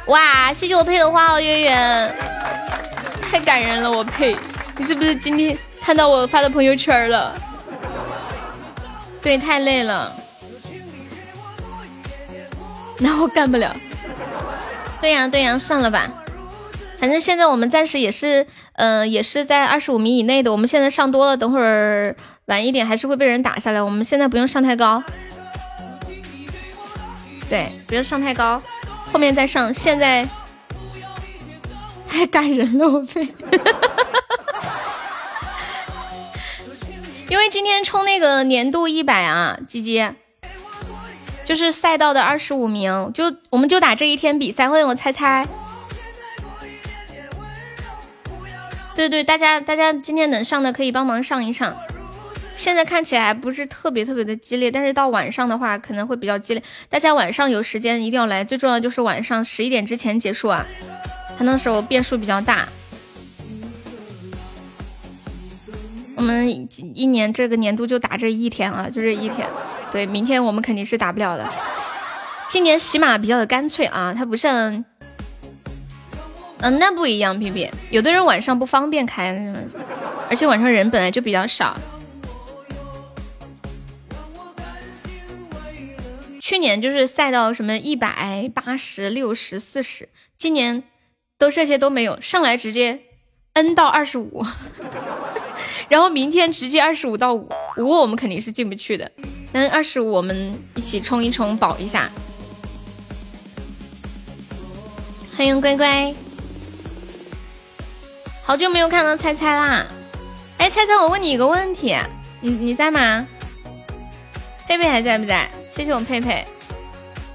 [0.06, 2.16] 哇，谢谢我配的花哦，月圆，
[3.22, 4.38] 太感人了，我配，
[4.78, 7.36] 你是不是今天看到我发的朋友圈了？
[9.22, 10.16] 对，太累了，
[13.00, 13.76] 那我干不了。
[15.02, 16.10] 对呀对呀，算了吧。
[17.00, 18.48] 反正现在我们暂时也是，
[18.78, 20.52] 嗯，也是在二十五米以内的。
[20.52, 23.82] 我们现在上多了，等会儿晚一点还是会被人打下来。
[23.82, 25.04] 我们现在不用上太高，
[27.50, 28.62] 对，不用上太高，
[29.12, 29.74] 后面再上。
[29.74, 30.28] 现在
[32.08, 33.28] 太感人了，我被。
[37.30, 40.08] 因为今天冲那个年度一百啊，鸡鸡，
[41.46, 44.70] 就是赛道的二十五名，就我们就打这一天比赛。
[44.70, 45.48] 欢迎我猜猜。
[48.98, 51.78] 对对，大家大家今天能上的可以帮忙上一上。
[52.56, 56.64] 现在看起来不是特别特别的激烈，但是到晚上的话可能会比较激烈。
[56.90, 60.66] 大家晚上有时间一定要来，最重要就是晚上十一点之前结束啊，
[61.38, 62.68] 他那时候变数比较大。
[66.16, 69.48] 我们一年这个年度就打这一天啊，就这一天。
[69.92, 71.48] 对，明天我们肯定是打不了的。
[72.48, 74.84] 今年喜马比较的干脆啊，它不像，
[76.60, 77.40] 嗯，那不一样。
[77.40, 79.32] 皮皮，有的人晚上不方便开，
[80.30, 81.78] 而且晚上人本来就比较少。
[86.42, 90.84] 去年就是赛到什么一百八十六十四十，今年
[91.38, 93.02] 都这些都没有，上来直接
[93.54, 94.46] N 到二十五，
[95.90, 99.12] 然后明天直接二十五到五五，我们肯定是进不去的。
[99.52, 102.10] 但二十五我们一起冲一冲，保一下。
[105.36, 106.16] 欢迎乖乖，
[108.48, 109.86] 好久没有看到猜猜啦！
[110.58, 111.94] 哎，猜猜，我问你一个问题，
[112.40, 113.28] 你你在吗？
[114.66, 115.50] 佩佩还在不在？
[115.70, 116.48] 谢谢我佩佩，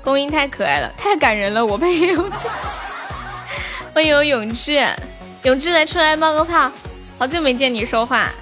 [0.02, 2.16] 公英太可爱了，太感人了，我佩佩。
[3.92, 4.82] 欢迎永志，
[5.42, 6.73] 永志来出来冒个泡，
[7.18, 8.32] 好久没见你说话，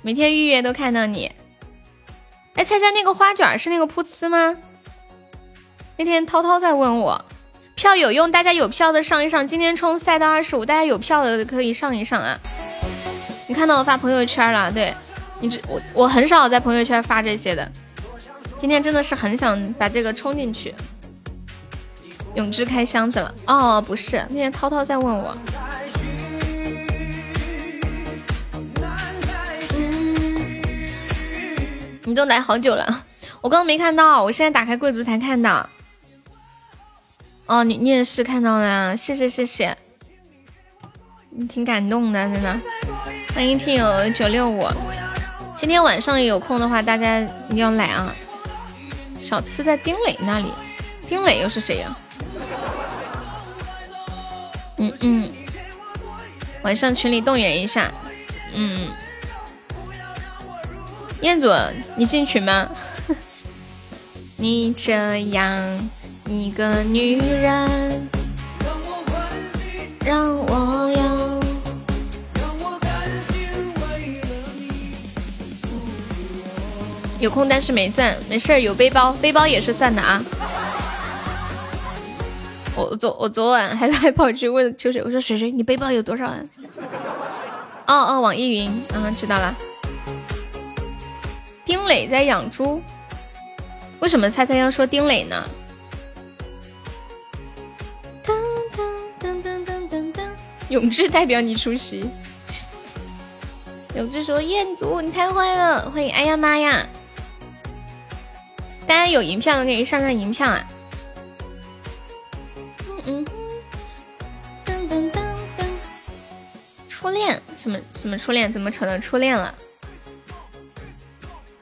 [0.00, 1.30] 每天预约都看到你。
[2.54, 4.56] 哎，猜猜那个花卷是那个噗呲吗？
[5.98, 7.22] 那天涛涛在问我，
[7.80, 12.38] 票有用，大家有票的上一上，今天冲赛道二十五，大家有票的可以上一上啊。
[13.46, 14.92] 你看到我发朋友圈了，对。
[15.40, 17.66] 你这我我很少在朋友圈发这些的，
[18.58, 20.74] 今天真的是很想把这个冲进去。
[22.34, 25.34] 永志开箱子了哦，不是，那天涛涛在问我。
[32.04, 33.04] 你都来好久了，
[33.40, 35.66] 我刚刚没看到，我现在打开贵族才看到。
[37.50, 39.76] 哦，你你也是看到的，谢谢谢谢，
[41.30, 42.56] 你挺感动的，真的。
[43.34, 44.68] 欢迎听友九六五。
[45.56, 48.14] 今天晚上有空的话，大家一定要来啊！
[49.20, 50.52] 小刺在丁磊那里，
[51.08, 51.96] 丁磊又是谁呀？
[54.76, 55.32] 嗯嗯，
[56.62, 57.92] 晚上群里动员一下。
[58.54, 58.92] 嗯，
[61.20, 61.48] 彦祖，
[61.96, 62.70] 你进群吗？
[64.38, 65.90] 你这样
[66.30, 68.08] 一个女人，
[70.04, 71.40] 让我要。
[77.18, 80.22] 有空但是没钻，没事儿，有背包，背包也是算的啊。
[82.76, 86.38] 我昨我昨晚还还跑去问秋水，我说水水，你背包有多少啊？
[87.88, 89.52] 哦哦，网易云，嗯，知道了。
[91.64, 92.80] 丁磊在养猪，
[93.98, 95.44] 为什么猜猜要说丁磊呢？
[100.70, 102.08] 永志代表你出席。
[103.96, 106.86] 永志说：“彦祖，你太坏了！”欢迎，哎呀妈呀！
[108.86, 110.64] 大家有银票的可以上上银票啊！
[112.86, 113.26] 嗯嗯，
[114.64, 115.20] 噔噔噔
[115.58, 115.64] 噔，
[116.88, 118.52] 初恋什么什么初恋？
[118.52, 119.54] 怎么成了初恋了？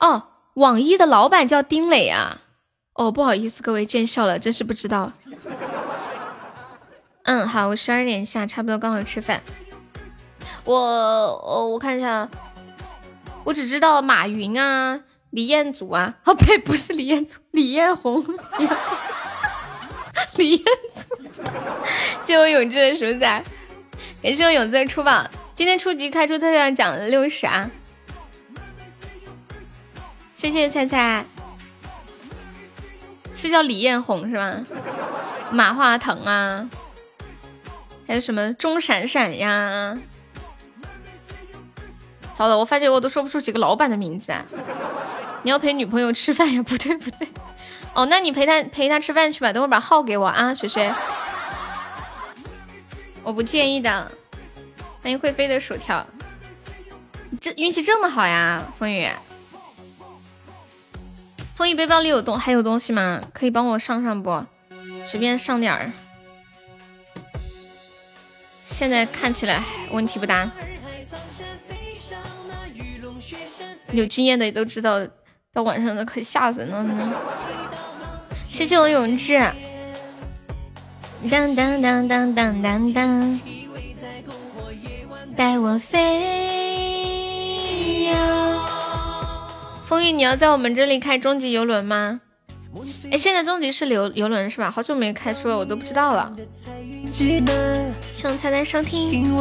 [0.01, 2.43] 哦，网易的老板叫丁磊啊！
[2.93, 5.13] 哦，不好意思，各位见笑了，真是不知道。
[7.29, 9.43] 嗯，好，我十二点下，差不多刚好吃饭。
[10.65, 12.27] 我我我看一下，
[13.45, 14.99] 我只知道马云啊。
[15.29, 18.25] 李彦祖啊，哦呸，不是李彦祖，李彦宏，
[20.39, 21.23] 李彦祖，
[22.25, 23.45] 谢我永志的鼠仔，
[24.23, 27.71] 感谢我永志的出宝，今天初级开出特效奖六十啊，
[30.33, 31.27] 谢谢菜菜，
[33.35, 34.65] 是叫李彦宏是吧？
[35.51, 36.71] 马化腾啊，
[38.09, 39.97] 还有什么钟闪闪呀？
[42.35, 44.47] 糟了，我发觉我都说不出几个老板的名字啊。
[45.43, 46.63] 你要陪女朋友吃饭呀？
[46.63, 47.29] 不对不对，
[47.95, 49.53] 哦，那你陪他陪他吃饭去吧。
[49.53, 50.95] 等会儿把号给我啊，雪雪，
[53.23, 54.11] 我不介意的。
[55.03, 56.07] 欢迎会飞的薯条，
[57.31, 59.07] 你这运气这么好呀，风雨。
[61.55, 63.21] 风雨背包里有东还有东西吗？
[63.35, 64.45] 可以帮我上上不？
[65.07, 65.93] 随便上点儿。
[68.69, 70.51] 现在看起来问题不大。
[73.93, 75.01] 有经验的也都知道。
[75.51, 77.13] 到晚上的可吓死人了呢！
[78.45, 79.35] 谢谢我永志。
[81.29, 83.41] 当当当当当当当，
[85.35, 86.05] 带我飞
[88.05, 88.61] 呀！
[89.85, 92.21] 风雨，你要在我们这里开终极游轮吗？
[93.11, 94.71] 哎，现在终极是游游轮是吧？
[94.71, 96.33] 好久没开出了，我都不知道了。
[97.11, 97.43] 希
[98.25, 99.35] 望猜猜收听。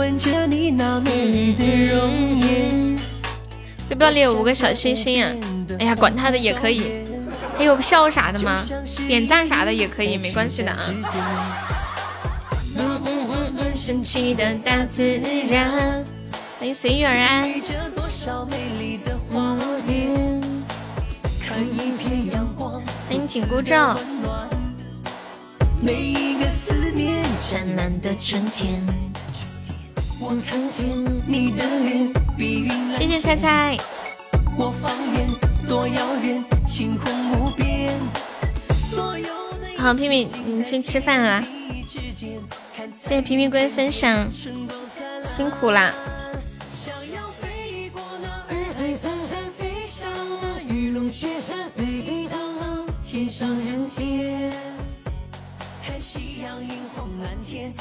[3.89, 5.31] 背包里有五个小星星呀！
[5.79, 6.83] 哎呀，管他的也可以，
[7.57, 8.63] 还有票啥的吗？
[9.07, 10.79] 点赞啥的也可以，没关系的啊。
[10.87, 11.03] 嗯
[12.77, 16.03] 嗯嗯嗯，神奇的大自然，
[16.59, 17.49] 欢迎随遇而安。
[17.49, 17.61] 嗯
[19.87, 20.63] 嗯，
[21.49, 21.59] 欢
[23.27, 23.75] 紧箍咒。
[25.81, 28.81] 每一个思念湛蓝的春天。
[30.19, 30.85] 我看见
[31.27, 33.77] 你的脸，碧云谢谢菜菜。
[34.57, 35.27] 我放眼
[35.67, 37.93] 多遥远，晴空无边。
[38.73, 39.27] 所有
[39.61, 41.43] 的好，皮皮，你去吃饭啦。
[41.85, 44.27] 谢谢皮皮龟分享，
[45.23, 45.93] 辛苦啦。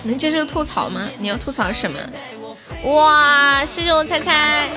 [0.03, 1.09] 能接受吐槽吗？
[1.19, 1.99] 你要吐槽什么？
[2.85, 4.69] 哇，谢谢我猜猜，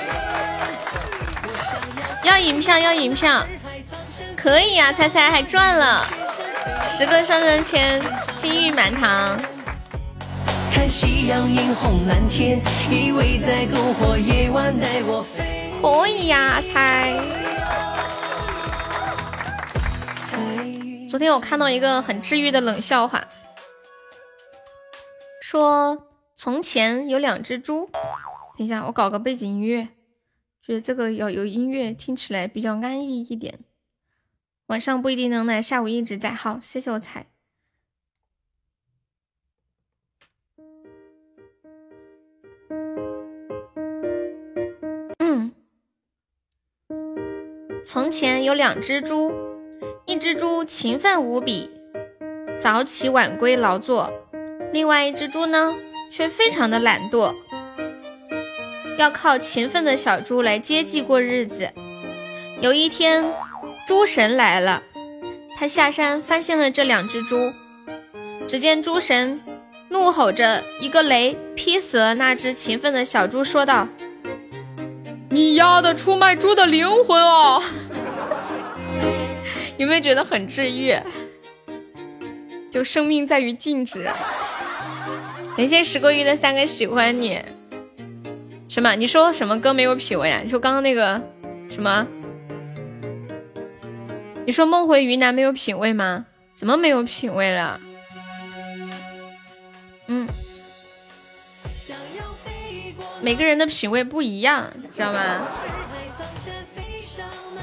[2.23, 3.45] 要银票要银票，
[4.35, 6.05] 可以啊，猜猜还赚了
[6.83, 8.01] 十个上上签，
[8.35, 9.37] 金玉满堂。
[10.71, 12.59] 看夕阳映红蓝天，
[12.89, 15.73] 依偎在篝火夜晚带我飞。
[15.81, 17.13] 可以呀、猜。
[21.09, 23.21] 昨天我看到一个很治愈的冷笑话，
[25.49, 26.05] 说
[26.35, 27.89] 从前有两只猪。
[28.55, 29.87] 等一下，我搞个背景音乐，
[30.61, 33.57] 觉得这个要有音乐，听起来比较安逸一点。
[34.67, 36.29] 晚上不一定能来，下午一直在。
[36.29, 37.25] 好，谢谢我彩。
[45.17, 45.51] 嗯，
[47.83, 49.33] 从前有两只猪，
[50.05, 51.71] 一只猪勤奋无比，
[52.61, 54.11] 早起晚归劳作；
[54.71, 55.75] 另外一只猪呢，
[56.11, 57.33] 却非常的懒惰，
[58.97, 61.71] 要靠勤奋的小猪来接济过日子。
[62.61, 63.25] 有一天，
[63.87, 64.83] 猪神来了，
[65.57, 67.51] 他下山发现了这两只猪。
[68.47, 69.39] 只见猪神
[69.89, 73.87] 怒吼着一个雷劈死了那只勤奋的小猪，说道
[75.29, 77.61] ：“你丫的出卖猪的灵魂哦！”
[79.77, 80.95] 有没有觉得很治愈？
[82.71, 84.09] 就生命在于静止。
[85.57, 87.41] 感谢十个月的三个喜欢你。
[88.67, 88.95] 什么？
[88.95, 90.41] 你说什么歌没有品味啊？
[90.43, 91.21] 你说刚刚那个
[91.69, 92.07] 什么？
[94.45, 96.25] 你说梦回云南没有品味吗？
[96.55, 97.79] 怎么没有品味了？
[100.07, 100.27] 嗯，
[103.21, 105.47] 每个人的品味不一样，知道吗？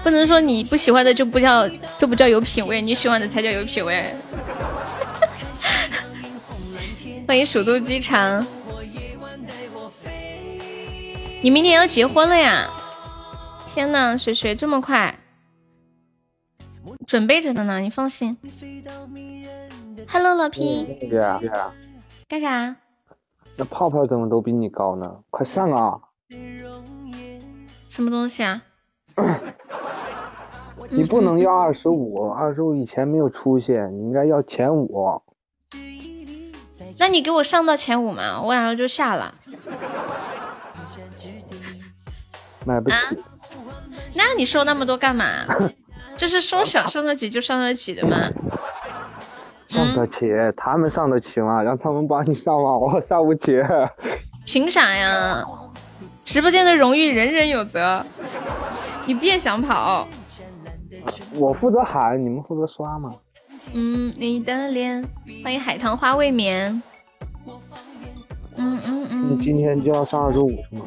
[0.02, 1.68] 不能说你不喜欢的就不叫
[1.98, 4.14] 就不叫有品味，你喜欢的才叫有品味。
[7.26, 8.46] 欢迎首都机场，
[11.42, 12.70] 你明年要结婚了呀？
[13.66, 15.18] 天呐，水水这么快，
[17.04, 18.38] 准备着的呢，你放心。
[20.06, 21.18] Hello，老皮，姐，
[22.28, 22.76] 干啥？
[23.56, 25.18] 那泡泡怎么都比你高呢？
[25.30, 25.98] 快上啊！
[27.88, 28.62] 什么东西啊？
[30.90, 35.20] 你不能要二十五，二十五以前没有出息，你应该要前五。
[36.98, 39.32] 那你给我上到前五嘛，我晚上就下了。
[42.64, 42.96] 买不起。
[44.14, 45.24] 那你说那么多干嘛？
[46.16, 48.16] 这是说想上得起就上得起的吗？
[49.68, 50.20] 上得起，
[50.56, 51.62] 他们上得起吗？
[51.62, 52.76] 让他们帮你上吗？
[52.78, 53.60] 我上不起。
[54.46, 55.44] 凭啥呀？
[56.24, 58.04] 直播间的荣誉人人有责，
[59.04, 60.08] 你别想跑。
[61.34, 63.10] 我负责喊，你们负责刷嘛。
[63.72, 65.02] 嗯，你的脸，
[65.42, 66.82] 欢迎海棠花未眠。
[68.56, 69.38] 嗯嗯嗯。
[69.38, 70.86] 你今天就要上二十五是吗？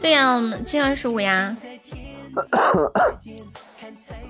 [0.00, 1.56] 对呀，我们二十五呀。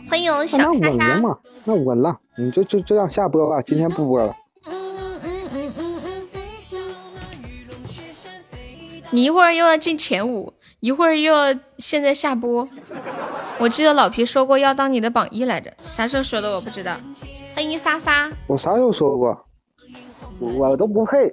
[0.09, 0.91] 欢迎我小莎莎那。
[0.91, 1.39] 稳了嘛？
[1.65, 4.37] 那稳了，你就就这样下播吧，今天不播了。
[4.67, 5.93] 嗯嗯嗯嗯嗯。
[9.11, 12.69] 你一会儿又要进前五，一会儿又要现在下播。
[13.61, 16.97] 我记得老皮说过要当你的榜一来着，啥时候说的我不知道。
[17.55, 18.29] 欢迎莎莎。
[18.49, 19.47] 我啥时候说过？
[20.41, 21.33] 我都不配。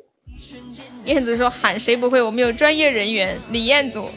[1.06, 2.22] 燕子说喊谁不会？
[2.22, 3.42] 我们有专业人员。
[3.50, 4.08] 李彦祖，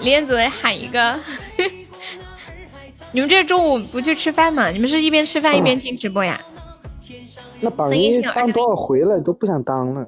[0.00, 1.20] 李彦祖来喊一个。
[3.12, 4.70] 你们这中午不去吃饭吗？
[4.70, 6.40] 你们是一边吃饭一边听直播呀？
[7.60, 10.06] 那榜一当多少回了都不想当了，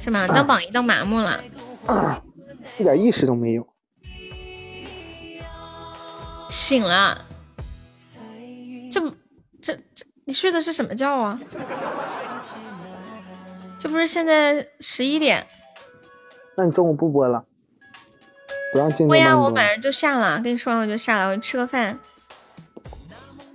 [0.00, 0.26] 是吗？
[0.26, 1.40] 当榜一当麻木了，
[2.78, 3.66] 一点意识都没有。
[6.50, 7.24] 醒了，
[8.90, 9.14] 这不
[9.60, 11.40] 这这你睡的是什么觉啊？
[13.78, 15.46] 这不是现在十一点？
[16.56, 17.44] 那你中午不播了？
[18.72, 21.98] 不让静静播呀，帮你播我马上就下了，跟你说完我就下了，我吃个饭。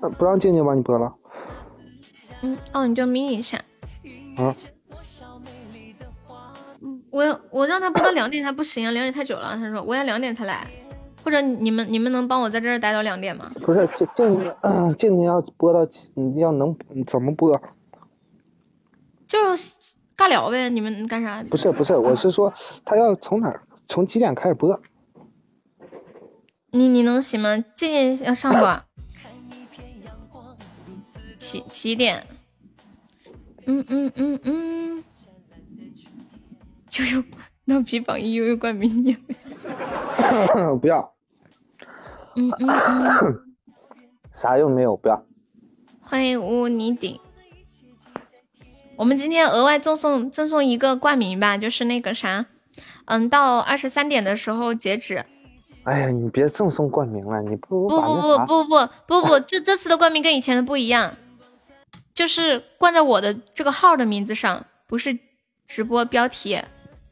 [0.01, 1.13] 那不让静静帮你播了？
[2.41, 3.57] 嗯，哦，你就眯一下。
[4.37, 4.55] 啊？
[7.17, 9.55] 我我让他播到两点，他不行啊，两点太久了。
[9.55, 10.67] 他说我要两点才来。
[11.23, 13.51] 或者你们你们能帮我在这儿待到两点吗？
[13.61, 17.59] 不是这这嗯，这你要播到你要能怎么播？
[19.27, 21.43] 就是尬聊呗，你们干啥？
[21.49, 22.53] 不是不是，我是说
[22.85, 24.79] 他要从哪儿从几点开始播？
[26.69, 27.57] 你你能行吗？
[27.75, 28.65] 静静要上不？
[31.39, 32.25] 几几点？
[33.65, 34.76] 嗯嗯嗯嗯。
[36.97, 37.23] 悠悠，
[37.65, 39.17] 闹皮榜一悠悠冠名你。
[40.81, 41.13] 不要。
[42.35, 43.39] 嗯嗯嗯。
[44.33, 44.95] 啥用没有？
[44.95, 45.23] 不要。
[46.01, 47.19] 欢迎乌泥顶。
[48.95, 52.45] 我们今天额外赠送赠送一个冠名吧，就是那个啥，
[53.05, 55.25] 嗯，到二十三点的时候截止。
[55.83, 61.15] 哎呀，你别赠送冠名了，你不如不不不不不不不，这这次的冠名跟以前的不一样，
[62.13, 65.17] 就是冠在我的这个号的名字上，不是
[65.65, 66.59] 直播标题。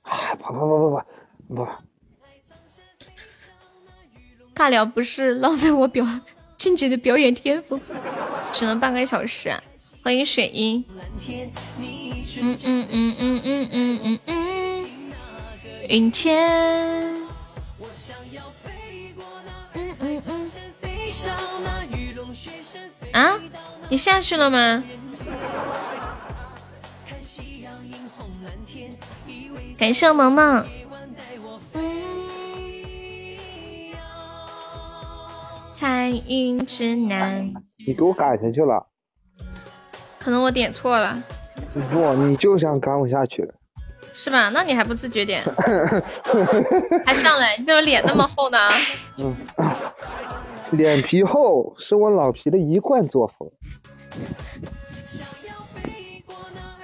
[0.05, 1.01] 哎，不不不不
[1.47, 1.67] 不不，
[4.55, 6.05] 尬聊不是浪费我表
[6.57, 7.79] 静姐的表演天赋，
[8.53, 9.53] 只能半个小时。
[10.03, 10.85] 欢迎水音。
[12.39, 14.89] 嗯嗯嗯嗯嗯嗯嗯嗯，
[15.89, 17.15] 云天。
[23.11, 23.39] 啊，
[23.89, 24.83] 你下去了吗？
[29.77, 30.65] 感谢萌萌。
[35.73, 37.53] 彩云之南。
[37.85, 38.87] 你给我赶下去了。
[40.17, 41.21] 可能我点错了。
[41.91, 43.47] 不，你就想赶我下去。
[44.13, 44.49] 是吧？
[44.49, 45.43] 那你还不自觉点？
[47.05, 47.57] 还上来？
[47.57, 48.57] 你怎么脸那么厚呢？
[49.19, 49.35] 嗯。
[50.71, 53.51] 脸皮厚是我老皮的一贯作风。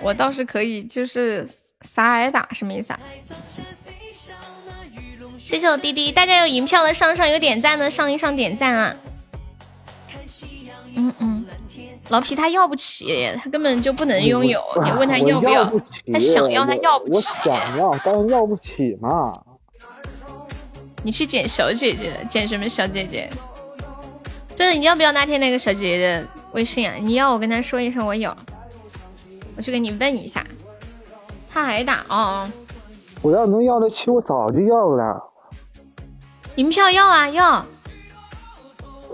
[0.02, 1.48] 我倒是可以，就是
[1.82, 3.00] 撒挨打，什么意思啊？
[5.38, 8.96] 谢谢我滴滴，大家有银票的上上，有点赞的上一上点赞啊。
[10.96, 11.46] 嗯嗯，
[12.10, 14.62] 老皮他要不起，他根本就不能拥有。
[14.84, 15.66] 你问他要不要？
[16.14, 17.16] 他想要，他要不起。
[17.16, 19.34] 我想要，但是要不起嘛。
[21.04, 23.30] 你去捡小姐姐，捡什么小姐姐？
[24.56, 26.96] 就是你要不要那天那个小姐姐的微信啊？
[27.00, 28.36] 你要我跟她说一声我有，
[29.58, 30.46] 我去给你问一下。
[31.52, 32.50] 他还打哦。
[33.22, 35.22] 我要能要得起，我早就要了。
[36.56, 37.66] 银票要啊要，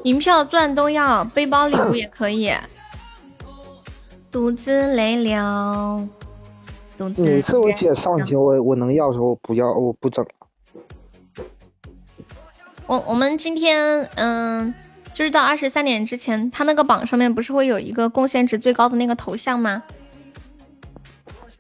[0.04, 2.52] 银票钻都要，背包礼物也可以。
[4.32, 6.08] 独自泪流，
[6.98, 7.24] 独自。
[7.24, 10.26] 每次我姐上去，我我能要的时候，我不要，我不整。
[12.86, 14.74] 我我们今天嗯。
[15.14, 19.82] 就是到二十三点之前，他那个榜上面不是会有一个贡献值最高的那个头像吗？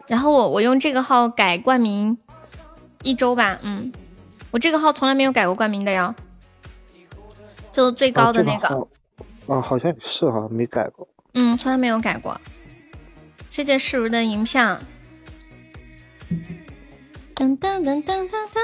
[0.08, 2.18] 然后我我用这个号改冠名
[3.04, 3.92] 一周吧，嗯，
[4.52, 6.16] 我这个号从来没有改过冠名的呀，
[7.72, 8.68] 就最高的那个。
[9.48, 11.08] 啊，好像是哈，没改过。
[11.34, 12.40] 嗯，从来没有改过。
[13.48, 14.78] 谢谢世如的银票。
[17.36, 18.60] 噔噔噔噔噔噔。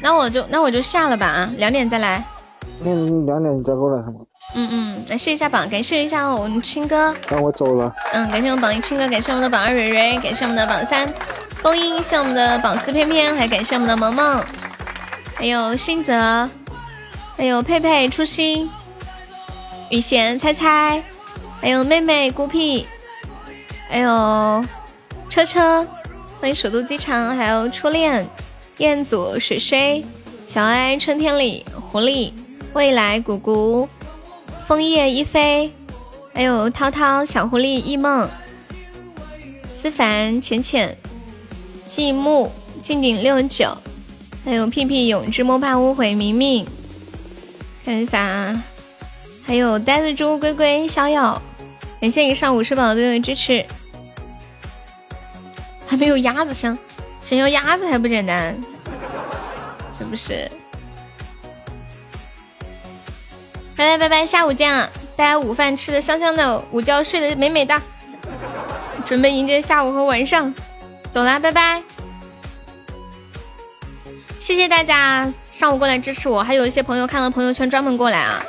[0.00, 2.24] 那我就那我就下了吧啊，两点再来。
[2.80, 2.94] 那，
[3.24, 4.20] 两点你再过来是吗？
[4.54, 7.14] 嗯嗯，来试一下榜，感谢一下我们青哥。
[7.28, 7.94] 那我走了。
[8.12, 11.12] 嗯，感谢我们榜一青哥，感谢我们的榜二蕊蕊，感谢我们的榜三
[11.62, 14.42] 风音，谢我们的榜四翩翩，还感谢我们的萌萌，
[15.36, 16.48] 还有新泽，
[17.36, 18.70] 还有佩佩初心，
[19.90, 21.02] 雨贤猜猜，
[21.60, 22.86] 还有妹妹孤僻，
[23.88, 24.64] 还有
[25.28, 25.86] 车车，
[26.40, 28.26] 欢迎首都机场，还有初恋
[28.78, 30.04] 彦祖水水，
[30.46, 32.32] 小爱春天里狐狸。
[32.74, 33.88] 未来谷谷，
[34.68, 35.72] 枫叶一飞，
[36.34, 38.28] 还有涛涛小狐狸一梦，
[39.66, 40.94] 思凡浅浅，
[41.88, 42.50] 寂寞
[42.82, 43.74] 静静六九，
[44.44, 46.66] 还有屁屁勇之摸怕误会明明，
[47.82, 48.62] 看一下，
[49.42, 51.40] 还有呆子猪龟龟逍遥，
[51.98, 53.64] 感谢以上五十宝的支持，
[55.86, 56.76] 还没有鸭子香，
[57.22, 58.54] 想要鸭子还不简单，
[59.96, 60.46] 是不是？
[63.78, 64.90] 拜拜拜拜，下午见啊！
[65.16, 67.80] 大家午饭吃的香香的，午觉睡得美美的，
[69.06, 70.52] 准备迎接下午和晚上。
[71.12, 71.80] 走啦，拜拜！
[74.40, 78.44] 谢谢大家上午过来支持我，还有一些朋友看了朋友圈专门过来啊，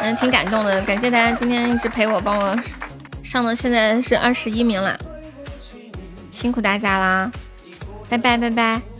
[0.00, 0.80] 嗯，挺感动的。
[0.80, 2.58] 感谢大家今天一直陪我，帮我
[3.22, 4.98] 上到现在是二十一名了，
[6.30, 7.30] 辛苦大家啦！
[8.08, 8.93] 拜拜拜拜。